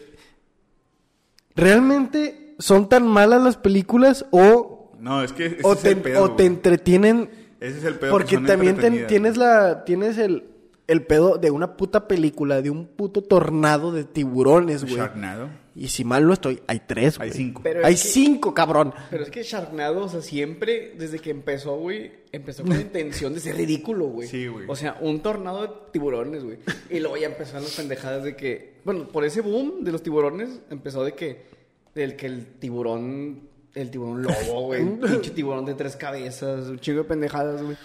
¿Realmente 1.53 2.55
son 2.59 2.87
tan 2.87 3.05
malas 3.05 3.43
las 3.43 3.57
películas 3.57 4.25
o, 4.31 4.93
No, 5.01 5.21
es 5.21 5.33
que 5.33 5.47
ese 5.47 5.59
o, 5.63 5.73
es 5.73 5.81
te, 5.81 5.89
el 5.89 5.97
pedo, 5.97 6.23
o 6.23 6.31
te 6.31 6.45
entretienen? 6.45 7.29
Ese 7.59 7.79
es 7.79 7.83
el 7.83 7.95
pedo. 7.95 8.11
que 8.17 8.23
Porque 8.37 8.37
también 8.37 8.77
ten- 8.77 9.05
tienes 9.07 9.35
la 9.35 9.83
tienes 9.83 10.17
el, 10.17 10.45
el 10.87 11.05
pedo 11.05 11.37
de 11.37 11.51
una 11.51 11.75
puta 11.77 12.07
película, 12.07 12.61
de 12.61 12.69
un 12.69 12.85
puto 12.87 13.21
tornado 13.21 13.91
de 13.91 14.03
tiburones, 14.05 14.83
güey. 14.83 14.95
Sharknado. 14.95 15.49
Y 15.75 15.89
si 15.89 16.03
mal 16.03 16.25
no 16.25 16.33
estoy, 16.33 16.59
hay 16.65 16.81
tres, 16.87 17.19
Hay 17.19 17.29
güey. 17.29 17.37
cinco. 17.37 17.61
Pero 17.63 17.85
Hay 17.85 17.93
es 17.93 18.01
que- 18.01 18.07
cinco, 18.09 18.53
cabrón. 18.53 18.93
Pero 19.11 19.23
es 19.23 19.29
que 19.29 19.43
Sharknado, 19.43 20.05
o 20.05 20.09
sea, 20.09 20.21
siempre, 20.21 20.95
desde 20.97 21.19
que 21.19 21.29
empezó, 21.29 21.75
güey, 21.77 22.11
empezó 22.31 22.63
con 22.63 22.73
la 22.73 22.81
intención 22.81 23.33
de 23.33 23.39
ser 23.41 23.55
ridículo, 23.57 24.05
güey. 24.07 24.27
Sí, 24.27 24.47
güey. 24.47 24.65
O 24.67 24.75
sea, 24.75 24.97
un 25.01 25.19
tornado 25.21 25.61
de 25.61 25.69
tiburones, 25.91 26.43
güey. 26.43 26.57
Y 26.89 26.99
luego 26.99 27.17
ya 27.17 27.27
empezaron 27.27 27.63
las 27.63 27.75
pendejadas 27.75 28.23
de 28.23 28.35
que, 28.35 28.77
bueno, 28.85 29.07
por 29.09 29.23
ese 29.25 29.41
boom 29.41 29.83
de 29.83 29.91
los 29.91 30.01
tiburones, 30.01 30.61
empezó 30.71 31.03
de 31.03 31.13
que, 31.13 31.45
del 31.93 32.15
que 32.15 32.25
el 32.25 32.45
tiburón, 32.59 33.41
el 33.75 33.91
tiburón 33.91 34.23
lobo, 34.23 34.61
güey, 34.67 34.81
un 34.81 34.99
pinche 35.01 35.29
tiburón 35.31 35.65
de 35.65 35.75
tres 35.75 35.95
cabezas, 35.95 36.69
un 36.69 36.79
chingo 36.79 37.03
de 37.03 37.09
pendejadas, 37.09 37.61
güey. 37.61 37.77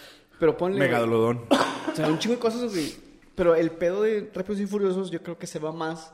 Pero 0.42 0.56
ponle... 0.56 0.80
Megalodón. 0.80 1.42
o 1.92 1.94
sea, 1.94 2.08
un 2.08 2.18
chingo 2.18 2.34
de 2.34 2.40
cosas, 2.40 2.72
güey. 2.72 2.92
Pero 3.36 3.54
el 3.54 3.70
pedo 3.70 4.02
de 4.02 4.28
Rápidos 4.34 4.60
y 4.60 4.66
Furiosos 4.66 5.12
yo 5.12 5.22
creo 5.22 5.38
que 5.38 5.46
se 5.46 5.60
va 5.60 5.70
más 5.70 6.12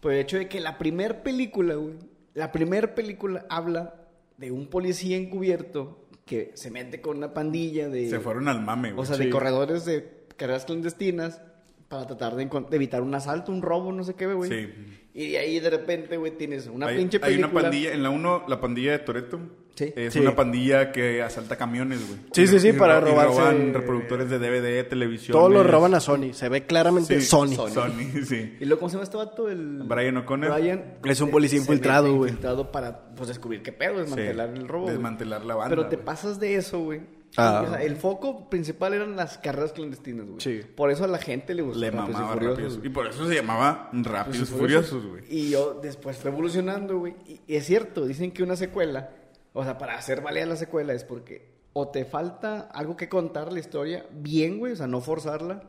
por 0.00 0.10
el 0.10 0.20
hecho 0.20 0.38
de 0.38 0.48
que 0.48 0.58
la 0.58 0.78
primer 0.78 1.22
película, 1.22 1.74
güey, 1.74 1.92
la 2.32 2.50
primer 2.50 2.94
película 2.94 3.44
habla 3.50 3.94
de 4.38 4.52
un 4.52 4.68
policía 4.68 5.18
encubierto 5.18 6.06
que 6.24 6.50
se 6.54 6.70
mete 6.70 7.02
con 7.02 7.18
una 7.18 7.34
pandilla 7.34 7.90
de... 7.90 8.08
Se 8.08 8.20
fueron 8.20 8.48
al 8.48 8.62
mame, 8.62 8.92
güey. 8.92 9.02
O 9.02 9.04
sea, 9.04 9.16
Sí. 9.16 9.24
de 9.26 9.30
corredores 9.30 9.84
de 9.84 10.24
carreras 10.38 10.64
clandestinas 10.64 11.42
para 11.88 12.06
tratar 12.06 12.36
de, 12.36 12.46
de 12.46 12.76
evitar 12.76 13.02
un 13.02 13.14
asalto, 13.14 13.52
un 13.52 13.60
robo, 13.60 13.92
no 13.92 14.02
sé 14.02 14.14
qué, 14.14 14.32
güey. 14.32 14.48
Sí. 14.50 14.72
Y 15.12 15.32
de 15.32 15.38
ahí 15.40 15.60
de 15.60 15.68
repente, 15.68 16.16
güey, 16.16 16.32
tienes 16.38 16.68
una 16.68 16.86
hay, 16.86 16.96
pinche 16.96 17.18
hay 17.18 17.34
película. 17.34 17.48
una 17.52 17.60
pandilla, 17.60 17.92
en 17.92 18.02
la 18.02 18.08
1, 18.08 18.44
la 18.48 18.60
pandilla 18.62 18.92
de 18.92 18.98
Toreto. 19.00 19.38
Sí. 19.78 19.92
Es 19.94 20.12
Sí. 20.12 20.18
una 20.20 20.34
pandilla 20.34 20.90
que 20.90 21.22
asalta 21.22 21.56
camiones, 21.56 22.04
güey. 22.06 22.18
Sí, 22.32 22.46
sí, 22.48 22.58
sí, 22.58 22.68
Y 22.68 22.72
para 22.72 23.00
ro- 23.00 23.08
y 23.08 23.12
robarse- 23.12 23.28
roban 23.38 23.74
reproductores 23.74 24.28
de 24.28 24.38
DVD, 24.38 24.82
televisión. 24.84 25.38
Todos 25.38 25.52
lo 25.52 25.62
roban 25.62 25.94
a 25.94 26.00
Sony. 26.00 26.32
Se 26.32 26.48
ve 26.48 26.66
claramente 26.66 27.20
Sí, 27.20 27.26
Sony. 27.26 27.54
Sony, 27.54 27.90
sí. 28.26 28.56
Y 28.58 28.64
luego, 28.64 28.80
¿cómo 28.80 28.88
se 28.90 28.94
llama 28.94 29.04
este 29.04 29.16
vato? 29.16 29.48
El... 29.48 29.82
Brian 29.84 30.16
O'Connor. 30.16 30.52
Brian 30.60 30.98
Es 31.04 31.20
un 31.20 31.30
policía 31.30 31.58
infiltrado, 31.58 32.14
güey. 32.14 32.30
Infiltrado 32.30 32.72
para, 32.72 33.08
pues, 33.14 33.28
descubrir 33.28 33.62
qué 33.62 33.72
pedo, 33.72 33.98
desmantelar 34.00 34.50
Sí, 34.52 34.58
el 34.60 34.68
robo. 34.68 34.88
Desmantelar 34.90 35.44
la 35.44 35.54
banda. 35.54 35.68
Pero 35.76 35.88
te 35.88 35.98
pasas 35.98 36.40
de 36.40 36.56
eso, 36.56 36.80
güey. 36.80 37.00
Ah. 37.36 37.62
O 37.66 37.70
sea, 37.70 37.82
el 37.82 37.96
foco 37.96 38.48
principal 38.48 38.94
eran 38.94 39.14
las 39.14 39.36
carreras 39.38 39.72
clandestinas, 39.72 40.26
güey. 40.26 40.40
Sí. 40.40 40.60
Por 40.74 40.90
eso 40.90 41.04
a 41.04 41.08
la 41.08 41.18
gente 41.18 41.52
le 41.54 41.60
gustó 41.62 41.78
Le 41.78 41.90
Rápidos 41.90 42.08
y 42.08 42.12
mamaba 42.22 42.32
Furiosos. 42.32 42.80
Y 42.82 42.88
por 42.88 43.06
eso 43.06 43.28
se 43.28 43.34
llamaba 43.34 43.90
Rápidos 43.92 44.48
y 44.50 44.52
Furiosos. 44.54 44.90
Furiosos, 44.90 45.06
güey. 45.06 45.22
Y 45.28 45.50
yo 45.50 45.78
después 45.80 46.16
fue 46.16 46.30
evolucionando, 46.30 46.98
güey. 46.98 47.14
Y, 47.26 47.40
y 47.46 47.56
es 47.56 47.66
cierto, 47.66 48.06
dicen 48.06 48.30
que 48.32 48.42
una 48.42 48.56
secuela, 48.56 49.10
o 49.58 49.64
sea, 49.64 49.76
para 49.76 49.98
hacer 49.98 50.20
válida 50.20 50.46
la 50.46 50.54
secuela 50.54 50.92
es 50.92 51.02
porque 51.02 51.50
o 51.72 51.88
te 51.88 52.04
falta 52.04 52.60
algo 52.72 52.96
que 52.96 53.08
contar 53.08 53.52
la 53.52 53.58
historia 53.58 54.06
bien, 54.12 54.58
güey, 54.60 54.72
o 54.72 54.76
sea, 54.76 54.86
no 54.86 55.00
forzarla, 55.00 55.64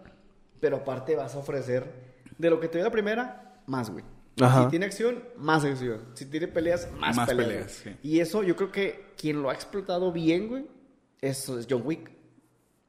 pero 0.60 0.78
aparte 0.78 1.16
vas 1.16 1.34
a 1.34 1.40
ofrecer 1.40 1.92
de 2.38 2.50
lo 2.52 2.60
que 2.60 2.68
te 2.68 2.78
dio 2.78 2.86
la 2.86 2.92
primera, 2.92 3.62
más, 3.66 3.90
güey. 3.90 4.06
Ajá. 4.40 4.66
Si 4.66 4.70
tiene 4.70 4.86
acción, 4.86 5.24
más 5.38 5.66
acción. 5.66 6.02
Si 6.14 6.26
tiene 6.28 6.48
peleas, 6.48 6.88
más, 7.00 7.16
Más 7.16 7.28
peleas. 7.28 7.48
peleas, 7.48 7.82
güey. 7.84 7.96
sí. 7.96 8.00
Y 8.04 8.20
eso 8.20 8.44
yo 8.44 8.56
creo 8.56 8.72
que 8.72 9.14
quien 9.18 9.42
lo 9.42 9.50
ha 9.50 9.54
explotado 9.54 10.12
bien, 10.12 10.48
güey, 10.50 10.68
eso 11.20 11.58
es 11.58 11.66
John 11.68 11.82
Wick. 11.84 12.12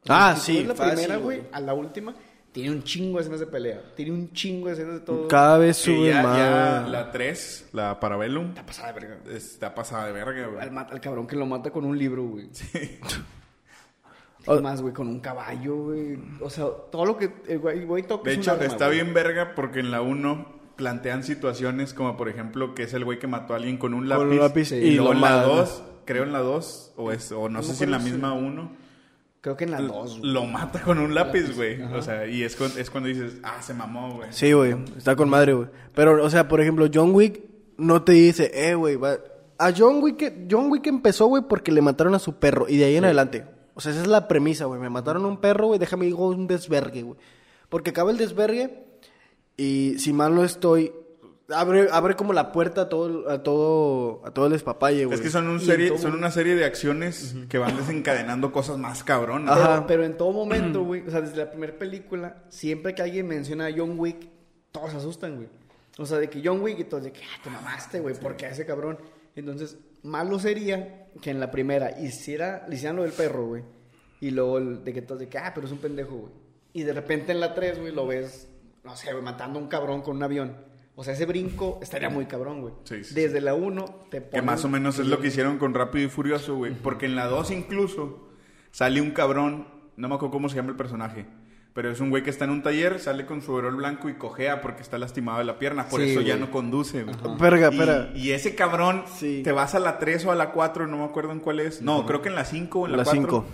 Ah, 0.07 0.37
sí, 0.37 0.65
la 0.65 0.75
fácil, 0.75 0.95
primera, 0.95 1.17
güey, 1.17 1.43
a 1.51 1.61
la 1.61 1.73
última, 1.73 2.15
tiene 2.53 2.71
un 2.71 2.83
chingo 2.83 3.17
de 3.19 3.23
escenas 3.23 3.41
de 3.41 3.47
pelea. 3.47 3.81
Tiene 3.95 4.13
un 4.13 4.33
chingo 4.33 4.67
de 4.69 4.73
escenas 4.75 4.95
de 4.95 5.01
todo. 5.01 5.29
Cada 5.29 5.59
vez 5.59 5.77
Sí, 5.77 5.95
sube 5.97 6.09
ya, 6.09 6.23
más. 6.23 6.37
ya 6.39 6.87
la 6.89 7.11
3, 7.13 7.69
la 7.73 8.01
Parabellum, 8.01 8.49
Está 8.49 8.67
pasada 8.67 8.93
de 8.93 9.01
verga. 9.01 9.19
está 9.35 9.75
pasada 9.75 10.07
de 10.07 10.13
verga, 10.13 10.47
güey. 10.49 10.61
Al, 10.69 10.79
al 10.79 11.01
cabrón 11.01 11.27
que 11.27 11.37
lo 11.37 11.47
mata 11.47 11.71
con 11.71 11.85
un 11.85 11.97
libro, 11.99 12.25
güey. 12.25 12.49
¿Qué 12.73 13.01
más, 14.63 14.81
güey? 14.83 14.93
Con 14.95 15.09
un 15.09 15.21
caballo, 15.21 15.77
güey. 15.77 16.19
O 16.41 16.51
sea, 16.51 16.67
todo 16.91 17.05
lo 17.05 17.17
que 17.17 17.31
el 17.49 17.59
güey, 17.59 17.79
el 17.79 17.87
güey 17.87 18.03
toca 18.03 18.25
De 18.29 18.33
es 18.35 18.39
hecho, 18.41 18.53
arma, 18.53 18.65
está 18.65 18.87
güey. 18.87 19.01
bien 19.01 19.15
verga 19.15 19.55
porque 19.55 19.81
en 19.81 19.91
la 19.91 20.01
1 20.03 20.61
plantean 20.77 21.23
situaciones 21.25 21.93
como, 21.95 22.17
por 22.17 22.29
ejemplo, 22.29 22.75
que 22.75 22.85
es 22.85 22.95
el 22.95 23.05
güey 23.05 23.19
que 23.19 23.27
mató 23.27 23.53
a 23.53 23.57
alguien 23.59 23.77
con 23.77 23.93
un 23.95 24.09
lápiz. 24.09 24.21
Con 24.23 24.31
un 24.33 24.39
lápiz 24.39 24.73
y, 24.73 24.77
y 24.77 24.95
luego 24.97 25.13
lo 25.13 25.17
en 25.17 25.21
la 25.23 25.31
mata. 25.31 25.47
2, 25.47 25.83
creo 26.07 26.23
en 26.25 26.33
la 26.33 26.39
2, 26.41 26.93
o, 26.97 27.13
es, 27.13 27.31
o 27.33 27.49
no, 27.49 27.63
sé 27.63 27.75
si 27.75 27.85
en 27.85 27.91
la 27.91 27.99
misma 27.99 28.33
1, 28.33 28.73
Creo 29.41 29.57
que 29.57 29.65
en 29.65 29.71
la 29.71 29.81
2, 29.81 30.19
güey. 30.21 30.33
lo 30.33 30.45
mata 30.45 30.83
con 30.83 30.99
un 30.99 31.15
lápiz, 31.15 31.55
güey. 31.57 31.81
O 31.83 32.03
sea, 32.03 32.27
y 32.27 32.43
es, 32.43 32.57
cu- 32.57 32.65
es 32.77 32.91
cuando 32.91 33.09
dices, 33.09 33.39
ah, 33.43 33.63
se 33.63 33.73
mamó, 33.73 34.17
güey. 34.17 34.29
Sí, 34.33 34.53
güey. 34.53 34.75
Está 34.97 35.17
con 35.17 35.31
madre, 35.31 35.55
güey. 35.55 35.69
Pero, 35.95 36.23
o 36.23 36.29
sea, 36.29 36.47
por 36.47 36.61
ejemplo, 36.61 36.87
John 36.93 37.15
Wick 37.15 37.41
no 37.79 38.03
te 38.03 38.13
dice, 38.13 38.51
eh, 38.55 38.75
güey, 38.75 38.97
va... 38.97 39.17
A 39.59 39.73
John 39.77 40.03
Wick, 40.03 40.47
John 40.51 40.71
Wick 40.71 40.87
empezó, 40.87 41.27
güey, 41.27 41.43
porque 41.49 41.71
le 41.73 41.83
mataron 41.83 42.15
a 42.15 42.19
su 42.19 42.35
perro. 42.35 42.67
Y 42.69 42.77
de 42.79 42.85
ahí 42.87 42.97
en 42.97 43.05
adelante. 43.05 43.45
O 43.75 43.81
sea, 43.81 43.93
esa 43.93 44.01
es 44.03 44.07
la 44.07 44.27
premisa, 44.29 44.65
güey. 44.67 44.81
Me 44.81 44.89
mataron 44.91 45.25
a 45.25 45.29
un 45.29 45.39
perro, 45.39 45.67
güey. 45.69 45.79
Déjame 45.79 46.07
digo 46.07 46.29
un 46.29 46.47
desvergue, 46.47 47.03
güey. 47.03 47.19
Porque 47.69 47.91
acaba 47.91 48.11
el 48.11 48.17
desvergue. 48.19 48.85
Y 49.57 49.97
si 49.99 50.13
mal 50.15 50.35
no 50.35 50.45
estoy. 50.45 50.93
Abre, 51.55 51.89
abre 51.91 52.15
como 52.17 52.33
la 52.33 52.53
puerta 52.53 52.83
a 52.83 52.89
todo, 52.89 53.29
a 53.31 53.43
todo, 53.43 54.23
a 54.27 54.31
todo 54.33 54.47
el 54.47 54.53
despapalle, 54.53 55.05
güey. 55.05 55.17
Es 55.17 55.23
que 55.23 55.31
son, 55.31 55.49
un 55.49 55.61
serie, 55.61 55.89
todo- 55.89 55.99
son 55.99 56.15
una 56.15 56.31
serie 56.31 56.55
de 56.55 56.65
acciones 56.65 57.35
que 57.49 57.59
van 57.59 57.77
desencadenando 57.77 58.53
cosas 58.53 58.79
más 58.79 59.03
cabronas. 59.05 59.57
Pero, 59.59 59.71
Ajá. 59.71 59.87
pero 59.87 60.05
en 60.05 60.17
todo 60.17 60.33
momento, 60.33 60.83
güey, 60.85 61.07
o 61.07 61.11
sea, 61.11 61.21
desde 61.21 61.37
la 61.37 61.51
primera 61.51 61.73
película, 61.79 62.45
siempre 62.49 62.95
que 62.95 63.03
alguien 63.03 63.27
menciona 63.27 63.67
a 63.67 63.71
John 63.77 63.99
Wick, 63.99 64.29
todos 64.73 64.91
se 64.93 64.97
asustan, 64.99 65.37
güey. 65.37 65.49
O 65.99 66.07
sea, 66.07 66.19
de 66.19 66.31
que 66.31 66.41
John 66.45 66.61
Wick 66.63 66.79
y 66.79 66.85
todos 66.85 67.03
de 67.05 67.13
que, 67.13 67.21
ah, 67.23 67.41
te 67.43 67.51
mamaste, 67.51 68.01
güey, 68.01 68.15
¿por 68.15 68.37
qué 68.37 68.47
a 68.47 68.51
ese 68.51 68.65
cabrón? 68.65 68.99
Entonces, 69.35 69.77
malo 70.03 70.39
sería 70.39 71.07
que 71.21 71.31
en 71.31 71.41
la 71.41 71.51
primera 71.51 72.01
hiciera, 72.01 72.65
le 72.69 72.77
hicieran 72.77 72.97
lo 72.97 73.03
del 73.03 73.13
perro, 73.13 73.47
güey. 73.47 73.63
Y 74.21 74.31
luego 74.31 74.59
el- 74.59 74.85
de 74.85 74.93
que 74.93 75.03
todos 75.03 75.21
de 75.21 75.29
que, 75.29 75.39
ah, 75.39 75.53
pero 75.55 75.67
es 75.67 75.73
un 75.73 75.79
pendejo, 75.79 76.15
güey. 76.17 76.33
Y 76.73 76.83
de 76.85 76.93
repente 76.93 77.33
en 77.33 77.41
la 77.41 77.55
3, 77.55 77.81
güey, 77.81 77.93
lo 77.93 78.07
ves, 78.07 78.49
no 78.85 78.95
sé, 78.97 79.11
güey, 79.13 79.25
matando 79.25 79.59
a 79.59 79.63
un 79.63 79.69
cabrón 79.69 80.03
con 80.03 80.17
un 80.17 80.23
avión. 80.23 80.70
O 81.01 81.03
sea, 81.05 81.15
ese 81.15 81.25
brinco 81.25 81.79
estaría 81.81 82.11
muy 82.11 82.27
cabrón, 82.27 82.61
güey. 82.61 82.75
Sí, 82.85 83.05
sí, 83.05 83.15
Desde 83.15 83.41
la 83.41 83.55
1 83.55 84.05
te 84.11 84.19
Que 84.23 84.31
ponen- 84.43 84.45
más 84.45 84.63
o 84.67 84.69
menos 84.69 84.99
es 84.99 85.07
lo 85.07 85.19
que 85.19 85.29
hicieron 85.29 85.57
con 85.57 85.73
Rápido 85.73 86.05
y 86.05 86.11
Furioso, 86.11 86.57
güey. 86.57 86.75
Porque 86.75 87.07
en 87.07 87.17
la 87.17 87.25
2 87.27 87.51
incluso 87.53 88.29
sale 88.71 89.01
un 89.01 89.13
cabrón, 89.13 89.67
no 89.97 90.09
me 90.11 90.15
acuerdo 90.17 90.31
cómo 90.33 90.51
se 90.51 90.57
llama 90.57 90.69
el 90.71 90.77
personaje. 90.77 91.25
Pero 91.73 91.91
es 91.91 92.01
un 92.01 92.11
güey 92.11 92.23
que 92.23 92.29
está 92.29 92.45
en 92.45 92.51
un 92.51 92.63
taller, 92.63 92.99
sale 92.99 93.25
con 93.25 93.41
su 93.41 93.53
overol 93.55 93.77
blanco 93.77 94.11
y 94.11 94.15
cojea 94.15 94.61
porque 94.61 94.83
está 94.83 94.99
lastimado 94.99 95.39
de 95.39 95.45
la 95.45 95.59
pierna. 95.59 95.87
Por 95.89 96.03
Sí, 96.03 96.11
eso 96.11 96.21
ya 96.21 96.35
güey. 96.35 96.41
no 96.47 96.51
conduce, 96.51 97.05
güey. 97.05 97.17
Verga, 97.39 97.69
Y- 97.71 97.73
espera. 97.75 98.11
Y, 98.15 98.31
ese 98.33 98.55
cabrón, 98.55 99.05
Sí. 99.19 99.41
te 99.43 99.53
vas 99.53 99.75
a 99.75 99.81
la 99.81 99.99
3 99.99 100.27
o 100.27 100.33
a 100.33 100.35
la 100.35 100.51
4, 100.53 100.87
no 100.87 100.99
me 100.99 101.05
acuerdo 101.05 101.33
en 101.33 101.41
cuál 101.41 101.61
es. 101.61 101.81
No, 101.81 102.05
creo 102.05 102.21
que 102.21 102.29
en 102.29 102.35
la 102.35 102.45
5 102.45 102.81
o 102.81 102.85
en 102.87 102.93
la, 102.93 102.99
La 102.99 103.05
4. 103.05 103.23
cinco. 103.23 103.47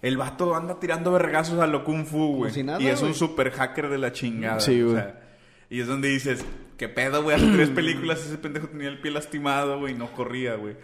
El 0.00 0.16
vato 0.16 0.54
anda 0.54 0.80
tirando 0.80 1.12
vergazos 1.12 1.58
a 1.60 1.66
lo 1.66 1.84
kung 1.84 2.06
fu, 2.06 2.36
güey. 2.36 2.52
si 2.52 2.62
nada, 2.62 2.80
y 2.80 2.86
es 2.86 3.00
un 3.02 3.08
güey. 3.08 3.18
super 3.18 3.50
hacker 3.50 3.90
de 3.90 3.98
la 3.98 4.12
chingada. 4.12 4.60
Sí, 4.60 4.80
o 4.80 4.90
güey. 4.90 4.96
sea, 4.96 5.20
y 5.68 5.80
es 5.80 5.86
donde 5.86 6.08
dices, 6.08 6.44
¿qué 6.76 6.88
pedo, 6.88 7.22
güey? 7.22 7.36
Hace 7.36 7.46
tres 7.52 7.70
películas 7.74 8.24
ese 8.24 8.38
pendejo 8.38 8.68
tenía 8.68 8.88
el 8.88 9.00
pie 9.00 9.10
lastimado, 9.10 9.78
güey, 9.78 9.94
y 9.94 9.96
no 9.96 10.12
corría, 10.12 10.54
güey. 10.56 10.76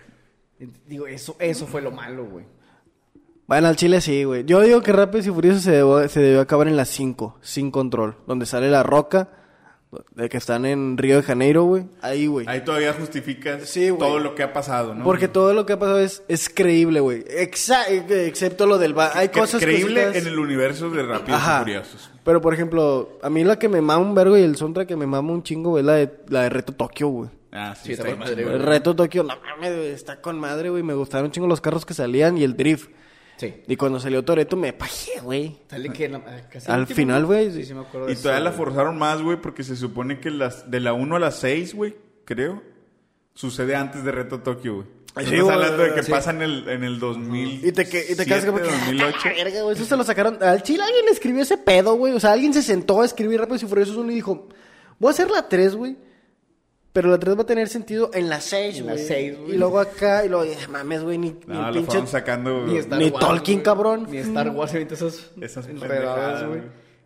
Digo, 0.87 1.07
eso, 1.07 1.37
eso 1.39 1.67
fue 1.67 1.81
lo 1.83 1.91
malo, 1.91 2.25
güey. 2.27 2.45
Bueno, 3.47 3.67
al 3.69 3.77
chile 3.77 4.01
sí, 4.01 4.25
güey. 4.25 4.45
Yo 4.45 4.61
digo 4.61 4.81
que 4.83 4.93
Rápidos 4.93 5.27
y 5.27 5.31
Furiosos 5.31 5.63
se, 5.63 5.73
debió- 5.83 6.07
se 6.09 6.21
debió 6.21 6.41
acabar 6.41 6.69
en 6.69 6.77
las 6.77 6.89
5, 6.91 7.39
sin 7.41 7.71
control. 7.71 8.17
Donde 8.27 8.47
sale 8.47 8.71
la 8.71 8.83
roca, 8.83 9.29
de 10.15 10.29
que 10.29 10.37
están 10.37 10.65
en 10.67 10.97
Río 10.99 11.17
de 11.17 11.23
Janeiro, 11.23 11.65
güey. 11.65 11.85
Ahí, 12.01 12.27
güey. 12.29 12.47
Ahí 12.49 12.61
todavía 12.65 12.93
justificas 12.93 13.69
Sí, 13.69 13.91
güey. 13.91 13.99
todo 13.99 14.19
lo 14.21 14.35
que 14.37 14.43
ha 14.45 14.53
pasado, 14.53 14.95
¿no? 14.95 15.03
Porque 15.05 15.27
todo 15.29 15.53
lo 15.53 15.67
que 15.67 15.73
ha 15.73 15.79
pasado 15.79 15.99
es, 15.99 16.23
es 16.29 16.49
creíble, 16.49 17.01
güey. 17.01 17.25
Excepto 17.29 18.67
lo 18.67 18.79
del... 18.79 18.95
ba- 18.95 19.13
Hay 19.15 19.29
Que- 19.29 19.41
cosas 19.41 19.61
creíble 19.63 20.05
cositas- 20.05 20.23
en 20.23 20.29
el 20.33 20.39
universo 20.39 20.91
de 20.91 21.03
Rápidos 21.03 21.41
Ajá. 21.41 21.57
y 21.57 21.59
Furiosos. 21.61 22.11
Pero, 22.25 22.41
por 22.41 22.55
ejemplo, 22.55 23.19
a 23.23 23.31
mí 23.31 23.45
la 23.45 23.59
que 23.59 23.69
me 23.69 23.81
mama 23.81 24.05
un 24.05 24.15
vergo 24.15 24.37
y 24.37 24.43
el 24.43 24.57
soundtrack 24.57 24.89
que 24.89 24.97
me 24.97 25.07
mama 25.07 25.33
un 25.33 25.43
chingo, 25.43 25.71
güey, 25.71 25.81
es 25.83 25.87
la 25.87 25.95
de, 25.95 26.11
la 26.29 26.43
de 26.43 26.49
Reto 26.51 26.73
Tokio, 26.73 27.09
güey. 27.09 27.31
Ah, 27.53 27.75
sí, 27.75 27.87
Sí, 27.87 27.93
está 27.95 28.09
con 28.11 28.19
madre. 28.21 28.43
El 28.43 28.63
Reto 28.63 28.95
Tokio, 28.95 29.23
no 29.25 29.35
mames, 29.43 29.77
güey, 29.77 29.89
está 29.91 30.21
con 30.21 30.39
madre, 30.39 30.71
güey. 30.71 30.83
Me 30.85 30.95
gustaron 30.95 31.27
un 31.27 31.33
chingo 31.33 31.49
los 31.49 31.61
carros 31.61 31.85
que 31.85 31.95
salían 31.95 32.39
y 32.39 32.45
el 32.45 32.57
drift. 32.57 32.91
Sí. 33.41 33.55
Y 33.67 33.77
cuando 33.77 33.99
salió 33.99 34.23
Toreto 34.23 34.55
me 34.57 34.73
pajé, 34.75 35.19
güey. 35.23 35.57
Sale 35.71 35.89
que 35.91 36.09
la- 36.11 36.49
casi 36.51 36.71
Al 36.71 36.87
final, 36.87 37.25
güey, 37.25 37.51
Sí, 37.53 37.65
sí, 37.65 37.73
me 37.73 37.81
acuerdo 37.81 38.07
de 38.07 38.13
Y 38.13 38.15
eso, 38.15 38.25
todavía 38.25 38.45
la 38.45 38.51
güey. 38.51 38.59
forzaron 38.65 38.99
más, 38.99 39.23
güey, 39.23 39.41
porque 39.41 39.65
se 39.65 39.77
supone 39.77 40.21
que 40.21 40.31
las 40.31 40.71
de 40.71 40.81
la 40.81 40.93
1 40.93 41.17
a 41.17 41.19
la 41.19 41.31
6, 41.31 41.75
güey, 41.75 41.97
creo, 42.27 42.63
sucede 43.35 43.75
antes 43.77 44.05
de 44.05 44.13
Reto 44.13 44.41
Tokio, 44.41 44.75
güey. 44.75 44.87
Estamos 45.09 45.31
sí, 45.31 45.41
güey, 45.41 45.55
hablando 45.55 45.83
de 45.83 45.95
que 45.95 46.03
sí. 46.03 46.11
pasa 46.13 46.31
en 46.31 46.43
el, 46.43 46.69
en 46.69 46.85
el 46.85 46.99
2000. 47.01 47.67
Y 47.67 47.73
te, 47.73 47.89
que- 47.89 48.05
y 48.11 48.15
te 48.15 48.25
quedas 48.27 48.45
como 48.45 48.59
que... 48.59 48.65
2008. 48.65 49.17
"Ah, 49.25 49.29
verga, 49.31 49.63
güey, 49.63 49.75
Eso 49.75 49.85
se 49.85 49.97
lo 49.97 50.05
sacaron... 50.05 50.41
Al 50.43 50.63
chile 50.63 50.85
alguien 50.85 51.07
escribió 51.11 51.43
ese 51.43 51.57
pedo, 51.59 51.95
güey. 51.95 52.13
O 52.13 52.21
sea, 52.21 52.33
alguien 52.33 52.55
se 52.55 52.63
sentó 52.63 53.01
a 53.03 53.07
escribir 53.07 53.41
Rápidos 53.41 53.63
y 53.65 53.67
Furiosos 53.67 53.97
uno 53.97 54.13
y 54.13 54.17
dijo... 54.17 54.49
Voy 55.01 55.09
a 55.09 55.11
hacer 55.13 55.31
la 55.31 55.49
3, 55.49 55.75
güey. 55.75 55.97
Pero 56.93 57.09
la 57.09 57.19
3 57.19 57.39
va 57.39 57.43
a 57.43 57.47
tener 57.47 57.69
sentido 57.69 58.11
en 58.15 58.29
la 58.29 58.41
6, 58.41 58.79
En 58.79 58.85
güey. 58.85 58.97
la 58.97 59.03
seis, 59.03 59.39
güey. 59.39 59.55
Y 59.55 59.59
luego 59.59 59.79
acá, 59.79 60.25
y 60.25 60.29
luego... 60.29 60.53
mames, 60.71 61.03
güey, 61.05 61.19
ni, 61.19 61.31
ni 61.31 61.39
No, 61.47 61.69
el 61.69 61.75
lo 61.77 61.81
pinche... 61.83 62.07
sacando. 62.09 62.67
Ni 62.67 62.79
Star 62.79 62.99
Ni 62.99 63.11
Wars, 63.11 63.25
Tolkien, 63.27 63.59
güey. 63.59 63.65
cabrón. 63.65 64.07
Ni 64.11 64.19
Star 64.19 64.51
Wars 64.51 64.73
ahorita 64.73 64.95
esas, 64.95 65.31
Esas 65.41 65.69
enredadas, 65.69 66.47
güey. 66.49 66.63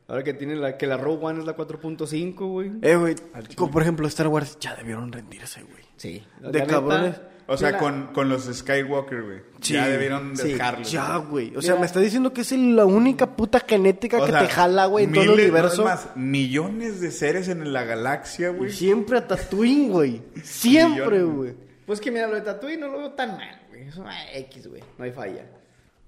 Ahora 0.09 0.23
que 0.23 0.33
tiene 0.35 0.57
la, 0.57 0.77
que 0.79 0.87
la 0.87 0.97
Rogue 0.97 1.25
One 1.25 1.41
es 1.41 1.47
la 1.47 1.55
4.5, 1.57 2.35
güey. 2.51 2.73
Eh, 2.83 2.97
güey. 2.97 3.15
Como 3.57 3.71
por 3.73 3.83
ejemplo 3.83 4.07
Star 4.09 4.29
Wars, 4.29 4.59
ya 4.61 4.75
debieron 4.75 5.13
rendirse, 5.13 5.63
güey. 5.63 5.83
Sí. 5.97 6.23
De 6.41 6.65
cabrones. 6.67 7.21
O 7.47 7.57
sea, 7.57 7.73
la- 7.73 7.79
con, 7.79 8.07
con 8.15 8.29
los 8.29 8.45
Skywalker, 8.45 9.23
güey. 9.23 9.39
Sí. 9.61 9.75
ya 9.75 9.87
debieron 9.89 10.37
Sí, 10.37 10.53
dejarlo. 10.53 10.85
Ya, 10.85 11.17
güey. 11.17 11.55
O 11.57 11.61
sea, 11.63 11.73
Mira. 11.73 11.81
me 11.81 11.87
está 11.87 12.01
diciendo 12.01 12.33
que 12.33 12.41
es 12.43 12.53
la 12.53 12.85
única 12.87 13.37
puta 13.37 13.61
genética 13.61 14.19
O 14.19 14.25
que 14.27 14.31
sea, 14.33 14.41
te 14.41 14.49
jala, 14.49 14.87
güey, 14.87 15.05
en 15.07 15.13
todo 15.13 15.25
el 15.25 15.31
universo. 15.31 15.85
no 15.85 15.89
es 15.91 15.95
más, 16.07 16.17
millones 16.17 17.01
de 17.01 17.11
seres 17.11 17.49
en 17.49 17.73
la 17.73 17.85
galaxia, 17.85 18.51
Y 18.51 18.55
güey. 18.55 18.71
siempre 18.73 19.19
a 19.19 19.27
Tatooine, 19.27 19.91
güey. 19.91 20.23
Siempre, 20.43 21.23
güey. 21.23 21.55
Pues 21.87 22.01
que 22.01 22.11
mira, 22.11 22.27
lo 22.27 22.35
de 22.35 22.41
Tatooine 22.41 22.81
no 22.81 22.89
lo 22.89 22.99
veo 22.99 23.11
tan 23.13 23.37
mal, 23.37 23.61
güey. 23.69 23.89
Eso 23.89 24.05
ah, 24.07 24.33
X, 24.35 24.67
güey. 24.69 24.83
No 24.99 25.05
hay 25.05 25.13
falla. 25.13 25.45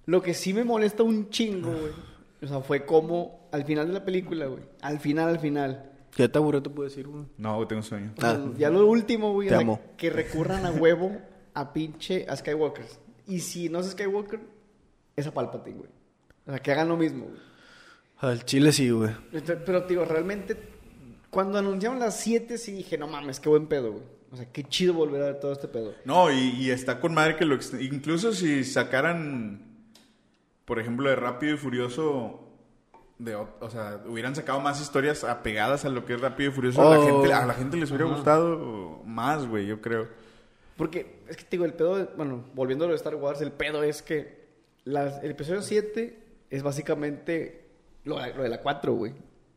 Lo 0.06 0.22
que 0.22 0.32
sí 0.34 0.54
me 0.54 0.64
molesta 0.64 1.02
un 1.02 1.28
chingo, 1.30 1.70
güey. 1.70 1.92
O 2.42 2.46
sea, 2.46 2.60
fue 2.60 2.84
como 2.86 3.48
al 3.52 3.64
final 3.64 3.88
de 3.88 3.92
la 3.94 4.04
película, 4.04 4.46
güey. 4.46 4.62
Al 4.82 5.00
final, 5.00 5.28
al 5.28 5.38
final. 5.38 5.90
Ya 6.16 6.28
te 6.28 6.38
aburrió, 6.38 6.62
te 6.62 6.70
puedo 6.70 6.88
decir, 6.88 7.06
güey. 7.06 7.24
No, 7.36 7.56
güey, 7.56 7.68
tengo 7.68 7.82
sueño. 7.82 8.14
Ah. 8.22 8.38
Ya 8.56 8.70
lo 8.70 8.86
último, 8.86 9.32
güey. 9.32 9.48
Te 9.48 9.54
o 9.54 9.58
sea, 9.58 9.64
amo. 9.64 9.80
Que 9.96 10.10
recurran 10.10 10.64
a 10.64 10.70
huevo 10.72 11.16
a 11.52 11.72
pinche 11.72 12.26
a 12.28 12.36
Skywalkers. 12.36 13.00
Y 13.26 13.40
si 13.40 13.68
no 13.68 13.80
es 13.80 13.90
Skywalker, 13.90 14.40
es 15.14 15.26
a 15.26 15.34
Palpatine, 15.34 15.76
güey. 15.76 15.90
O 16.46 16.50
sea, 16.50 16.58
que 16.60 16.72
hagan 16.72 16.88
lo 16.88 16.96
mismo, 16.96 17.26
güey. 17.26 17.40
Al 18.18 18.44
chile 18.44 18.72
sí, 18.72 18.88
güey. 18.90 19.10
Entonces, 19.32 19.58
Pero, 19.66 19.82
digo, 19.82 20.04
realmente, 20.04 20.56
cuando 21.28 21.58
anunciaron 21.58 21.98
las 21.98 22.18
7, 22.18 22.56
sí 22.56 22.72
dije, 22.72 22.96
no 22.96 23.08
mames, 23.08 23.40
qué 23.40 23.48
buen 23.48 23.66
pedo, 23.66 23.92
güey. 23.92 24.04
O 24.30 24.36
sea, 24.36 24.50
qué 24.50 24.64
chido 24.64 24.94
volver 24.94 25.22
a 25.22 25.26
ver 25.26 25.40
todo 25.40 25.52
este 25.52 25.68
pedo. 25.68 25.94
No, 26.04 26.30
y, 26.30 26.50
y 26.56 26.70
está 26.70 26.98
con 26.98 27.14
madre 27.14 27.36
que 27.36 27.44
lo... 27.44 27.58
Incluso 27.80 28.32
si 28.32 28.64
sacaran, 28.64 29.60
por 30.64 30.80
ejemplo, 30.80 31.10
de 31.10 31.16
Rápido 31.16 31.54
y 31.54 31.58
Furioso... 31.58 32.45
De, 33.18 33.34
o 33.34 33.70
sea, 33.70 34.02
hubieran 34.06 34.34
sacado 34.36 34.60
más 34.60 34.80
historias 34.80 35.24
apegadas 35.24 35.84
a 35.86 35.88
lo 35.88 36.04
que 36.04 36.14
es 36.14 36.20
Rápido 36.20 36.50
y 36.50 36.52
Furioso. 36.52 36.82
A, 36.82 36.96
la 36.96 37.00
Oh. 37.00 37.06
gente, 37.22 37.32
a 37.32 37.46
la 37.46 37.54
gente 37.54 37.76
les 37.78 37.90
hubiera 37.90 38.04
gustado 38.06 39.00
más, 39.06 39.46
güey, 39.46 39.66
yo 39.66 39.80
creo. 39.80 40.08
Porque, 40.76 41.20
es 41.28 41.36
que 41.38 41.44
te 41.44 41.48
digo, 41.52 41.64
el 41.64 41.72
pedo, 41.72 41.96
de- 41.96 42.04
bueno, 42.16 42.44
volviendo 42.54 42.84
a 42.84 42.88
lo 42.88 42.92
de 42.92 42.96
Star 42.98 43.14
Wars, 43.14 43.40
el 43.40 43.52
pedo 43.52 43.82
es 43.82 44.02
que 44.02 44.44
las- 44.84 45.22
el 45.24 45.30
episodio 45.30 45.62
7 45.62 46.18
es 46.50 46.62
básicamente 46.62 47.64
lo, 48.04 48.16
lo 48.34 48.42
de 48.42 48.48
la 48.50 48.60
4, 48.60 48.92
güey. 48.92 49.14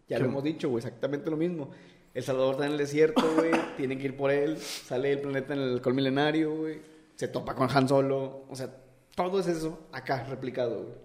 Ya 0.07 0.18
lo 0.20 0.26
hemos 0.26 0.43
dicho, 0.43 0.70
güey, 0.70 0.80
exactamente 0.84 1.30
lo 1.30 1.36
mismo. 1.38 1.70
El 2.14 2.24
Salvador 2.24 2.53
está 2.53 2.66
en 2.66 2.72
el 2.72 2.78
desierto, 2.78 3.22
güey, 3.36 3.51
tienen 3.78 3.99
que 3.99 4.05
ir 4.05 4.16
por 4.18 4.32
él, 4.32 4.57
sale 4.57 5.12
el 5.12 5.20
planeta 5.20 5.53
en 5.53 5.60
el 5.60 5.74
alcohol 5.74 5.93
milenario, 5.93 6.55
güey, 6.55 6.82
se 7.16 7.28
topa 7.28 7.53
con 7.53 7.70
Han 7.70 7.88
Solo, 7.89 8.45
o 8.49 8.55
sea, 8.55 8.70
todo 9.16 9.41
es 9.41 9.47
eso 9.47 9.88
acá 9.91 10.24
replicado, 10.30 10.78
güey. 10.84 10.95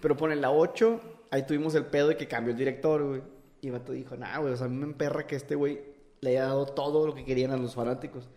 Pero 0.00 0.16
ponen 0.16 0.40
la 0.42 0.50
8, 0.52 1.00
ahí 1.30 1.46
tuvimos 1.46 1.74
el 1.74 1.86
pedo 1.86 2.08
de 2.08 2.16
que 2.16 2.26
cambió 2.26 2.52
el 2.52 2.58
director, 2.58 3.02
güey. 3.02 3.22
Y 3.60 3.66
el 3.68 3.72
vato 3.72 3.92
dijo, 3.92 4.16
nah, 4.16 4.38
güey, 4.38 4.52
o 4.52 4.56
sea, 4.56 4.66
a 4.66 4.68
mí 4.68 4.76
me 4.76 4.84
emperra 4.84 5.26
que 5.26 5.36
este 5.36 5.54
güey 5.54 5.80
le 6.20 6.30
haya 6.30 6.44
dado 6.44 6.66
todo 6.66 7.06
lo 7.06 7.14
que 7.14 7.24
querían 7.24 7.50
a 7.50 7.56
los 7.56 7.74
fanáticos. 7.74 8.28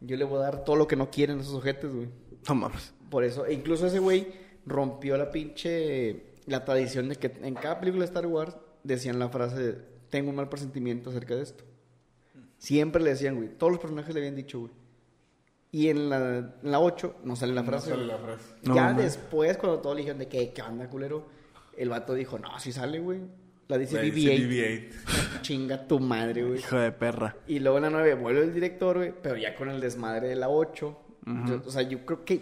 Yo 0.00 0.16
le 0.16 0.24
voy 0.24 0.38
a 0.38 0.42
dar 0.42 0.64
todo 0.64 0.76
lo 0.76 0.86
que 0.86 0.96
no 0.96 1.10
quieren 1.10 1.40
esos 1.40 1.54
ojetes, 1.54 1.92
güey. 1.92 2.08
No 2.48 2.54
mames. 2.54 2.92
Por 3.10 3.24
eso, 3.24 3.46
e 3.46 3.54
incluso 3.54 3.86
ese 3.86 3.98
güey 3.98 4.26
rompió 4.66 5.16
la 5.16 5.30
pinche, 5.30 6.34
la 6.46 6.64
tradición 6.64 7.08
de 7.08 7.16
que 7.16 7.32
en 7.42 7.54
cada 7.54 7.80
película 7.80 8.04
de 8.04 8.08
Star 8.08 8.26
Wars 8.26 8.56
decían 8.84 9.18
la 9.18 9.28
frase, 9.28 9.56
de, 9.56 9.72
tengo 10.10 10.30
un 10.30 10.36
mal 10.36 10.48
presentimiento 10.48 11.10
acerca 11.10 11.34
de 11.34 11.42
esto. 11.42 11.64
Siempre 12.58 13.02
le 13.02 13.10
decían, 13.10 13.36
güey, 13.36 13.48
todos 13.48 13.72
los 13.72 13.80
personajes 13.80 14.14
le 14.14 14.20
habían 14.20 14.36
dicho, 14.36 14.60
güey. 14.60 14.72
Y 15.70 15.88
en 15.88 16.08
la, 16.08 16.38
en 16.38 16.70
la 16.70 16.80
8 16.80 17.16
no 17.24 17.36
sale 17.36 17.52
la 17.52 17.62
frase. 17.62 17.90
sale 17.90 18.06
la 18.06 18.18
frase. 18.18 18.44
No 18.62 18.74
ya 18.74 18.92
después, 18.94 19.56
cuando 19.58 19.80
todos 19.80 19.96
le 19.96 20.00
dijeron 20.00 20.18
de 20.18 20.28
que, 20.28 20.52
¿qué 20.52 20.62
onda, 20.62 20.88
culero? 20.88 21.26
El 21.78 21.88
vato 21.90 22.14
dijo, 22.14 22.38
no, 22.38 22.58
si 22.58 22.72
sale, 22.72 22.98
güey. 22.98 23.20
La 23.68 23.78
dice 23.78 23.96
La 23.96 24.02
dice 24.02 24.36
BB-8. 24.36 24.48
BB-8. 24.48 25.40
Chinga 25.42 25.86
tu 25.86 26.00
madre, 26.00 26.42
güey. 26.42 26.58
Hijo 26.58 26.76
de 26.78 26.90
perra. 26.92 27.36
Y 27.46 27.58
luego 27.60 27.76
en 27.78 27.84
la 27.84 27.90
9 27.90 28.14
vuelve 28.14 28.42
el 28.42 28.52
director, 28.54 28.96
güey, 28.96 29.12
pero 29.22 29.36
ya 29.36 29.54
con 29.54 29.68
el 29.70 29.80
desmadre 29.80 30.28
de 30.28 30.36
la 30.36 30.48
8. 30.48 30.98
Yo- 31.46 31.62
o 31.66 31.70
sea, 31.70 31.82
yo 31.82 32.04
creo 32.06 32.24
que. 32.24 32.40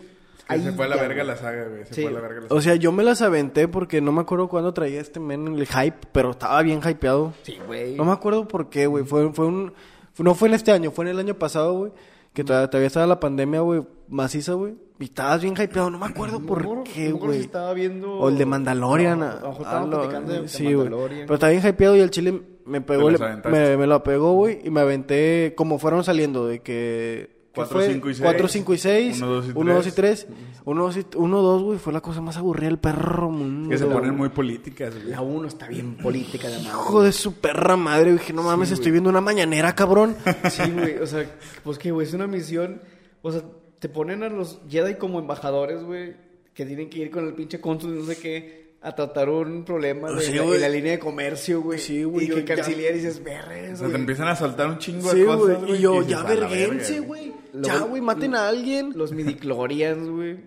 Que 0.49 0.61
se 0.61 0.71
fue 0.71 0.85
a 0.85 0.89
la 0.89 0.97
verga 0.97 1.25
la 1.25 1.35
saga, 1.35 1.65
güey. 1.67 1.85
Se 1.87 1.95
Sí. 1.95 2.03
fue 2.03 2.11
a 2.13 2.15
la 2.15 2.21
verga 2.21 2.41
la 2.43 2.47
O 2.47 2.49
saga. 2.51 2.61
sea, 2.63 2.75
yo 2.77 2.93
me 2.93 3.03
las 3.03 3.21
aventé 3.21 3.67
porque 3.67 4.01
no 4.01 4.13
me 4.13 4.21
acuerdo 4.21 4.49
cuándo 4.49 4.73
traía 4.73 5.01
este 5.01 5.19
men 5.19 5.49
el 5.49 5.67
hype, 5.67 6.07
pero 6.13 6.31
estaba 6.31 6.63
bien 6.63 6.81
hypeado. 6.89 7.35
Sí, 7.43 7.59
güey. 7.67 7.97
No 7.97 8.05
me 8.05 8.13
acuerdo 8.13 8.47
por 8.47 8.71
qué, 8.71 8.87
güey. 8.87 9.05
Fue, 9.05 9.33
fue 9.33 9.47
un... 9.47 9.73
no 10.19 10.35
fue 10.37 10.47
en 10.49 10.55
este 10.55 10.71
año, 10.71 10.93
fue 10.93 11.05
en 11.07 11.11
el 11.11 11.19
año 11.19 11.35
pasado, 11.37 11.73
güey. 11.75 11.93
Que 12.37 12.45
todavía, 12.45 12.69
todavía 12.69 12.87
estaba 12.89 13.07
la 13.07 13.19
pandemia, 13.19 13.61
güey, 13.61 13.83
maciza, 14.09 14.53
güey. 14.53 14.75
Y 15.01 15.05
estabas 15.05 15.41
bien 15.43 15.55
hypeado. 15.55 15.89
No 15.91 15.99
me 15.99 16.05
acuerdo 16.07 16.39
No 16.39 16.47
por 16.47 16.85
qué, 16.85 17.09
no 17.09 17.17
güey. 17.17 17.41
estaba 17.41 17.73
viendo... 17.73 18.13
O 18.13 18.29
el 18.29 18.37
de 18.37 18.45
Mandalorian. 18.47 19.19
No, 19.21 19.25
a- 19.25 19.31
a 19.31 19.35
lo 19.41 19.49
mejor 19.49 19.55
a 19.55 19.63
estábamos 19.63 19.89
lo- 19.91 19.97
platicando 20.01 20.33
de, 20.33 20.49
sí, 20.49 20.65
güey. 20.65 20.77
Mandalorian. 20.77 21.21
Pero 21.23 21.35
estaba 21.35 21.51
bien 21.53 21.67
hypeado 21.67 21.97
y 21.97 22.01
el 22.01 22.11
chile 22.11 22.43
me 22.67 22.81
pegó... 22.83 23.09
Le- 23.11 23.19
me, 23.51 23.77
me 23.79 23.87
lo 23.87 24.03
pegó, 24.03 24.35
güey. 24.35 24.61
Y 24.65 24.71
me 24.71 24.81
aventé 24.83 25.55
como 25.57 25.79
fueron 25.79 26.05
saliendo, 26.05 26.47
de 26.47 26.61
que... 26.61 27.36
¿qué 27.57 27.61
Cuatro, 27.71 27.79
fue? 27.79 27.93
cinco 27.93 28.11
y 28.11 28.15
seis. 28.15 28.23
4, 28.23 28.49
5 28.49 28.75
y 28.75 28.79
6. 28.79 29.17
Uno, 29.23 29.27
dos 29.33 29.47
y 29.47 29.53
1, 29.55 29.75
2 29.75 29.87
y 29.87 29.93
tres. 29.93 30.27
3. 30.27 30.37
1, 30.67 30.83
2 30.85 30.97
y 30.97 31.07
1, 31.17 31.43
2, 31.43 31.63
güey. 31.63 31.79
Fue 31.79 31.93
la 31.93 32.01
cosa 32.01 32.21
más 32.21 32.37
aburrida 32.37 32.69
del 32.69 32.79
perro 32.79 33.31
mundo. 33.31 33.71
Que 33.71 33.79
se 33.79 33.85
güey. 33.85 33.97
ponen 33.97 34.15
muy 34.17 34.29
políticas, 34.29 34.95
güey. 34.95 35.07
La 35.09 35.23
1 35.23 35.49
está 35.49 35.67
bien 35.69 35.97
política 36.03 36.49
de 36.49 36.57
madre. 36.59 36.69
Hijo 36.69 37.03
de 37.03 37.13
su 37.13 37.35
perra 37.41 37.77
madre, 37.77 38.13
dije, 38.13 38.33
no 38.33 38.43
mames, 38.43 38.71
estoy 38.73 38.93
viendo 38.93 39.09
una 39.11 39.21
mañanera, 39.21 39.75
cabrón. 39.75 40.17
Sí, 40.51 40.63
güey. 40.71 40.99
O 40.99 41.07
sea, 41.07 41.25
pues 41.65 41.79
que, 41.79 41.91
güey, 41.91 42.07
es 42.07 42.13
una 42.15 42.27
misión. 42.27 42.83
O 43.23 43.33
sea, 43.33 43.43
te 43.79 43.89
ponen 43.89 44.23
a 44.23 44.29
los 44.29 44.61
Jedi 44.69 44.95
como 44.97 45.19
embajadores, 45.19 45.83
güey, 45.83 46.15
que 46.55 46.65
tienen 46.67 46.89
que 46.91 46.99
ir 46.99 47.11
con 47.11 47.27
el 47.27 47.35
pinche 47.35 47.61
cónsul 47.61 47.95
y 47.95 47.99
no 48.01 48.05
sé 48.05 48.19
qué 48.19 48.67
a 48.83 48.95
tratar 48.95 49.29
un 49.29 49.65
problema 49.65 50.13
de 50.13 50.21
Sí, 50.21 50.33
la, 50.35 50.43
güey. 50.43 50.57
en 50.57 50.61
la 50.61 50.69
línea 50.69 50.93
de 50.93 50.99
comercio, 51.01 51.61
güey. 51.61 51.79
Sí, 51.81 52.05
güey, 52.05 52.27
Y 52.27 52.29
que 52.29 52.45
ya- 52.45 52.55
canciller 52.55 52.93
y 52.95 52.99
dices, 52.99 53.25
verres, 53.25 53.73
O 53.73 53.77
sea, 53.79 53.87
te 53.87 53.93
güey. 53.93 54.01
empiezan 54.01 54.29
a 54.29 54.37
saltar 54.37 54.69
un 54.69 54.79
chingo 54.79 55.11
Sí, 55.11 55.19
de 55.21 55.25
cosas, 55.27 55.59
güey. 55.61 55.75
Y 55.77 55.79
yo, 55.81 55.93
dices, 55.95 56.09
ya 56.09 56.21
"A 56.21 56.23
la 56.23 56.29
verga, 56.29 56.49
verguense, 56.49 57.01
güey. 57.01 57.33
Ya, 57.63 57.79
güey, 57.81 58.03
maten 58.03 58.35
a 58.35 58.49
alguien. 58.49 58.93
Los 58.97 59.13
midichlorians, 59.13 60.09
güey. 60.09 60.39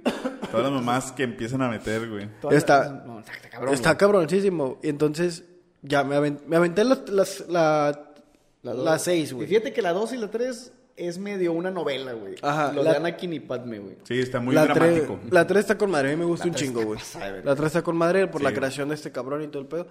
Todas 0.51 0.63
las 0.65 0.71
mamás 0.71 1.11
que 1.11 1.23
empiezan 1.23 1.61
a 1.61 1.69
meter, 1.69 2.09
güey. 2.09 2.27
Está- 2.51 3.03
No, 3.05 3.19
está, 3.19 3.33
está 3.33 3.49
cabrón. 3.49 3.73
Está 3.73 3.89
güey. 3.91 3.97
cabroncísimo. 3.97 4.79
Y 4.83 4.89
entonces, 4.89 5.43
ya 5.81 6.03
me, 6.03 6.15
aven- 6.15 6.39
me 6.47 6.55
aventé 6.57 6.83
las, 6.83 7.07
las- 7.09 7.45
la, 7.49 8.13
La 8.61 8.73
la, 8.73 8.91
dos. 8.93 9.01
6, 9.03 9.31
Y 9.31 9.33
güey. 9.35 9.47
fíjate 9.47 9.71
que 9.73 9.81
la 9.81 9.93
2 9.93 10.13
y 10.13 10.17
la 10.17 10.29
3 10.29 10.73
es 10.97 11.17
medio 11.17 11.53
una 11.53 11.71
novela, 11.71 12.11
güey. 12.13 12.35
Ajá, 12.41 12.73
Lo 12.73 12.83
la- 12.83 12.91
de 12.91 12.97
Anakin 12.97 13.31
y 13.33 13.39
Padme, 13.39 13.79
güey. 13.79 13.95
Sí, 14.03 14.19
está 14.19 14.39
muy 14.41 14.53
la 14.53 14.65
dramático. 14.65 15.17
tres- 15.21 15.31
la 15.33 15.47
3 15.47 15.59
está 15.61 15.77
con 15.77 15.91
madre, 15.91 16.09
a 16.09 16.11
mí 16.11 16.17
me 16.19 16.25
gusta 16.25 16.45
La 16.45 16.49
un 16.51 16.55
tres 16.55 16.67
chingo, 16.67 16.83
güey. 16.83 16.99
La 17.43 17.55
3 17.55 17.67
está 17.67 17.81
con 17.83 17.95
madre 17.95 18.27
por 18.27 18.41
Sí, 18.41 18.43
la 18.43 18.49
güey. 18.49 18.59
creación 18.59 18.89
de 18.89 18.95
este 18.95 19.11
cabrón 19.11 19.41
y 19.43 19.47
todo 19.47 19.61
el 19.61 19.67
pedo. 19.69 19.87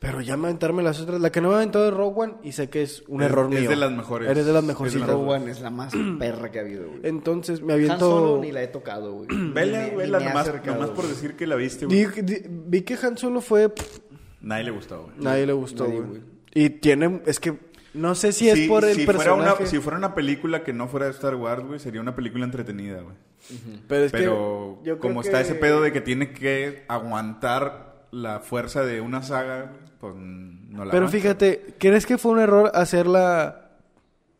Pero 0.00 0.20
ya 0.22 0.36
me 0.36 0.48
aventarme 0.48 0.82
las 0.82 0.98
otras. 0.98 1.20
La 1.20 1.30
que 1.30 1.40
no 1.42 1.50
me 1.50 1.56
aventó 1.56 1.84
de 1.84 1.90
Rogue 1.90 2.14
One 2.22 2.34
y 2.42 2.52
sé 2.52 2.68
que 2.70 2.82
es 2.82 3.04
un 3.06 3.22
Es- 3.22 3.28
error 3.30 3.52
es 3.52 3.60
mío. 3.60 3.68
de 3.70 3.76
las 3.76 3.92
mejores. 3.92 4.28
Eres 4.30 4.46
de 4.46 4.52
las 4.52 4.64
Es 4.64 4.94
las 4.96 5.08
Rogue 5.08 5.30
One 5.34 5.50
es 5.50 5.60
la 5.60 5.70
más 5.70 5.92
perra 6.18 6.50
que 6.50 6.58
ha 6.58 6.62
habido, 6.62 6.88
güey. 6.88 7.00
Entonces 7.04 7.60
me 7.62 7.74
Han 7.74 7.98
Solo 7.98 8.16
aviento. 8.16 8.38
ni 8.40 8.50
la 8.52 8.62
he 8.62 8.68
tocado, 8.68 9.12
güey. 9.12 9.28
Vela, 9.52 9.84
Ni- 9.88 9.96
vela, 9.96 10.18
ni 10.18 10.24
he 10.24 10.28
nomás, 10.28 10.48
acercado, 10.48 10.74
nomás 10.74 10.90
por 10.90 11.04
güey. 11.04 11.10
decir 11.14 11.36
que 11.36 11.46
la 11.46 11.54
viste, 11.56 11.84
güey. 11.86 12.06
Vi, 12.06 12.22
di- 12.22 12.42
vi 12.48 12.80
que 12.82 12.96
Han 13.02 13.18
Solo 13.18 13.40
fue. 13.42 13.72
Nadie 14.40 14.64
le 14.64 14.70
gustó, 14.70 15.02
güey. 15.02 15.14
nadie 15.18 15.46
le 15.46 15.52
gustó, 15.52 15.84
Nadie, 15.84 15.98
güey. 16.00 16.08
güey. 16.08 16.22
Y 16.54 16.70
tiene. 16.70 17.20
Es 17.26 17.38
que. 17.38 17.58
No 17.92 18.14
sé 18.14 18.32
si 18.32 18.48
es 18.48 18.54
Sí, 18.54 18.68
por 18.68 18.84
el 18.84 18.94
si 18.94 19.04
Fuera 19.04 19.18
personaje. 19.18 19.62
una, 19.64 19.66
si 19.70 19.78
fuera 19.80 19.98
una 19.98 20.14
película 20.14 20.62
que 20.62 20.72
no 20.72 20.86
fuera 20.88 21.06
de 21.06 21.12
Star 21.12 21.34
Wars, 21.34 21.62
güey, 21.66 21.78
sería 21.80 22.00
una 22.00 22.14
película 22.14 22.44
entretenida, 22.44 23.02
güey. 23.02 23.16
Pero 23.88 24.04
es 24.04 24.12
Pero 24.12 24.78
que. 24.82 24.88
yo 24.88 24.98
como 25.00 25.20
está 25.22 25.38
que- 25.38 25.42
ese 25.42 25.54
pedo 25.56 25.82
de 25.82 25.92
que 25.92 26.00
tiene 26.00 26.32
que 26.32 26.84
aguantar 26.88 28.06
la 28.12 28.40
fuerza 28.40 28.82
de 28.84 29.00
una 29.00 29.22
saga, 29.22 29.72
pues 30.00 30.14
no 30.16 30.84
la 30.84 30.90
Pero 30.90 31.08
fíjate, 31.08 31.74
¿crees 31.78 32.06
que 32.06 32.18
fue 32.18 32.32
un 32.32 32.40
error 32.40 32.70
hacerla 32.74 33.70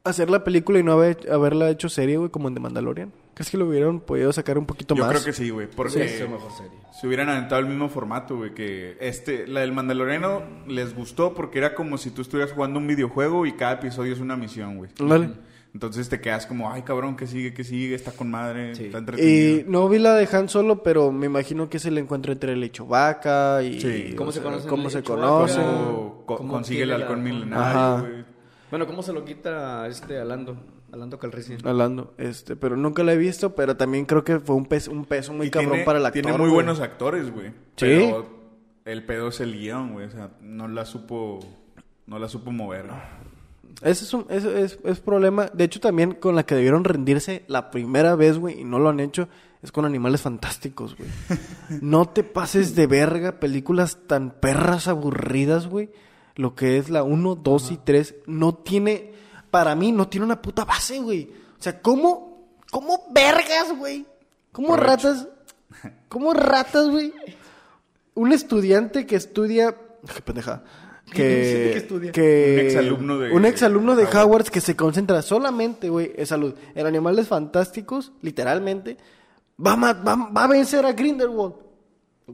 hacer 0.02 0.30
la 0.30 0.42
película 0.44 0.78
y 0.78 0.82
no 0.82 0.92
haber, 0.92 1.18
haberla 1.30 1.68
hecho 1.70 1.88
serie, 1.88 2.16
güey, 2.16 2.30
como 2.30 2.48
en 2.48 2.54
The 2.54 2.61
Mandalorian? 2.61 3.12
¿Crees 3.34 3.50
que 3.50 3.56
lo 3.58 3.66
hubieran 3.66 4.00
podido 4.00 4.32
sacar 4.32 4.58
un 4.58 4.66
poquito 4.66 4.94
Yo 4.94 5.02
más? 5.04 5.12
creo 5.12 5.24
que 5.24 5.32
sí, 5.32 5.50
güey, 5.50 5.66
porque 5.68 6.08
Sí, 6.08 6.22
mejor 6.24 6.52
serie. 6.52 6.72
se 6.98 7.06
hubieran 7.06 7.28
aventado 7.28 7.61
el 7.61 7.66
mismo 7.68 7.88
formato, 7.88 8.36
güey, 8.36 8.52
que 8.54 8.96
este, 9.00 9.46
la 9.46 9.61
del 9.61 9.72
Mandaloriano 9.72 10.42
les 10.66 10.94
gustó 10.94 11.32
porque 11.34 11.58
era 11.58 11.74
como 11.74 11.96
si 11.98 12.11
tú 12.11 12.22
estuvieras 12.22 12.52
jugando 12.52 12.78
un 12.78 12.86
videojuego 12.86 13.46
y 13.46 13.52
cada 13.52 13.74
episodio 13.74 14.12
es 14.12 14.20
una 14.20 14.36
misión, 14.36 14.76
güey. 14.78 14.90
Dale. 14.98 15.30
Entonces 15.73 16.09
te 16.09 16.21
quedas 16.21 16.47
como, 16.47 16.71
ay, 16.73 16.83
cabrón, 16.83 17.16
que 17.16 17.27
sigue, 17.29 17.55
que 17.55 17.62
sigue, 17.62 17.95
está 17.95 18.11
con 18.11 18.29
madre, 18.31 18.75
Sí. 18.75 18.87
está 18.87 18.99
Y 18.99 19.01
entretenido. 19.01 19.64
no 19.68 19.89
vi 19.89 19.99
la 20.01 20.14
de 20.14 20.29
Han 20.33 20.49
Solo, 20.49 20.83
pero 20.83 21.12
me 21.12 21.27
imagino 21.27 21.68
que 21.71 21.77
es 21.77 21.87
el 21.87 21.97
encuentro 21.99 22.33
entre 22.33 22.53
el 22.55 22.73
Chewbacca 22.73 23.62
y 23.62 23.81
Sí. 23.81 24.14
¿Cómo 24.16 24.33
se 24.33 24.41
sea, 24.41 24.45
conocen 24.51 24.68
cómo 24.68 24.91
se 24.91 25.03
conocen. 25.05 25.62
Cómo 25.64 26.23
co- 26.27 26.37
¿Cómo 26.39 26.53
consigue 26.55 26.83
el 26.83 26.93
halcón 26.93 27.23
milenario, 27.23 28.01
güey. 28.09 28.25
Bueno, 28.71 28.87
¿cómo 28.87 29.03
se 29.03 29.12
lo 29.12 29.25
quita 29.25 29.87
este 29.87 30.18
Alando? 30.18 30.57
Alando 30.93 31.21
Calrissian. 31.21 31.61
Hablando, 31.64 32.14
este, 32.18 32.57
pero 32.57 32.77
nunca 32.77 33.05
la 33.05 33.12
he 33.12 33.16
visto, 33.16 33.55
pero 33.55 33.77
también 33.77 34.07
creo 34.07 34.25
que 34.25 34.41
fue 34.41 34.57
un 34.57 34.66
peso, 34.66 34.91
un 34.91 35.05
peso 35.05 35.33
muy 35.33 35.47
Y 35.47 35.51
cabrón 35.51 35.71
tiene- 35.71 35.85
para 35.85 36.01
el 36.01 36.07
actor. 36.07 36.21
Tiene 36.23 36.33
muy 36.37 36.47
güey. 36.49 36.55
buenos 36.55 36.81
actores, 36.81 37.31
güey. 37.33 37.51
Sí. 37.77 37.87
Pero 37.87 38.27
el 38.85 39.05
pedo 39.07 39.29
es 39.29 39.39
el 39.41 39.53
guion, 39.57 39.93
güey. 39.93 40.07
O 40.07 40.11
sea, 40.11 40.31
no 40.41 40.66
la 40.66 40.85
supo, 40.85 41.39
no 42.07 42.18
la 42.18 42.29
supo 42.29 42.51
mover. 42.51 42.87
Ese 43.83 44.05
es 44.05 44.14
un 44.14 44.27
es, 44.29 44.79
es 44.83 45.01
problema. 45.01 45.47
De 45.53 45.64
hecho, 45.64 45.81
también 45.81 46.12
con 46.12 46.37
la 46.37 46.45
que 46.45 46.55
debieron 46.55 46.85
rendirse 46.85 47.45
la 47.47 47.71
primera 47.71 48.14
vez, 48.14 48.39
güey, 48.39 48.61
y 48.61 48.64
no 48.64 48.79
lo 48.79 48.89
han 48.89 49.01
hecho, 49.01 49.29
es 49.62 49.73
con 49.73 49.85
animales 49.85 50.23
fantásticos, 50.23 50.97
güey. 50.97 51.11
no 51.81 52.09
te 52.09 52.25
pases 52.25 52.75
de 52.75 52.87
verga 52.87 53.41
películas 53.41 53.99
tan 54.07 54.31
perras 54.31 54.89
aburridas, 54.89 55.66
güey. 55.66 55.91
Lo 56.37 56.55
que 56.55 56.79
es 56.79 56.89
la 56.89 57.03
1, 57.03 57.35
2 57.37 57.73
y 57.73 57.77
3 57.77 58.14
no 58.27 58.55
tiene, 58.55 59.12
para 59.51 59.75
mí, 59.75 59.93
no 59.93 60.09
tiene 60.09 60.27
una 60.27 60.41
puta 60.41 60.64
base, 60.64 60.99
güey. 61.01 61.31
O 61.59 61.62
sea, 61.62 61.83
¿cómo, 61.83 62.49
cómo 62.71 63.09
vergas, 63.12 63.77
güey? 63.77 64.07
¿Cómo 64.53 64.77
ratas? 64.77 65.29
¿Cómo 66.09 66.33
ratas, 66.33 66.89
güey? 66.89 67.12
Un 68.14 68.33
estudiante 68.33 69.07
que 69.07 69.16
estudia. 69.16 69.77
Qué 70.14 70.23
pendeja. 70.23 70.62
Que, 71.11 71.86
que- 72.12 72.54
Un 72.61 72.66
exalumno 72.66 73.18
de- 73.18 73.30
un 73.32 73.44
exalumno 73.44 73.96
de 73.96 74.04
Howard. 74.04 74.16
Howard 74.26 74.44
que 74.48 74.61
se 74.61 74.76
concentra 74.76 75.22
solamente, 75.22 75.88
güey, 75.88 76.12
en 76.16 76.26
salud. 76.26 76.54
En 76.74 76.86
animales 76.86 77.28
fantásticos, 77.28 78.12
literalmente, 78.22 78.96
va 79.64 79.72
a, 79.72 79.92
va, 79.94 80.14
va 80.30 80.44
a 80.44 80.48
vencer 80.48 80.86
a 80.86 80.92
Grindelwald. 80.92 81.54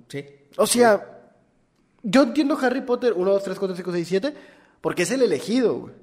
Sí. 0.09 0.25
O 0.59 0.67
sea, 0.67 1.31
yo 2.03 2.23
entiendo 2.23 2.59
Harry 2.61 2.83
Potter 2.83 3.13
1, 3.17 3.31
2, 3.33 3.43
3, 3.43 3.59
4, 3.59 3.77
5, 3.77 3.93
6, 3.93 4.09
7, 4.09 4.35
porque 4.81 5.03
es 5.03 5.11
el 5.11 5.23
elegido, 5.23 5.75
güey. 5.79 5.95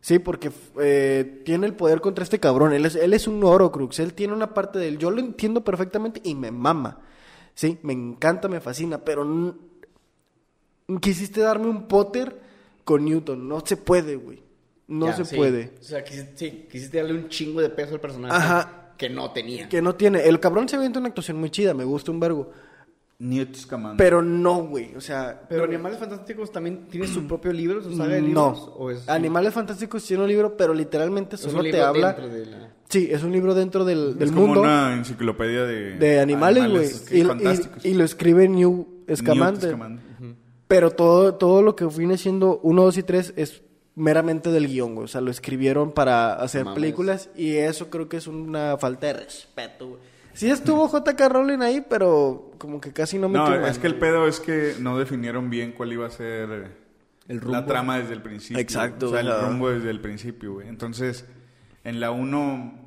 Sí, 0.00 0.18
porque 0.20 0.52
eh, 0.80 1.42
tiene 1.44 1.66
el 1.66 1.74
poder 1.74 2.00
contra 2.00 2.22
este 2.22 2.38
cabrón. 2.38 2.72
Él 2.72 2.86
es, 2.86 2.94
él 2.94 3.12
es 3.12 3.26
un 3.26 3.42
Horocrux. 3.42 3.98
Él 3.98 4.14
tiene 4.14 4.34
una 4.34 4.54
parte 4.54 4.78
de 4.78 4.86
él. 4.88 4.98
Yo 4.98 5.10
lo 5.10 5.18
entiendo 5.18 5.64
perfectamente 5.64 6.20
y 6.22 6.36
me 6.36 6.52
mama. 6.52 7.00
Sí, 7.54 7.78
me 7.82 7.92
encanta, 7.92 8.46
me 8.46 8.60
fascina. 8.60 8.98
Pero 8.98 9.24
quisiste 11.00 11.40
darme 11.40 11.66
un 11.68 11.88
Potter 11.88 12.38
con 12.84 13.04
Newton. 13.04 13.48
No 13.48 13.62
se 13.64 13.76
puede, 13.76 14.16
güey. 14.16 14.42
No 14.88 15.06
Ya, 15.06 15.16
se 15.16 15.24
sí. 15.24 15.36
puede. 15.36 15.72
O 15.80 15.82
sea, 15.82 16.04
quisiste, 16.04 16.32
sí, 16.36 16.68
quisiste 16.70 16.98
darle 16.98 17.14
un 17.14 17.28
chingo 17.28 17.60
de 17.60 17.70
peso 17.70 17.94
al 17.94 18.00
personaje 18.00 18.34
Ajá. 18.36 18.92
que 18.96 19.10
no 19.10 19.32
tenía. 19.32 19.68
Que 19.68 19.82
no 19.82 19.94
tiene. 19.96 20.20
El 20.28 20.38
cabrón 20.38 20.68
se 20.68 20.76
avienta 20.76 20.98
una 21.00 21.08
actuación 21.08 21.38
muy 21.38 21.50
chida. 21.50 21.74
Me 21.74 21.84
gusta 21.84 22.10
un 22.12 22.20
vergo. 22.20 22.52
Newt 23.18 23.56
Scamander. 23.56 23.96
Pero 23.96 24.20
no, 24.22 24.64
güey. 24.66 24.94
O 24.94 25.00
sea, 25.00 25.40
Pero 25.48 25.64
Animales 25.64 25.98
Fantásticos 25.98 26.52
también 26.52 26.86
tiene 26.86 27.06
su 27.06 27.26
propio 27.26 27.50
libro, 27.50 27.82
su 27.82 27.96
saga 27.96 28.14
de 28.14 28.20
libros. 28.22 28.58
No. 28.58 28.64
¿O 28.74 28.90
es 28.90 29.08
Animales 29.08 29.54
Fantásticos 29.54 30.04
tiene 30.04 30.22
un 30.22 30.28
libro, 30.28 30.54
pero 30.56 30.74
literalmente 30.74 31.36
solo 31.38 31.62
te 31.62 31.80
habla. 31.80 32.12
dentro 32.12 32.28
de 32.28 32.46
la- 32.46 32.72
Sí, 32.90 33.08
es 33.10 33.22
un 33.24 33.32
libro 33.32 33.54
dentro 33.54 33.84
del, 33.84 34.10
es 34.10 34.18
del 34.18 34.28
como 34.32 34.46
mundo 34.48 34.60
una 34.62 34.94
enciclopedia 34.94 35.64
de, 35.64 35.96
de 35.96 36.20
animales, 36.20 36.70
güey. 36.70 37.20
Y, 37.20 37.24
fantásticos. 37.24 37.84
y- 37.84 37.88
y 37.88 37.94
lo 37.94 38.04
escribe 38.04 38.46
New 38.48 38.86
Newt 39.08 39.18
Scamander. 39.18 39.76
Pero 40.68 40.90
todo, 40.90 41.34
todo 41.34 41.62
lo 41.62 41.76
que 41.76 41.84
viene 41.86 42.18
siendo 42.18 42.58
1, 42.62 42.82
2 42.82 42.98
y 42.98 43.02
3 43.02 43.34
es 43.36 43.62
meramente 43.94 44.50
del 44.50 44.68
guion, 44.68 44.94
güey. 44.94 45.04
O 45.04 45.08
sea, 45.08 45.20
lo 45.20 45.30
escribieron 45.30 45.92
para 45.92 46.34
hacer 46.34 46.64
Mames. 46.64 46.80
películas 46.80 47.30
y 47.36 47.56
eso 47.56 47.88
creo 47.90 48.08
que 48.08 48.16
es 48.18 48.26
una 48.26 48.76
falta 48.76 49.06
de 49.08 49.12
respeto, 49.14 49.88
güey. 49.88 50.00
Sí 50.34 50.50
estuvo 50.50 50.86
J.K. 50.86 51.28
Rowling 51.30 51.60
ahí, 51.62 51.82
pero 51.88 52.52
como 52.58 52.78
que 52.78 52.92
casi 52.92 53.18
no 53.18 53.26
metió 53.26 53.58
No, 53.58 53.66
es 53.66 53.78
que 53.78 53.86
el 53.86 53.94
pedo 53.94 54.28
es 54.28 54.38
que 54.38 54.74
no 54.78 54.98
definieron 54.98 55.48
bien 55.48 55.72
cuál 55.72 55.94
iba 55.94 56.06
a 56.06 56.10
ser 56.10 56.72
El 57.26 57.40
la 57.50 57.64
trama 57.64 57.98
desde 57.98 58.12
el 58.12 58.20
principio. 58.20 58.60
Exacto, 58.60 59.06
O 59.06 59.10
sea, 59.12 59.20
el 59.20 59.40
rumbo 59.40 59.70
desde 59.70 59.88
el 59.88 60.00
principio, 60.00 60.52
güey. 60.52 60.68
Entonces, 60.68 61.24
en 61.84 62.00
la 62.00 62.10
1 62.10 62.85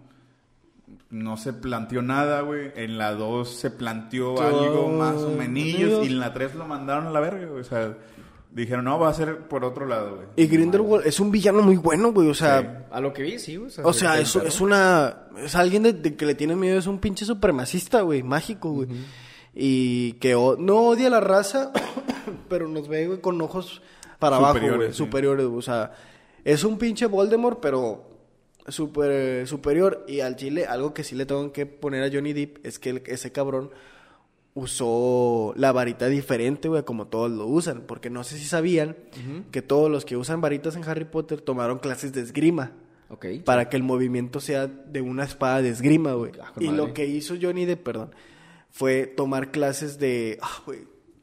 no 1.11 1.37
se 1.37 1.53
planteó 1.53 2.01
nada, 2.01 2.41
güey. 2.41 2.71
En 2.75 2.97
la 2.97 3.13
2 3.13 3.49
se 3.49 3.71
planteó 3.71 4.35
Todo- 4.35 4.47
algo 4.47 4.89
más 4.89 5.15
o 5.17 5.31
menos. 5.31 5.57
Y 5.57 5.81
en 6.07 6.19
la 6.19 6.33
3 6.33 6.55
lo 6.55 6.65
mandaron 6.65 7.07
a 7.07 7.11
la 7.11 7.19
verga, 7.19 7.47
güey. 7.47 7.61
O 7.61 7.63
sea, 7.63 7.97
dijeron, 8.51 8.85
no, 8.85 8.99
va 8.99 9.09
a 9.09 9.13
ser 9.13 9.47
por 9.47 9.63
otro 9.65 9.85
lado, 9.85 10.15
güey. 10.17 10.27
Y 10.35 10.47
Grindelwald 10.47 11.05
es 11.07 11.19
un 11.19 11.31
villano 11.31 11.61
muy 11.61 11.77
bueno, 11.77 12.11
güey. 12.13 12.29
O 12.29 12.33
sea, 12.33 12.87
A 12.91 12.99
lo 12.99 13.11
que 13.13 13.23
vi, 13.23 13.39
sí, 13.39 13.55
güey. 13.55 13.71
O 13.83 13.93
sea, 13.93 14.19
es, 14.19 14.35
una... 14.61 15.23
Es 15.43 15.55
alguien 15.55 15.83
de, 15.83 15.93
de 15.93 16.15
que 16.15 16.25
le 16.25 16.35
tiene 16.35 16.55
miedo, 16.55 16.77
es 16.77 16.87
un 16.87 16.99
pinche 16.99 17.25
supremacista, 17.25 18.01
güey, 18.01 18.21
mágico, 18.23 18.71
güey. 18.71 18.89
Y 19.55 20.13
que 20.13 20.35
o- 20.35 20.57
no 20.57 20.81
odia 20.89 21.07
a 21.07 21.11
la 21.11 21.19
raza, 21.19 21.71
pero 22.49 22.67
nos 22.67 22.87
ve, 22.87 23.07
güey, 23.07 23.19
con 23.21 23.41
ojos 23.41 23.81
para 24.19 24.35
abajo, 24.37 24.53
Superiores, 24.53 24.77
güey. 24.79 24.91
sí. 24.91 24.97
Superiores, 24.97 25.45
o 25.47 25.61
sea, 25.61 25.91
es 26.43 26.63
un 26.63 26.77
pinche 26.77 27.05
Voldemort, 27.07 27.59
pero 27.61 28.08
super, 28.71 29.47
superior. 29.47 30.05
Y 30.07 30.19
al 30.21 30.35
chile, 30.35 30.65
algo 30.65 30.93
que 30.93 31.03
sí 31.03 31.15
le 31.15 31.25
tengo 31.25 31.51
que 31.51 31.65
poner 31.65 32.03
a 32.03 32.11
Johnny 32.13 32.33
Depp 32.33 32.65
es 32.65 32.79
que 32.79 32.89
el- 32.91 33.03
ese 33.05 33.31
cabrón 33.31 33.71
usó 34.53 35.53
la 35.55 35.71
varita 35.71 36.07
diferente, 36.07 36.67
güey, 36.67 36.83
como 36.83 37.07
todos 37.07 37.31
lo 37.31 37.45
usan. 37.47 37.81
Porque 37.87 38.09
no 38.09 38.23
sé 38.23 38.37
si 38.37 38.45
sabían 38.45 38.95
que 39.51 39.61
todos 39.61 39.89
los 39.89 40.05
que 40.05 40.17
usan 40.17 40.41
varitas 40.41 40.75
en 40.75 40.83
Harry 40.83 41.05
Potter 41.05 41.41
tomaron 41.41 41.79
clases 41.79 42.11
de 42.13 42.21
esgrima. 42.21 42.71
Ok. 43.09 43.25
Para 43.45 43.69
que 43.69 43.77
el 43.77 43.83
movimiento 43.83 44.39
sea 44.39 44.67
de 44.67 45.01
una 45.01 45.23
espada 45.23 45.61
de 45.61 45.69
esgrima, 45.69 46.13
güey. 46.13 46.31
Ah, 46.41 46.51
Y 46.59 46.65
madre. 46.65 46.77
lo 46.77 46.93
que 46.93 47.05
hizo 47.07 47.35
Johnny 47.41 47.65
Depp, 47.65 47.83
perdón, 47.83 48.11
fue 48.69 49.07
tomar 49.07 49.51
clases 49.51 49.97
de... 49.97 50.37
Ah, 50.41 50.61
güey. 50.65 50.81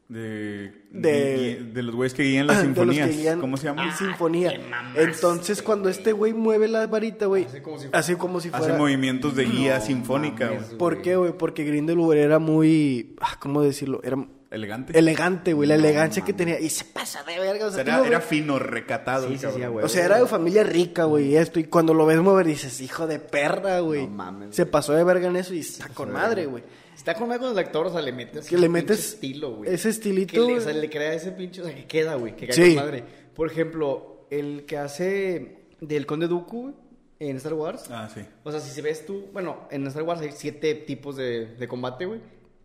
De, 0.09 0.71
De- 0.89 1.69
de, 1.73 1.83
los 1.83 1.93
güeyes 1.93 2.13
que 2.13 2.23
guían 2.23 2.47
las 2.47 2.61
sinfonías. 2.61 3.09
guían 3.09 3.41
¿Cómo 3.41 3.57
se 3.57 3.65
llama? 3.65 3.87
la 3.87 3.95
sinfonía. 3.97 4.53
Entonces, 4.95 5.61
cuando 5.61 5.89
este 5.89 6.13
güey 6.13 6.33
mueve 6.33 6.67
la 6.69 6.87
varita, 6.87 7.25
güey, 7.25 7.43
Hace 7.45 7.61
como 7.61 7.77
si- 7.79 7.87
hace 7.91 8.17
como 8.17 8.39
si 8.39 8.47
Hace 8.49 8.57
fuera... 8.59 8.77
movimientos 8.77 9.35
de 9.35 9.43
guía 9.45 9.81
sinfónica, 9.81 10.45
mames, 10.45 10.65
güey. 10.67 10.77
¿Por 10.77 11.01
qué, 11.01 11.17
güey? 11.17 11.33
Porque 11.37 11.65
Grindelwald 11.65 12.19
era 12.21 12.39
muy... 12.39 13.15
ah, 13.19 13.35
¿Cómo 13.39 13.61
decirlo? 13.61 13.99
Era 14.03 14.17
Elegante. 14.49 14.97
elegante, 14.97 15.51
güey. 15.51 15.67
La 15.67 15.75
elegancia 15.75 16.23
que 16.23 16.31
tenía. 16.31 16.57
Y 16.57 16.69
se 16.69 16.85
pasa 16.85 17.21
de 17.23 17.37
verga. 17.37 17.65
O 17.67 17.71
sea, 17.71 17.81
era, 17.81 18.07
era 18.07 18.21
fino, 18.21 18.57
recatado. 18.59 19.27
Sí, 19.27 19.37
sí, 19.37 19.45
huevo. 19.45 19.81
O 19.83 19.89
sea, 19.89 20.05
era 20.05 20.19
de 20.21 20.25
familia 20.25 20.63
rica, 20.63 21.03
güey, 21.03 21.31
y 21.31 21.35
esto. 21.35 21.59
Y 21.59 21.65
cuando 21.65 21.93
lo 21.93 22.05
ves 22.05 22.21
mover, 22.21 22.45
dices, 22.47 22.79
hijo 22.79 23.07
de 23.07 23.19
perra, 23.19 23.81
güey. 23.81 24.07
No 24.07 24.13
mames, 24.13 24.55
Se 24.55 24.63
güey. 24.63 24.71
pasó 24.71 24.93
de 24.93 25.03
verga 25.03 25.27
en 25.27 25.35
eso 25.35 25.53
y 25.53 25.59
está 25.59 25.89
con 25.89 26.13
madre, 26.13 26.45
güey. 26.45 26.63
Está 27.07 27.19
con 27.19 27.29
con 27.37 27.51
el 27.51 27.57
actor, 27.59 27.87
o 27.87 27.89
sea, 27.91 28.01
le 28.01 28.11
metes. 28.11 28.47
Que 28.47 28.55
ese 28.55 28.57
le 28.61 28.67
metes 28.69 28.99
estilo, 29.13 29.55
güey. 29.55 29.73
ese 29.73 29.89
estilito, 29.89 30.33
Que 30.33 30.39
le, 30.39 30.57
o 30.57 30.61
sea, 30.61 30.73
le 30.73 30.89
crea 30.89 31.13
ese 31.13 31.31
pinche. 31.31 31.61
O 31.61 31.65
sea, 31.65 31.73
que 31.73 31.85
queda, 31.85 32.15
güey. 32.15 32.35
Que 32.35 32.47
cae 32.47 32.55
Sí. 32.71 32.75
madre. 32.75 33.03
Por 33.33 33.49
ejemplo, 33.49 34.25
el 34.29 34.65
que 34.65 34.77
hace 34.77 35.67
del 35.79 36.05
Conde 36.05 36.27
Dooku 36.27 36.73
en 37.19 37.37
Star 37.37 37.53
Wars. 37.53 37.85
Ah, 37.89 38.09
sí. 38.13 38.21
O 38.43 38.51
sea, 38.51 38.59
si 38.59 38.69
se 38.71 38.81
ves 38.81 39.05
tú, 39.05 39.27
bueno, 39.31 39.67
en 39.71 39.87
Star 39.87 40.03
Wars 40.03 40.19
hay 40.21 40.31
siete 40.33 40.75
tipos 40.75 41.15
de, 41.15 41.45
de 41.55 41.67
combate, 41.67 42.05
güey. 42.05 42.19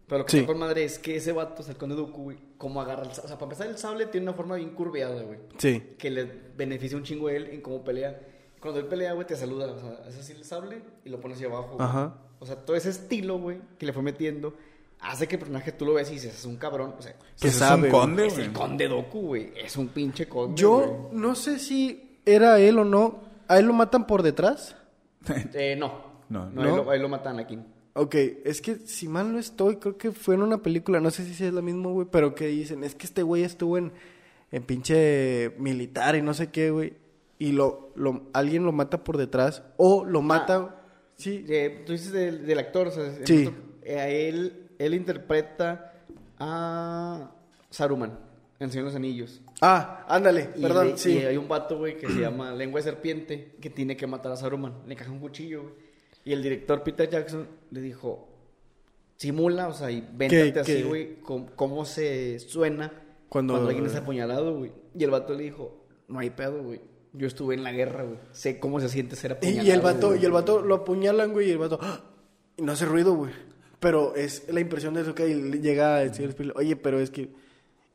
Pero 0.09 0.18
lo 0.18 0.24
que 0.26 0.32
Sí. 0.32 0.38
está 0.38 0.49
con 0.49 0.59
madre 0.59 0.84
es 0.84 0.99
que 0.99 1.16
ese 1.16 1.30
vato, 1.32 1.62
o 1.62 1.64
sea, 1.64 1.72
el 1.72 1.78
conde 1.78 1.95
Dooku, 1.95 2.22
güey, 2.24 2.38
cómo 2.59 2.80
agarra 2.80 3.03
el 3.05 3.11
sable. 3.12 3.24
O 3.24 3.28
sea, 3.28 3.38
para 3.38 3.47
empezar, 3.53 3.68
el 3.68 3.78
sable 3.78 4.07
tiene 4.07 4.26
una 4.26 4.34
forma 4.36 4.57
bien 4.57 4.70
curveada, 4.70 5.22
güey. 5.22 5.38
Sí. 5.59 5.80
Que 5.97 6.11
le 6.11 6.24
beneficia 6.57 6.97
un 6.99 7.05
chingo 7.05 7.28
a 7.28 7.32
él 7.32 7.47
en 7.53 7.61
cómo 7.61 7.84
pelea. 7.84 8.20
Cuando 8.61 8.80
él 8.80 8.86
pelea, 8.86 9.12
güey, 9.12 9.26
te 9.26 9.36
saluda. 9.36 9.66
O 9.72 9.78
sea, 9.78 10.01
hace 10.07 10.18
así 10.20 10.32
el 10.32 10.45
sable 10.45 10.82
y 11.05 11.11
lo 11.11 11.20
pones 11.20 11.36
hacia 11.36 11.47
abajo. 11.49 11.76
güey. 11.76 11.88
Ajá. 11.88 12.14
O 12.43 12.47
sea, 12.47 12.57
todo 12.57 12.74
ese 12.74 12.90
estilo, 12.90 13.38
güey, 13.38 13.59
que 13.78 13.86
le 13.86 13.93
fue 13.93 14.03
metiendo, 14.03 14.55
hace 15.01 15.28
que 15.28 15.36
el 15.36 15.38
personaje 15.38 15.70
tú 15.70 15.86
lo 15.86 15.95
ves 15.95 16.11
y 16.11 16.14
dices, 16.14 16.34
es 16.34 16.45
un 16.45 16.57
cabrón. 16.57 16.95
O 16.99 17.03
sea, 17.03 17.14
Que 17.40 17.49
es 17.49 17.55
sabe, 17.55 17.86
un 17.86 17.93
conde, 17.93 18.26
es 18.26 18.38
el 18.38 18.53
conde 18.53 18.88
Dooku, 18.88 19.20
güey. 19.20 19.53
Es 19.57 19.76
un 19.76 19.88
pinche 19.88 20.28
conde. 20.28 20.61
Yo 20.61 21.11
no 21.12 21.36
sé 21.36 21.61
si 21.61 22.18
era 22.26 22.59
él 22.59 22.80
o 22.80 22.84
no. 22.84 23.20
¿A 23.47 23.61
él 23.61 23.66
lo 23.66 23.72
matan 23.72 24.07
por 24.07 24.22
detrás? 24.22 24.74
Eh, 25.55 25.76
no. 25.78 26.12
No, 26.28 26.51
no. 26.51 26.62
no. 26.62 26.62
Ahí, 26.62 26.76
lo, 26.76 26.90
ahí 26.90 26.99
lo 26.99 27.09
matan 27.09 27.38
aquí. 27.38 27.59
Ok, 27.95 28.14
es 28.45 28.61
que 28.61 28.76
si 28.76 29.07
mal 29.07 29.32
no 29.32 29.38
estoy, 29.38 29.76
creo 29.76 29.99
que 29.99 30.11
fue 30.11 30.34
en 30.34 30.43
una 30.43 30.59
película, 30.59 30.99
no 30.99 31.11
sé 31.11 31.24
si 31.26 31.45
es 31.45 31.53
la 31.53 31.62
misma, 31.62 31.90
güey, 31.90 32.09
pero 32.11 32.34
que 32.34 32.47
dicen, 32.47 32.82
es 32.84 32.95
que 32.95 33.07
este 33.07 33.22
güey 33.22 33.45
estuvo 33.45 33.76
en, 33.76 33.93
en 34.51 34.62
pinche 34.62 35.55
militar 35.59 36.16
y 36.16 36.22
no 36.22 36.32
sé 36.32 36.51
qué, 36.51 36.70
güey, 36.70 36.95
y 37.38 37.53
lo, 37.53 37.90
lo, 37.95 38.22
alguien 38.32 38.64
lo 38.64 38.72
mata 38.72 39.05
por 39.05 39.18
detrás, 39.18 39.62
o 39.76 40.05
lo 40.07 40.22
mata, 40.22 40.82
sí, 41.23 41.45
Eh, 41.49 41.83
tú 41.87 41.93
dices 41.93 42.12
del, 42.12 42.47
del 42.47 42.59
actor, 42.59 42.89
o 42.89 42.91
sea, 42.91 43.12
Sí. 43.25 43.47
otro- 43.47 43.61
eh, 43.83 43.99
a 43.99 44.09
él, 44.09 44.68
él 44.79 44.95
interpreta 44.95 45.93
a 46.39 47.31
Saruman 47.70 48.11
en 48.59 48.64
El 48.66 48.70
Señor 48.70 48.85
de 48.87 48.91
los 48.91 48.97
Anillos. 48.97 49.41
ah, 49.61 50.05
ándale, 50.09 50.51
Y 50.57 50.62
perdón, 50.62 50.89
le- 50.89 50.99
sí, 50.99 51.12
Y 51.18 51.25
hay 51.25 51.37
un 51.37 51.49
vato, 51.49 51.79
güey, 51.79 51.97
que 51.97 52.07
se 52.09 52.20
llama 52.20 52.53
Lengua 52.55 52.81
de 52.81 52.85
Serpiente, 52.85 53.55
que 53.61 53.70
tiene 53.70 53.97
que 53.97 54.07
matar 54.07 54.33
a 54.33 54.37
Saruman. 54.37 54.75
Le 54.87 54.95
encaja 54.95 55.11
un 55.11 55.20
cuchillo, 55.20 55.62
güey. 55.62 55.75
Y 56.25 56.33
el 56.33 56.43
director 56.43 56.83
Peter 56.83 57.09
Jackson 57.09 57.49
le 57.70 57.81
dijo, 57.81 58.29
simula, 59.16 59.68
o 59.68 59.73
sea, 59.73 59.91
y 59.91 60.01
véntate 60.12 60.53
¿Qué- 60.53 60.61
así, 60.61 60.83
güey, 60.83 61.16
cómo 61.57 61.85
se 61.85 62.39
suena 62.41 62.93
Cuando- 63.29 63.55
cuando, 63.55 63.68
alguien 63.70 63.87
es 63.87 63.95
apuñalado, 63.97 64.57
güey. 64.59 64.73
Y 64.97 65.05
el 65.05 65.11
vato 65.11 65.35
le 65.35 65.45
dijo, 65.45 65.85
no 66.09 66.18
hay 66.18 66.31
pedo, 66.31 66.62
güey. 66.62 66.81
Yo 67.13 67.27
estuve 67.27 67.55
en 67.55 67.63
la 67.63 67.73
guerra, 67.73 68.05
güey. 68.05 68.19
Sé 68.33 68.59
cómo 68.59 68.81
se 68.81 68.89
siente 68.89 69.17
ser 69.17 69.33
apuñalado. 69.33 69.67
y 69.69 69.71
el 69.71 69.81
vato, 69.81 70.09
güey". 70.09 70.23
y 70.23 70.25
el 70.25 70.33
vato 70.33 70.63
lo 70.63 70.77
apuñalan, 70.77 71.33
güey, 71.33 71.49
y 71.49 71.51
el 71.53 71.59
vato, 71.59 71.79
¡ah! 71.83 72.01
y 72.57 72.63
no 72.63 72.73
hace 72.73 72.85
ruido, 72.87 73.15
güey, 73.15 73.33
pero 73.81 74.15
es 74.15 74.49
la 74.53 74.61
impresión 74.61 74.95
de 74.95 75.03
eso 75.03 75.15
que 75.15 75.27
llega 75.61 75.97
a 75.97 76.01
decir, 76.01 76.35
oye, 76.55 76.77
pero 76.77 77.01
es 77.01 77.11
que, 77.11 77.31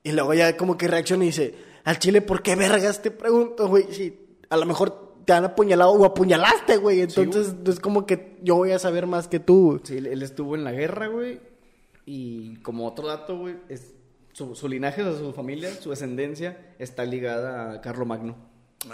y 0.04 0.12
luego 0.12 0.34
ya 0.34 0.56
como 0.58 0.78
que 0.78 0.88
reacciona 0.88 1.24
y 1.24 1.28
dice, 1.28 1.56
al 1.84 2.00
chile, 2.00 2.22
¿por 2.22 2.42
qué 2.42 2.56
vergas 2.56 3.02
te 3.02 3.12
pregunto, 3.12 3.68
güey? 3.68 3.86
Si 3.92 4.28
a 4.50 4.58
lo 4.58 4.66
mejor 4.66 5.08
te 5.26 5.34
han 5.34 5.44
apuñalado 5.44 5.92
o 5.92 6.06
apuñalaste, 6.06 6.78
güey. 6.78 7.02
Entonces 7.02 7.54
es 7.66 7.80
como 7.80 8.06
que 8.06 8.38
yo 8.42 8.56
voy 8.56 8.72
a 8.72 8.80
saber 8.80 9.08
más 9.08 9.28
que 9.28 9.40
tú. 9.40 9.72
güey. 9.72 9.80
Sí, 9.84 9.98
él, 9.98 10.08
él 10.08 10.24
estuvo 10.24 10.56
en 10.56 10.64
la 10.64 10.72
guerra, 10.72 11.08
güey. 11.08 11.40
Y 12.06 12.56
como 12.58 12.88
otro 12.88 13.08
dato, 13.08 13.38
güey, 13.38 13.56
es 13.68 13.94
su, 14.32 14.56
su 14.56 14.70
linaje, 14.70 15.04
o 15.04 15.12
sea, 15.12 15.20
su 15.20 15.34
familia, 15.34 15.74
su 15.74 15.90
descendencia 15.90 16.76
está 16.80 17.04
ligada 17.04 17.74
a 17.74 17.82
Carlo 17.82 18.06
Magno. 18.06 18.38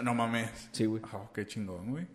No 0.04 0.14
mames. 0.14 0.50
Sí, 0.72 0.86
güey. 0.86 1.02
Ah, 1.12 1.30
qué 1.34 1.46
chingón, 1.46 1.92
güey. 1.92 2.08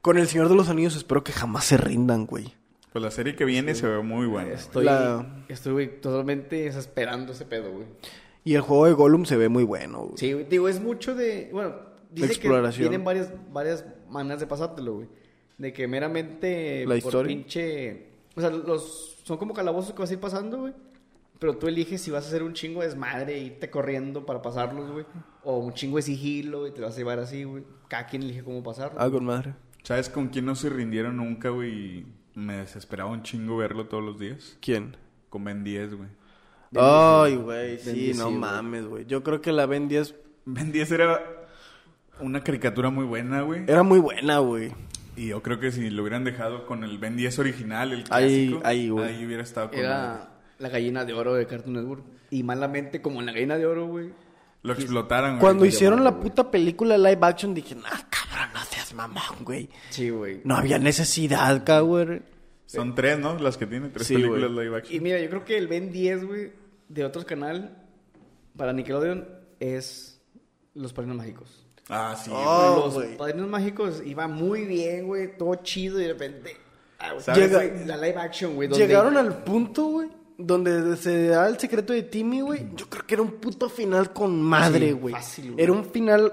Con 0.00 0.18
el 0.18 0.26
Señor 0.26 0.48
de 0.48 0.56
los 0.56 0.68
Anillos 0.68 0.96
espero 0.96 1.22
que 1.22 1.32
jamás 1.32 1.64
se 1.64 1.76
rindan, 1.76 2.26
güey. 2.26 2.54
Pues 2.92 3.02
la 3.02 3.10
serie 3.10 3.36
que 3.36 3.44
viene 3.44 3.74
se 3.74 3.86
ve 3.86 4.02
muy 4.02 4.26
buena. 4.26 4.52
Estoy, 4.52 4.84
La- 4.84 5.44
estoy 5.48 5.72
güey, 5.72 6.00
totalmente 6.00 6.66
esperando 6.66 7.32
ese 7.32 7.44
pedo, 7.46 7.72
güey. 7.72 7.86
Y 8.44 8.54
el 8.54 8.60
juego 8.62 8.86
de 8.86 8.92
Gollum 8.92 9.24
se 9.24 9.36
ve 9.36 9.48
muy 9.48 9.62
bueno, 9.64 10.00
güey. 10.06 10.18
Sí, 10.18 10.32
güey, 10.32 10.44
digo, 10.48 10.68
es 10.68 10.80
mucho 10.80 11.14
de. 11.14 11.48
Bueno, 11.52 11.76
dice 12.10 12.26
exploración. 12.26 12.84
que 12.84 12.88
tienen 12.90 13.04
varias, 13.04 13.30
varias 13.52 13.84
maneras 14.10 14.40
de 14.40 14.46
pasártelo, 14.46 14.94
güey. 14.94 15.08
De 15.58 15.72
que 15.72 15.86
meramente. 15.86 16.80
La 16.84 16.88
por 16.88 16.96
historia. 16.98 17.28
pinche. 17.28 18.06
O 18.34 18.40
sea, 18.40 18.50
los. 18.50 19.18
Son 19.22 19.38
como 19.38 19.54
calabozos 19.54 19.94
que 19.94 20.00
vas 20.00 20.10
a 20.10 20.14
ir 20.14 20.20
pasando, 20.20 20.58
güey. 20.62 20.72
Pero 21.42 21.56
tú 21.56 21.66
eliges 21.66 22.00
si 22.00 22.12
vas 22.12 22.24
a 22.24 22.28
hacer 22.28 22.44
un 22.44 22.52
chingo 22.52 22.82
de 22.82 22.86
desmadre 22.86 23.34
e 23.34 23.40
irte 23.40 23.68
corriendo 23.68 24.24
para 24.24 24.40
pasarlos, 24.42 24.92
güey. 24.92 25.04
O 25.42 25.58
un 25.58 25.72
chingo 25.74 25.96
de 25.96 26.02
sigilo 26.02 26.68
y 26.68 26.70
te 26.70 26.80
vas 26.80 26.94
a 26.94 26.98
llevar 26.98 27.18
así, 27.18 27.42
güey. 27.42 27.64
Cada 27.88 28.06
quien 28.06 28.22
elige 28.22 28.44
cómo 28.44 28.62
pasarlo. 28.62 29.00
Ah, 29.00 29.10
con 29.10 29.24
madre. 29.24 29.54
¿Sabes 29.82 30.08
con 30.08 30.28
quién 30.28 30.44
no 30.46 30.54
se 30.54 30.70
rindieron 30.70 31.16
nunca, 31.16 31.48
güey? 31.48 32.06
Me 32.36 32.58
desesperaba 32.58 33.10
un 33.10 33.24
chingo 33.24 33.56
verlo 33.56 33.86
todos 33.88 34.04
los 34.04 34.20
días. 34.20 34.56
¿Quién? 34.62 34.96
Con 35.30 35.42
Ben 35.42 35.64
10, 35.64 35.94
güey. 35.96 36.08
Ay, 36.76 37.34
güey, 37.34 37.78
sí, 37.80 37.90
10, 37.92 38.18
no 38.18 38.30
mames, 38.30 38.86
güey. 38.86 39.04
Yo 39.06 39.24
creo 39.24 39.40
que 39.40 39.50
la 39.50 39.66
Ben 39.66 39.88
10 39.88 40.14
Ben 40.44 40.70
10 40.70 40.92
era 40.92 41.20
una 42.20 42.44
caricatura 42.44 42.90
muy 42.90 43.04
buena, 43.04 43.42
güey. 43.42 43.64
era 43.66 43.82
muy 43.82 43.98
buena, 43.98 44.38
güey. 44.38 44.72
Y 45.16 45.26
yo 45.26 45.42
creo 45.42 45.58
que 45.60 45.72
si 45.72 45.90
lo 45.90 46.02
hubieran 46.02 46.22
dejado 46.24 46.66
con 46.66 46.84
el 46.84 46.98
Ben 46.98 47.16
10 47.16 47.38
original, 47.40 47.92
el 47.92 48.04
Ahí- 48.10 48.46
clásico, 48.48 48.60
ahí, 48.64 48.88
güey. 48.88 49.26
hubiera 49.26 49.42
estado 49.42 49.70
con. 49.70 49.78
Era 49.80 50.28
la 50.62 50.68
gallina 50.68 51.04
de 51.04 51.12
oro 51.12 51.34
de 51.34 51.46
Cartoon 51.46 51.74
Network. 51.74 52.04
Y 52.30 52.42
malamente, 52.42 53.02
como 53.02 53.20
en 53.20 53.26
la 53.26 53.32
gallina 53.32 53.58
de 53.58 53.66
oro, 53.66 53.86
güey. 53.86 54.10
Lo 54.62 54.72
explotaran, 54.72 55.32
güey. 55.32 55.40
Cuando 55.40 55.64
hicieron 55.66 56.04
la 56.04 56.10
güey. 56.10 56.22
puta 56.22 56.50
película 56.50 56.96
live 56.96 57.18
action 57.22 57.52
dije, 57.52 57.74
nah, 57.74 57.90
cabrón, 58.08 58.54
no 58.54 58.60
seas 58.64 58.94
mamón, 58.94 59.42
güey. 59.44 59.68
Sí, 59.90 60.10
güey. 60.10 60.40
No 60.44 60.56
había 60.56 60.78
necesidad, 60.78 61.64
cabrón. 61.64 62.24
Son 62.66 62.94
tres, 62.94 63.18
¿no? 63.18 63.38
Las 63.38 63.56
que 63.58 63.66
tiene, 63.66 63.88
tres 63.88 64.06
Sí, 64.06 64.14
películas 64.14 64.52
güey. 64.52 64.66
live 64.66 64.76
Y 64.76 64.78
action. 64.78 65.02
mira, 65.02 65.20
yo 65.20 65.28
creo 65.28 65.44
que 65.44 65.58
el 65.58 65.66
Ben 65.68 65.90
10, 65.92 66.24
güey, 66.26 66.52
de 66.88 67.04
otros 67.04 67.24
canal 67.24 67.76
para 68.56 68.72
Nickelodeon 68.72 69.26
es 69.60 70.20
Los 70.74 70.92
Padrinos 70.92 71.18
Mágicos. 71.18 71.66
Ah, 71.88 72.16
sí, 72.22 72.30
Oh, 72.32 72.82
Los 72.84 72.94
güey. 72.94 73.16
Padrinos 73.16 73.48
Mágicos 73.48 74.00
iba 74.06 74.28
muy 74.28 74.64
bien, 74.64 75.06
güey, 75.08 75.36
todo 75.36 75.56
chido 75.56 76.00
y 76.00 76.04
de 76.04 76.12
repente... 76.12 76.56
Ah, 77.00 77.14
güey, 77.14 77.84
la 77.84 77.96
live 77.96 78.16
action, 78.16 78.54
güey. 78.54 78.68
Llegaron 78.68 79.16
al 79.16 79.42
punto, 79.42 79.86
güey, 79.86 80.08
donde 80.46 80.96
se 80.96 81.28
da 81.28 81.48
el 81.48 81.58
secreto 81.58 81.92
de 81.92 82.02
Timmy, 82.02 82.40
güey. 82.40 82.66
Yo 82.76 82.86
creo 82.88 83.06
que 83.06 83.14
era 83.14 83.22
un 83.22 83.32
puto 83.32 83.68
final 83.68 84.12
con 84.12 84.40
madre, 84.40 84.92
güey. 84.92 85.14
Era 85.56 85.72
un 85.72 85.84
final 85.84 86.32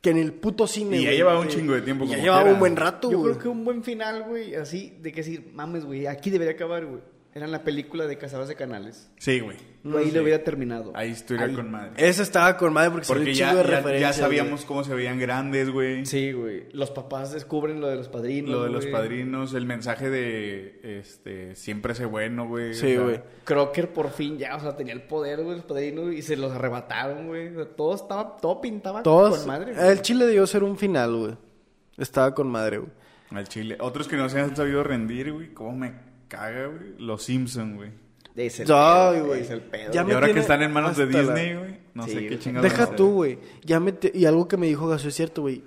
que 0.00 0.10
en 0.10 0.18
el 0.18 0.32
puto 0.32 0.66
cine, 0.66 0.98
Y 0.98 1.00
ya 1.02 1.08
güey, 1.08 1.16
llevaba 1.16 1.40
un 1.40 1.48
que- 1.48 1.54
chingo 1.54 1.74
de 1.74 1.82
tiempo 1.82 2.04
y 2.04 2.08
Ya 2.08 2.14
como 2.14 2.24
llevaba 2.24 2.50
un 2.52 2.58
buen 2.58 2.76
rato, 2.76 3.10
Yo 3.10 3.18
güey. 3.18 3.32
creo 3.32 3.42
que 3.42 3.48
un 3.48 3.64
buen 3.64 3.82
final, 3.82 4.24
güey, 4.28 4.54
así, 4.54 4.96
de 5.00 5.10
que 5.12 5.20
decir, 5.22 5.50
mames, 5.54 5.84
güey, 5.84 6.06
aquí 6.06 6.30
debería 6.30 6.54
acabar, 6.54 6.86
güey. 6.86 7.00
Era 7.34 7.44
en 7.44 7.52
la 7.52 7.62
película 7.62 8.06
de 8.06 8.16
Cazadores 8.18 8.48
de 8.48 8.56
Canales. 8.56 9.10
Sí, 9.18 9.38
güey. 9.40 9.56
Ahí 9.96 10.10
lo 10.10 10.22
hubiera 10.22 10.42
terminado. 10.42 10.90
Ahí 10.94 11.10
estuviera 11.10 11.46
Ahí. 11.46 11.54
con 11.54 11.70
madre. 11.70 11.92
Esa 11.96 12.22
estaba 12.22 12.56
con 12.56 12.72
madre 12.72 12.90
porque, 12.90 13.06
Porque 13.06 13.34
ya, 13.34 13.54
de 13.54 13.62
ya- 13.70 13.98
ya 13.98 14.12
sabíamos 14.12 14.64
cómo 14.64 14.82
se 14.82 14.94
veían 14.94 15.18
grandes, 15.20 15.70
güey. 15.70 16.04
Sí, 16.06 16.32
güey. 16.32 16.64
Los 16.72 16.90
papás 16.90 17.32
descubren 17.32 17.80
lo 17.80 17.86
de 17.88 17.96
los 17.96 18.08
padrinos. 18.08 18.50
Lo 18.50 18.64
de 18.64 18.70
los 18.70 18.86
padrinos, 18.86 19.54
el 19.54 19.66
mensaje 19.66 20.10
de 20.10 20.80
este 21.00 21.54
siempre 21.54 21.94
sé 21.94 22.06
bueno, 22.06 22.48
güey. 22.48 22.74
Sí, 22.74 22.86
O 22.86 22.88
sea, 22.96 23.00
güey. 23.02 23.20
Crocker 23.44 23.92
por 23.92 24.10
fin 24.10 24.36
ya, 24.38 24.56
o 24.56 24.60
sea, 24.60 24.74
tenía 24.76 24.94
el 24.94 25.02
poder, 25.02 25.42
güey, 25.44 25.56
los 25.56 25.64
padrinos, 25.66 26.12
y 26.14 26.22
se 26.22 26.36
los 26.36 26.50
arrebataron, 26.52 27.28
güey. 27.28 27.48
O 27.48 27.54
sea, 27.54 27.66
todo 27.76 27.94
estaba, 27.94 28.36
todo 28.38 28.60
pintaba 28.60 29.02
Todos. 29.02 29.38
con 29.40 29.46
madre. 29.48 29.74
güey. 29.74 29.88
el 29.88 30.02
chile 30.02 30.26
debió 30.26 30.46
ser 30.46 30.64
un 30.64 30.76
final, 30.76 31.14
güey. 31.14 31.36
Estaba 31.98 32.34
con 32.34 32.48
madre, 32.48 32.78
güey. 32.78 32.90
Al 33.30 33.46
Chile. 33.46 33.76
Otros 33.80 34.08
que 34.08 34.16
no 34.16 34.28
se 34.30 34.40
han 34.40 34.56
sabido 34.56 34.82
rendir, 34.82 35.30
güey. 35.32 35.52
¿Cómo 35.52 35.76
me 35.76 35.92
caga, 36.28 36.66
güey. 36.68 36.94
Los 36.98 37.22
Simpson, 37.24 37.76
güey. 37.76 37.90
Es 38.36 38.60
el 38.60 38.70
Ay, 38.72 39.14
pedo, 39.16 39.26
güey. 39.26 39.40
Es 39.40 39.50
el 39.50 39.60
pedo. 39.62 39.92
Ya 39.92 40.06
Y 40.08 40.12
ahora 40.12 40.32
que 40.32 40.38
están 40.40 40.62
en 40.62 40.72
manos 40.72 40.96
de 40.96 41.06
la- 41.06 41.18
Disney, 41.20 41.54
güey. 41.56 41.78
No 41.94 42.04
Sí, 42.04 42.12
sé 42.12 42.26
qué 42.28 42.38
chingados. 42.38 42.70
Deja 42.70 42.94
tú, 42.94 43.10
güey. 43.12 43.38
Ya 43.64 43.80
me 43.80 43.90
te- 43.92 44.12
Y 44.16 44.24
algo 44.26 44.46
que 44.46 44.56
me 44.56 44.66
dijo 44.68 44.86
Gaso 44.86 45.08
es 45.08 45.14
cierto, 45.16 45.42
güey. 45.42 45.64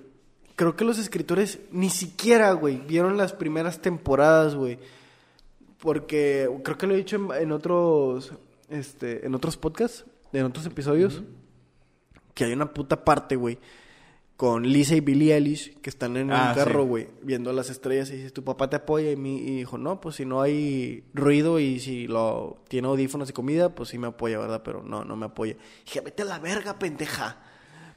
Creo 0.56 0.74
que 0.76 0.84
los 0.84 0.98
escritores 0.98 1.60
ni 1.70 1.90
siquiera, 1.90 2.52
güey, 2.52 2.78
vieron 2.78 3.16
las 3.18 3.32
primeras 3.34 3.80
temporadas, 3.82 4.54
güey. 4.54 4.78
Porque 5.78 6.48
creo 6.62 6.78
que 6.78 6.86
lo 6.86 6.94
he 6.94 6.98
dicho 6.98 7.16
en, 7.16 7.42
en 7.42 7.52
otros, 7.52 8.32
este, 8.70 9.26
en 9.26 9.34
otros 9.34 9.56
podcasts, 9.56 10.04
en 10.32 10.44
otros 10.44 10.64
episodios, 10.66 11.22
que 12.34 12.44
hay 12.44 12.52
una 12.52 12.72
puta 12.72 13.04
parte, 13.04 13.34
güey, 13.36 13.58
con 14.36 14.64
Lisa 14.64 14.96
y 14.96 15.00
Billie 15.00 15.34
Eilish 15.34 15.78
que 15.80 15.90
están 15.90 16.16
en 16.16 16.32
Ah, 16.32 16.48
un 16.50 16.54
carro, 16.64 16.82
sí. 16.82 16.88
güey, 16.88 17.08
viendo 17.22 17.52
las 17.52 17.70
estrellas 17.70 18.10
y 18.10 18.16
dice, 18.16 18.30
tu 18.30 18.42
papá 18.42 18.68
te 18.68 18.76
apoya 18.76 19.10
y, 19.12 19.16
mi, 19.16 19.38
y 19.38 19.56
dijo, 19.58 19.78
no, 19.78 20.00
pues 20.00 20.16
si 20.16 20.24
no 20.24 20.40
hay 20.40 21.04
ruido 21.14 21.60
y 21.60 21.78
si 21.80 22.06
lo 22.08 22.58
tiene 22.68 22.88
audífonos 22.88 23.30
y 23.30 23.32
comida, 23.32 23.74
pues 23.74 23.90
sí 23.90 23.98
me 23.98 24.08
apoya, 24.08 24.38
¿verdad? 24.38 24.62
Pero 24.64 24.82
no, 24.82 25.04
no 25.04 25.14
me 25.16 25.26
apoya. 25.26 25.56
Dije, 25.84 26.00
vete 26.00 26.22
a 26.22 26.26
la 26.26 26.38
verga, 26.38 26.78
pendeja. 26.78 27.38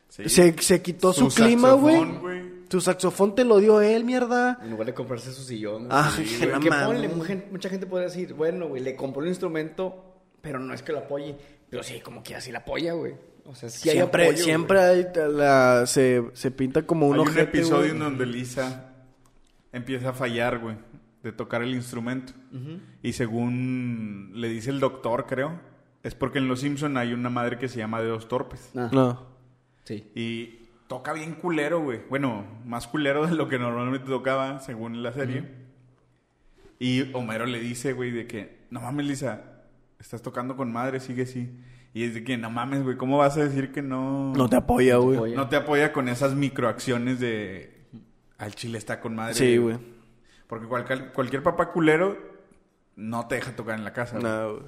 Sí. 0.09 0.29
Se, 0.29 0.55
se 0.61 0.81
quitó 0.81 1.13
su, 1.13 1.29
Su 1.31 1.43
clima, 1.43 1.73
güey. 1.73 2.65
Tu 2.69 2.79
saxofón 2.81 3.35
te 3.35 3.43
lo 3.43 3.57
dio 3.59 3.81
él, 3.81 4.03
mierda. 4.05 4.59
En 4.61 4.71
lugar 4.71 4.87
de 4.87 4.93
comprarse 4.93 5.31
su 5.33 5.43
sillón. 5.43 5.87
Ah, 5.89 6.11
güey. 6.15 6.59
que 6.61 6.69
ponle, 6.69 7.09
mucha, 7.51 7.69
gente 7.69 7.85
puede 7.87 8.05
decir, 8.05 8.33
bueno, 8.33 8.67
güey, 8.67 8.81
le 8.83 8.95
compró 8.95 9.21
un 9.21 9.27
instrumento, 9.29 10.03
pero 10.41 10.59
no 10.59 10.73
es 10.73 10.81
que 10.83 10.91
lo 10.91 10.99
apoye. 10.99 11.35
Pero 11.69 11.83
sí, 11.83 11.99
como 12.01 12.21
que 12.23 12.35
así 12.35 12.51
la 12.51 12.59
apoya, 12.59 12.93
güey. 12.93 13.13
O 13.45 13.53
sea, 13.55 13.69
sí 13.69 13.89
hay 13.89 13.95
siempre 13.97 14.27
apoyo, 14.27 14.43
siempre 14.43 14.79
hay 14.79 15.05
la, 15.31 15.85
se, 15.85 16.23
se 16.33 16.49
pinta 16.51 16.81
como 16.85 17.07
un 17.07 17.19
Hay 17.19 17.27
un 17.27 17.37
episodio 17.37 17.77
güey. 17.79 17.91
en 17.91 17.99
donde 17.99 18.25
Lisa 18.25 18.93
empieza 19.71 20.09
a 20.09 20.13
fallar, 20.13 20.57
güey, 20.59 20.77
de 21.23 21.31
tocar 21.31 21.61
el 21.61 21.73
instrumento. 21.75 22.33
Y 23.03 23.13
según 23.13 24.31
le 24.35 24.49
dice 24.49 24.71
el 24.71 24.79
doctor, 24.79 25.25
creo, 25.27 25.59
es 26.03 26.15
porque 26.15 26.39
en 26.39 26.47
Los 26.47 26.61
Simpson 26.61 26.97
hay 26.97 27.13
una 27.13 27.29
madre 27.29 27.57
que 27.59 27.67
se 27.67 27.77
llama 27.77 28.01
Dedos 28.01 28.27
Torpes. 28.27 28.71
Ah, 28.75 28.89
No. 28.91 29.35
Sí. 29.83 30.09
Y 30.15 30.65
toca 30.87 31.13
bien 31.13 31.35
culero, 31.35 31.79
güey. 31.81 32.01
Bueno, 32.09 32.45
más 32.65 32.87
culero 32.87 33.27
de 33.27 33.35
lo 33.35 33.47
que 33.47 33.59
normalmente 33.59 34.07
tocaba, 34.07 34.59
según 34.59 35.03
la 35.03 35.13
serie. 35.13 35.43
Y 36.79 37.13
Homero 37.13 37.45
le 37.45 37.59
dice, 37.59 37.93
güey, 37.93 38.11
de 38.11 38.25
que, 38.27 38.65
no 38.71 38.81
mames, 38.81 39.05
Lisa, 39.05 39.61
estás 39.99 40.21
tocando 40.21 40.55
con 40.57 40.71
madre, 40.71 40.99
sigue 40.99 41.23
así. 41.23 41.49
Y 41.95 42.03
es 42.03 42.13
de 42.13 42.23
que, 42.25 42.37
no 42.37 42.49
mames, 42.51 42.83
güey, 42.83 42.97
¿cómo 42.97 43.17
vas 43.19 43.37
a 43.37 43.43
decir 43.45 43.71
que 43.71 43.81
no... 43.81 44.33
No 44.35 44.49
te 44.49 44.57
apoya, 44.57 44.97
güey. 44.97 45.33
No 45.33 45.47
te 45.49 45.55
apoya 45.55 45.91
con 45.93 46.09
esas 46.09 46.35
microacciones 46.35 47.19
de... 47.21 47.73
Al 48.37 48.53
chile 48.53 48.77
está 48.77 48.99
con 48.99 49.15
madre. 49.15 49.33
Sí, 49.33 49.55
güey. 49.57 49.77
Porque 50.47 50.67
cualquier, 50.67 51.13
cualquier 51.13 51.41
papá 51.41 51.71
culero 51.71 52.17
no 52.97 53.27
te 53.27 53.35
deja 53.35 53.55
tocar 53.55 53.77
en 53.79 53.85
la 53.85 53.93
casa. 53.93 54.19
güey. 54.19 54.29
No, 54.31 54.51
güey. 54.55 54.63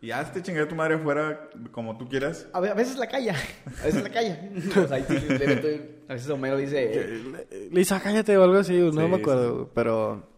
Y 0.00 0.06
ya 0.06 0.32
te 0.32 0.40
chingue 0.40 0.60
a 0.60 0.68
tu 0.68 0.76
madre 0.76 0.94
afuera 0.94 1.50
como 1.72 1.98
tú 1.98 2.08
quieras. 2.08 2.46
A, 2.52 2.60
ve- 2.60 2.70
a 2.70 2.74
veces 2.74 2.96
la 2.96 3.08
calla. 3.08 3.34
A 3.82 3.84
veces 3.86 4.00
la 4.04 4.10
calla. 4.10 4.40
O 4.84 4.86
sea, 4.86 4.96
ahí 4.98 5.04
sí, 5.08 5.14
le 5.28 5.46
meto- 5.48 5.68
a 6.08 6.12
veces 6.12 6.30
Homero 6.30 6.56
dice... 6.58 6.90
eh, 6.94 7.68
Lisa, 7.72 8.00
cállate 8.00 8.36
o 8.38 8.44
algo 8.44 8.58
así, 8.58 8.74
no 8.78 8.92
Sí, 8.92 8.98
me 8.98 9.16
sí. 9.16 9.20
acuerdo, 9.20 9.54
güey, 9.56 9.66
pero... 9.74 10.28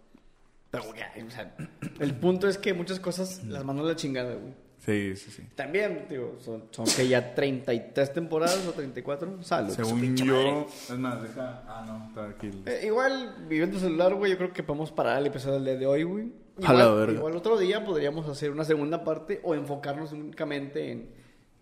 pero, 0.70 0.84
güey, 0.84 1.00
o 1.26 1.30
sea, 1.30 1.54
el 1.98 2.14
punto 2.14 2.48
es 2.48 2.56
que 2.56 2.72
muchas 2.72 2.98
cosas 2.98 3.44
las 3.44 3.62
mandó 3.62 3.84
a 3.84 3.88
la 3.88 3.96
chingada, 3.96 4.34
güey. 4.36 4.54
Sí, 4.84 5.14
sí, 5.14 5.30
sí. 5.30 5.42
También, 5.54 6.06
digo, 6.08 6.36
son, 6.40 6.64
son 6.70 6.86
que 6.86 7.06
ya 7.06 7.34
33 7.34 8.12
temporadas 8.14 8.66
o 8.66 8.72
34. 8.72 9.42
Salud. 9.42 9.70
Según 9.74 10.16
yo... 10.16 10.24
madre. 10.34 10.66
Es 10.70 10.90
más, 10.98 11.22
deja... 11.22 11.62
Ah, 11.68 12.10
no, 12.14 12.22
el- 12.42 12.62
Eh, 12.66 12.86
igual, 12.86 13.36
viviendo 13.46 13.78
celular, 13.78 14.14
güey, 14.14 14.32
yo 14.32 14.38
creo 14.38 14.52
que 14.54 14.62
podemos 14.62 14.90
parar 14.90 15.18
el 15.18 15.26
episodio 15.26 15.56
del 15.56 15.64
día 15.64 15.76
de 15.76 15.86
hoy, 15.86 16.02
güey. 16.04 16.32
A 16.64 16.72
la 16.72 16.84
Igual, 16.84 16.98
verga. 16.98 17.12
igual 17.18 17.36
otro 17.36 17.58
día 17.58 17.84
podríamos 17.84 18.26
hacer 18.28 18.50
una 18.50 18.64
segunda 18.64 19.04
parte 19.04 19.40
o 19.44 19.54
enfocarnos 19.54 20.12
únicamente 20.12 20.90
en 20.90 21.10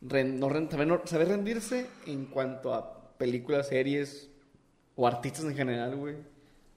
ren- 0.03 0.39
no 0.39 0.49
ren- 0.49 0.71
saber, 0.71 0.87
no- 0.87 1.03
saber 1.05 1.29
rendirse 1.29 1.87
en 2.07 2.27
cuanto 2.27 2.73
a 2.75 3.17
películas, 3.19 3.69
series 3.69 4.31
o 4.95 5.07
artistas 5.09 5.45
en 5.45 5.57
general, 5.57 5.97
güey. 5.97 6.15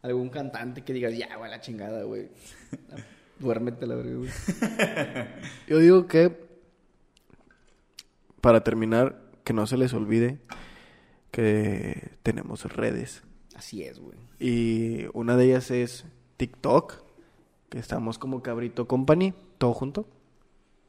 Algún 0.02 0.30
cantante 0.30 0.84
que 0.84 0.94
digas, 0.94 1.16
ya, 1.16 1.36
güey, 1.38 1.52
la 1.52 1.62
chingada, 1.62 2.02
güey. 2.04 2.30
Duérmete 3.42 3.88
la 3.88 3.96
verga, 3.96 4.16
güey. 4.16 4.30
Yo 5.68 5.80
digo 5.80 6.08
que, 6.08 6.48
para 8.40 8.64
terminar, 8.64 9.20
que 9.44 9.54
no 9.54 9.66
se 9.66 9.78
les 9.78 9.94
olvide 9.94 10.40
que 11.32 12.12
tenemos 12.24 12.64
redes. 12.66 13.24
Así 13.56 13.84
es, 13.84 14.00
güey. 14.00 14.20
Y 14.40 15.06
una 15.14 15.38
de 15.38 15.46
ellas 15.46 15.72
es 15.72 16.06
TikTok, 16.38 17.04
que 17.70 17.80
estamos 17.80 18.20
como 18.20 18.44
Cabrito 18.44 18.88
Company, 18.88 19.34
todo 19.58 19.74
junto. 19.74 20.08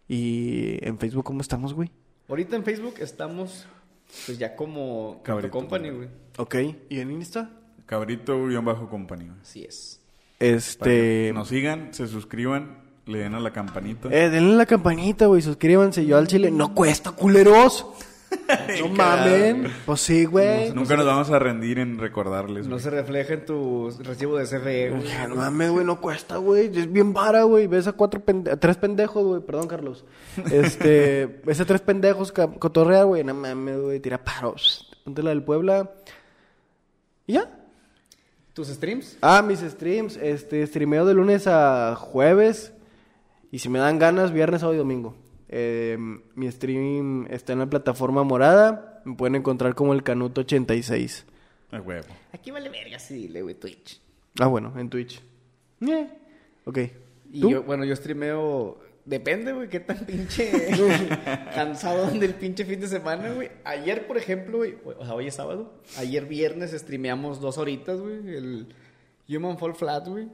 Y 0.08 0.84
en 0.86 0.98
Facebook, 0.98 1.24
¿cómo 1.24 1.40
estamos, 1.40 1.72
güey? 1.72 1.90
Ahorita 2.28 2.56
en 2.56 2.64
Facebook 2.64 2.96
estamos, 2.98 3.66
pues 4.26 4.38
ya 4.38 4.56
como 4.56 5.22
Cabrito. 5.22 5.50
Company, 5.50 5.90
güey. 5.90 6.08
Ok. 6.36 6.56
¿Y 6.90 7.00
en 7.00 7.12
Insta? 7.12 7.50
Cabrito-company. 7.86 9.26
güey. 9.26 9.40
Así 9.40 9.64
es. 9.64 10.01
Este... 10.42 10.84
que 11.28 11.32
nos 11.34 11.48
sigan, 11.48 11.92
se 11.94 12.06
suscriban, 12.08 12.78
le 13.06 13.18
den 13.18 13.34
a 13.34 13.40
la 13.40 13.52
campanita. 13.52 14.08
Eh, 14.10 14.28
denle 14.30 14.56
la 14.56 14.66
campanita, 14.66 15.26
güey, 15.26 15.42
suscríbanse. 15.42 16.04
Yo 16.06 16.18
al 16.18 16.26
chile, 16.26 16.50
no 16.50 16.74
cuesta, 16.74 17.12
culeros. 17.12 17.86
no 18.80 18.88
mamen. 18.88 19.70
Pues 19.84 20.00
sí, 20.00 20.24
güey. 20.24 20.72
Nunca 20.72 20.96
nos 20.96 21.04
vamos 21.04 21.28
a 21.30 21.38
rendir 21.38 21.78
en 21.78 21.98
recordarles. 21.98 22.64
No 22.66 22.76
güey. 22.76 22.82
se 22.82 22.88
refleja 22.88 23.34
en 23.34 23.44
tu 23.44 23.90
recibo 24.00 24.38
de 24.38 24.44
CFE, 24.46 24.90
güey. 24.90 25.02
No 25.28 25.34
mames, 25.36 25.70
güey, 25.70 25.84
no 25.84 26.00
cuesta, 26.00 26.38
güey. 26.38 26.66
Es 26.74 26.90
bien 26.90 27.12
vara, 27.12 27.42
güey. 27.42 27.66
Ves 27.66 27.88
a 27.88 27.92
cuatro 27.92 28.24
pende- 28.24 28.50
a 28.50 28.56
tres 28.56 28.78
pendejos, 28.78 29.22
güey. 29.24 29.42
Perdón, 29.42 29.68
Carlos. 29.68 30.04
Este, 30.50 31.42
ves 31.44 31.60
a 31.60 31.66
tres 31.66 31.82
pendejos 31.82 32.32
ca- 32.32 32.50
cotorrear, 32.52 33.04
güey. 33.04 33.22
No 33.22 33.34
mames, 33.34 33.78
güey. 33.78 34.00
Tira 34.00 34.24
paros. 34.24 34.90
Ponte 35.04 35.22
la 35.22 35.28
del 35.30 35.42
Puebla. 35.42 35.90
¿Y 37.26 37.34
ya? 37.34 37.50
¿Tus 38.52 38.68
streams? 38.68 39.16
Ah, 39.22 39.42
mis 39.42 39.60
streams. 39.60 40.16
Este, 40.16 40.66
streameo 40.66 41.06
de 41.06 41.14
lunes 41.14 41.46
a 41.46 41.94
jueves. 41.96 42.72
Y 43.50 43.58
si 43.60 43.68
me 43.68 43.78
dan 43.78 43.98
ganas, 43.98 44.32
viernes, 44.32 44.60
sábado 44.60 44.74
y 44.74 44.78
domingo. 44.78 45.14
Eh, 45.48 45.96
mi 46.34 46.50
stream 46.50 47.26
está 47.30 47.52
en 47.52 47.60
la 47.60 47.66
plataforma 47.70 48.22
morada. 48.24 49.02
Me 49.04 49.14
pueden 49.16 49.34
encontrar 49.36 49.74
como 49.74 49.92
el 49.94 50.04
Canuto86. 50.04 51.24
A 51.70 51.80
huevo. 51.80 52.06
Aquí 52.32 52.50
vale 52.50 52.68
verga, 52.68 52.98
sí, 52.98 53.14
dile, 53.14 53.42
güey, 53.42 53.54
Twitch. 53.54 54.00
Ah, 54.38 54.46
bueno, 54.46 54.72
en 54.78 54.88
Twitch. 54.90 55.20
Eh, 55.86 56.06
Ok. 56.64 56.78
Y 57.32 57.40
¿Tú? 57.40 57.50
yo, 57.50 57.62
bueno, 57.62 57.84
yo 57.84 57.96
streameo... 57.96 58.78
Depende, 59.04 59.52
güey, 59.52 59.68
qué 59.68 59.80
tan 59.80 59.98
pinche 60.06 60.50
cansado 61.54 62.06
del 62.10 62.34
pinche 62.34 62.64
fin 62.64 62.80
de 62.80 62.86
semana, 62.86 63.32
güey. 63.32 63.50
Ayer, 63.64 64.06
por 64.06 64.16
ejemplo, 64.16 64.58
güey, 64.58 64.76
o 64.84 65.04
sea, 65.04 65.14
hoy 65.14 65.26
es 65.26 65.34
sábado. 65.34 65.74
Ayer 65.98 66.24
viernes 66.26 66.70
streameamos 66.70 67.40
dos 67.40 67.58
horitas, 67.58 68.00
güey. 68.00 68.16
El 68.36 68.68
Human 69.28 69.58
Fall 69.58 69.74
Flat, 69.74 70.06
güey. 70.06 70.28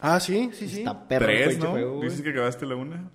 Ah, 0.00 0.18
sí, 0.18 0.50
sí, 0.54 0.68
sí. 0.68 0.78
Está 0.80 1.06
perro 1.06 1.26
Tres, 1.26 1.58
¿no? 1.58 1.70
juego. 1.70 2.00
Dices 2.02 2.22
que 2.22 2.30
acabaste 2.30 2.66
la 2.66 2.74
una. 2.74 3.10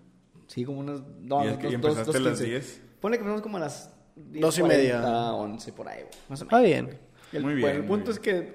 Sí, 0.48 0.64
como 0.64 0.80
unas... 0.80 1.02
No, 1.20 1.44
Y 1.44 1.48
no, 1.48 1.52
es 1.52 1.58
que 1.58 1.64
dos- 1.66 1.74
empezaste 1.74 2.06
dos- 2.06 2.16
a 2.16 2.20
las 2.20 2.38
15. 2.40 2.46
10. 2.46 2.82
Ponle 3.02 3.18
que 3.18 3.22
empezamos 3.22 3.42
como 3.42 3.58
a 3.58 3.60
las... 3.62 3.94
Dos 4.16 4.58
y 4.60 4.64
media. 4.64 5.02
10:40, 5.02 5.34
11 5.34 5.74
por 5.74 5.88
ahí, 5.90 6.00
güey. 6.04 6.14
Más 6.30 6.42
o 6.42 6.46
menos. 6.46 6.60
Ah, 6.60 6.64
bien. 6.64 6.98
El, 7.34 7.44
Muy 7.44 7.54
bien, 7.56 7.62
bueno, 7.68 7.80
el 7.82 7.86
punto 7.86 8.06
bien. 8.06 8.14
es 8.14 8.20
que 8.20 8.54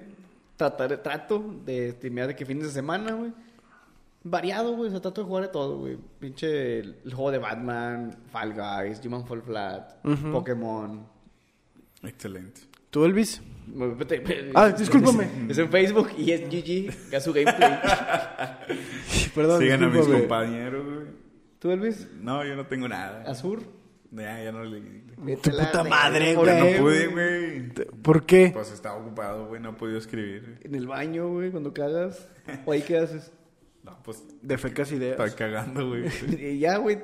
tratar, 0.57 0.97
trato 1.03 1.61
de 1.63 1.91
streamear 1.91 2.27
de 2.27 2.35
que 2.35 2.45
fines 2.45 2.63
de 2.65 2.71
semana, 2.71 3.11
güey. 3.13 3.31
Variado, 4.23 4.75
güey. 4.75 4.87
O 4.87 4.91
sea, 4.91 5.01
trato 5.01 5.21
de 5.21 5.27
jugar 5.27 5.43
de 5.43 5.49
todo, 5.49 5.79
güey. 5.79 5.97
Pinche 6.19 6.79
el, 6.79 6.97
el 7.03 7.13
juego 7.13 7.31
de 7.31 7.39
Batman, 7.39 8.15
Fall 8.31 8.53
Guys, 8.53 9.01
Human 9.05 9.25
Fall 9.27 9.41
Flat, 9.41 10.01
Pokémon. 10.31 11.05
Excelente. 12.03 12.61
¿Tú, 12.89 13.05
Elvis? 13.05 13.41
Ah, 14.53 14.69
discúlpame. 14.69 15.27
Es 15.49 15.57
en 15.57 15.69
Facebook 15.69 16.11
y 16.17 16.31
es 16.31 16.41
GG, 16.41 17.11
Gasu 17.11 17.33
Gameplay. 17.33 17.79
Perdón, 19.35 19.61
Sigan 19.61 19.83
a 19.83 19.89
mis 19.89 20.07
compañeros, 20.07 20.85
güey. 20.85 21.07
¿Tú, 21.59 21.71
Elvis? 21.71 22.07
No, 22.21 22.45
yo 22.45 22.55
no 22.55 22.67
tengo 22.67 22.87
nada. 22.87 23.23
¿Azur? 23.25 23.63
Ya, 24.11 24.43
ya 24.43 24.51
no 24.51 24.63
le... 24.63 25.03
La 25.17 25.35
puta 25.37 25.83
madre, 25.85 26.35
¿por 26.35 26.45
güey. 26.45 26.73
No 26.73 26.83
pude, 26.83 27.07
güey. 27.07 27.69
¿Por 28.01 28.25
qué? 28.25 28.51
Pues 28.53 28.71
estaba 28.71 28.97
ocupado, 28.97 29.47
güey. 29.47 29.61
No 29.61 29.71
he 29.71 29.73
podido 29.73 29.97
escribir. 29.97 30.59
En 30.61 30.75
el 30.75 30.85
baño, 30.85 31.29
güey, 31.29 31.49
cuando 31.49 31.73
cagas. 31.73 32.29
¿O 32.65 32.71
ahí 32.73 32.81
qué 32.81 32.97
haces? 32.97 33.31
No, 33.83 33.97
pues... 34.03 34.23
De 34.41 34.57
fecas 34.57 34.91
ideas. 34.91 35.19
Estoy 35.19 35.31
cagando, 35.31 35.87
güey. 35.89 36.05
Y 36.39 36.59
ya, 36.59 36.77
güey. 36.77 36.99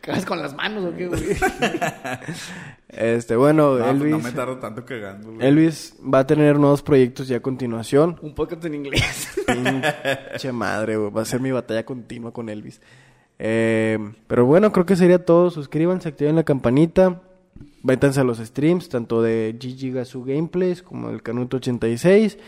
¿Cagas 0.00 0.26
con 0.26 0.40
las 0.42 0.54
manos 0.54 0.84
o 0.84 0.96
qué, 0.96 1.06
güey? 1.08 1.22
Este, 2.88 3.34
bueno, 3.36 3.72
No, 3.76 3.78
pues 3.84 3.90
Elvis. 3.90 4.10
no 4.10 4.18
me 4.20 4.32
tardo 4.32 4.58
tanto 4.58 4.84
cagando, 4.84 5.32
güey. 5.32 5.46
Elvis 5.46 5.96
va 6.02 6.20
a 6.20 6.26
tener 6.26 6.58
nuevos 6.58 6.82
proyectos 6.82 7.26
ya 7.26 7.38
a 7.38 7.40
continuación. 7.40 8.18
Un 8.22 8.34
podcast 8.34 8.64
en 8.66 8.74
inglés. 8.74 9.28
Pinche 9.46 10.52
madre, 10.52 10.96
güey. 10.96 11.10
Va 11.10 11.22
a 11.22 11.24
ser 11.24 11.40
mi 11.40 11.50
batalla 11.50 11.84
continua 11.84 12.32
con 12.32 12.48
Elvis. 12.48 12.80
Eh, 13.38 13.98
pero 14.28 14.46
bueno, 14.46 14.70
creo 14.72 14.86
que 14.86 14.94
sería 14.96 15.24
todo. 15.24 15.50
Suscríbanse, 15.50 16.08
activen 16.08 16.36
la 16.36 16.44
campanita. 16.44 17.20
Vétanse 17.82 18.20
a 18.20 18.24
los 18.24 18.38
streams, 18.38 18.88
tanto 18.88 19.22
de 19.22 19.56
GG 19.60 19.92
Gasu 19.94 20.24
Gameplays 20.24 20.82
como 20.82 21.10
del 21.10 21.22
Canuto 21.22 21.56
86. 21.56 22.38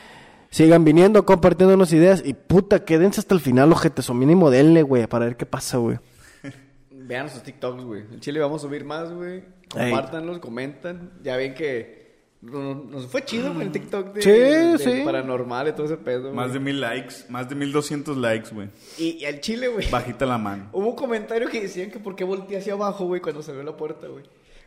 Sigan 0.51 0.85
viniendo, 0.85 1.25
compartiéndonos 1.27 1.93
ideas. 1.93 2.23
Y 2.25 2.35
puta, 2.35 2.85
quédense 2.85 3.21
hasta 3.21 3.35
el 3.35 3.41
final, 3.41 3.73
ojetes. 3.73 4.09
O 4.11 4.15
mínimo 4.15 4.51
denle, 4.51 4.83
güey, 4.83 5.07
para 5.07 5.27
ver 5.27 5.37
qué 5.37 5.47
pasa, 5.47 5.79
güey. 5.79 5.99
Vean 6.91 7.23
nuestros 7.23 7.45
TikToks, 7.45 7.85
güey. 7.85 8.03
En 8.13 8.21
Chile 8.21 8.41
vamos 8.41 8.63
a 8.63 8.67
subir 8.67 8.85
más, 8.85 9.13
güey. 9.13 9.45
Compártanlos, 9.69 10.39
comentan. 10.39 11.13
Ya 11.23 11.37
ven 11.37 11.55
que 11.55 12.07
nos, 12.43 13.07
fue 13.07 13.25
chido, 13.25 13.53
güey, 13.55 13.67
el 13.67 13.73
TikTok 13.73 14.13
de, 14.15 14.23
Sí, 14.23 14.31
de 14.31 14.79
sí. 14.79 15.03
paranormal 15.05 15.69
y 15.69 15.73
todo 15.73 15.87
ese 15.87 15.97
pedo. 15.97 16.33
Más 16.33 16.53
de 16.53 16.61
mil 16.61 16.81
likes, 16.81 17.15
más 17.29 17.49
de 17.49 17.55
mil 17.55 17.73
doscientos 17.73 18.17
likes, 18.17 18.51
güey. 18.53 18.69
Y, 18.99 19.19
y 19.23 19.25
al 19.25 19.41
Chile, 19.41 19.69
güey. 19.69 19.91
Bajita 19.91 20.27
la 20.27 20.39
mano. 20.39 20.69
Hubo 20.73 20.91
un 20.91 20.97
comentario 20.97 21.49
que 21.49 21.61
decían 21.61 21.91
que 21.91 21.99
por 21.99 22.15
qué 22.15 22.25
volteé 22.25 22.59
hacia 22.59 22.75
abajo, 22.75 23.07
güey, 23.07 23.21
cuando 23.21 23.43
se 23.43 23.51
abrió 23.51 23.65
la 23.65 23.77
puerta, 23.77 24.07
güey. 24.07 24.25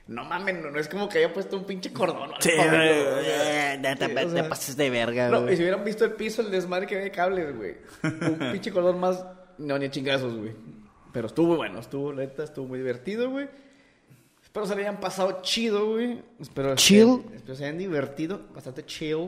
No 0.09 0.23
mames, 0.25 0.59
no, 0.61 0.71
no 0.71 0.79
es 0.79 0.87
como 0.89 1.07
que 1.07 1.19
haya 1.19 1.31
puesto 1.31 1.55
un 1.55 1.65
pinche 1.65 1.93
cordón. 1.93 2.31
Sí, 2.39 2.49
güey, 2.55 2.67
güey, 2.67 2.99
o 2.99 3.21
sea, 3.21 3.81
te, 3.81 3.89
sí, 4.07 4.13
te- 4.15 4.25
o 4.25 4.29
sea, 4.29 4.43
te 4.43 4.49
pases 4.49 4.75
de 4.75 4.89
verga, 4.89 5.29
No, 5.29 5.39
y 5.39 5.43
güey. 5.43 5.55
si 5.55 5.61
hubieran 5.61 5.83
visto 5.83 6.03
el 6.03 6.13
piso, 6.13 6.41
el 6.41 6.49
desmadre 6.51 6.87
que 6.87 6.95
había 6.95 7.05
de 7.05 7.11
cables, 7.11 7.55
güey. 7.55 7.77
Un 8.03 8.39
pinche 8.51 8.71
cordón 8.71 8.99
más. 8.99 9.23
No, 9.59 9.77
ni 9.77 9.89
chingazos, 9.89 10.35
güey. 10.35 10.53
Pero 11.13 11.27
estuvo 11.27 11.47
muy 11.49 11.57
bueno, 11.57 11.79
estuvo, 11.79 12.11
neta, 12.13 12.43
estuvo 12.43 12.67
muy 12.67 12.79
divertido, 12.79 13.29
güey. 13.29 13.47
Espero 14.43 14.65
se 14.65 14.75
le 14.75 14.81
hayan 14.81 14.99
pasado 14.99 15.41
chido, 15.43 15.91
güey. 15.93 16.21
Espero 16.39 16.75
Chill. 16.75 17.23
Se, 17.29 17.35
espero 17.35 17.55
se 17.55 17.63
hayan 17.65 17.77
divertido, 17.77 18.41
bastante 18.53 18.83
chill. 18.85 19.27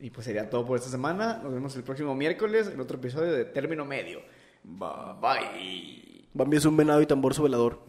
Y 0.00 0.10
pues 0.10 0.26
sería 0.26 0.50
todo 0.50 0.66
por 0.66 0.76
esta 0.76 0.90
semana. 0.90 1.40
Nos 1.42 1.52
vemos 1.54 1.74
el 1.76 1.82
próximo 1.82 2.14
miércoles 2.14 2.68
en 2.72 2.78
otro 2.78 2.98
episodio 2.98 3.32
de 3.32 3.46
Término 3.46 3.86
Medio. 3.86 4.20
Bye. 4.64 6.26
Bambi 6.34 6.56
es 6.56 6.64
un 6.64 6.76
venado 6.76 7.00
y 7.00 7.06
tambor 7.06 7.32
su 7.34 7.42
velador. 7.42 7.80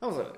Vamos 0.00 0.18
a 0.18 0.22
ver. 0.22 0.32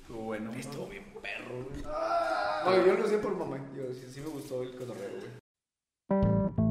Estuvo 0.00 0.22
bueno. 0.22 0.52
Estuvo 0.52 0.86
bien 0.86 1.04
perro, 1.20 1.64
güey. 1.64 1.82
No, 1.82 2.86
yo 2.86 2.98
no 2.98 3.06
sé 3.08 3.18
por 3.18 3.34
mamá. 3.34 3.58
Yo 3.76 3.92
sí, 3.92 4.06
sí 4.08 4.20
me 4.20 4.28
gustó 4.28 4.62
el 4.62 4.76
cotorreo, 4.76 5.10
güey. 5.18 6.61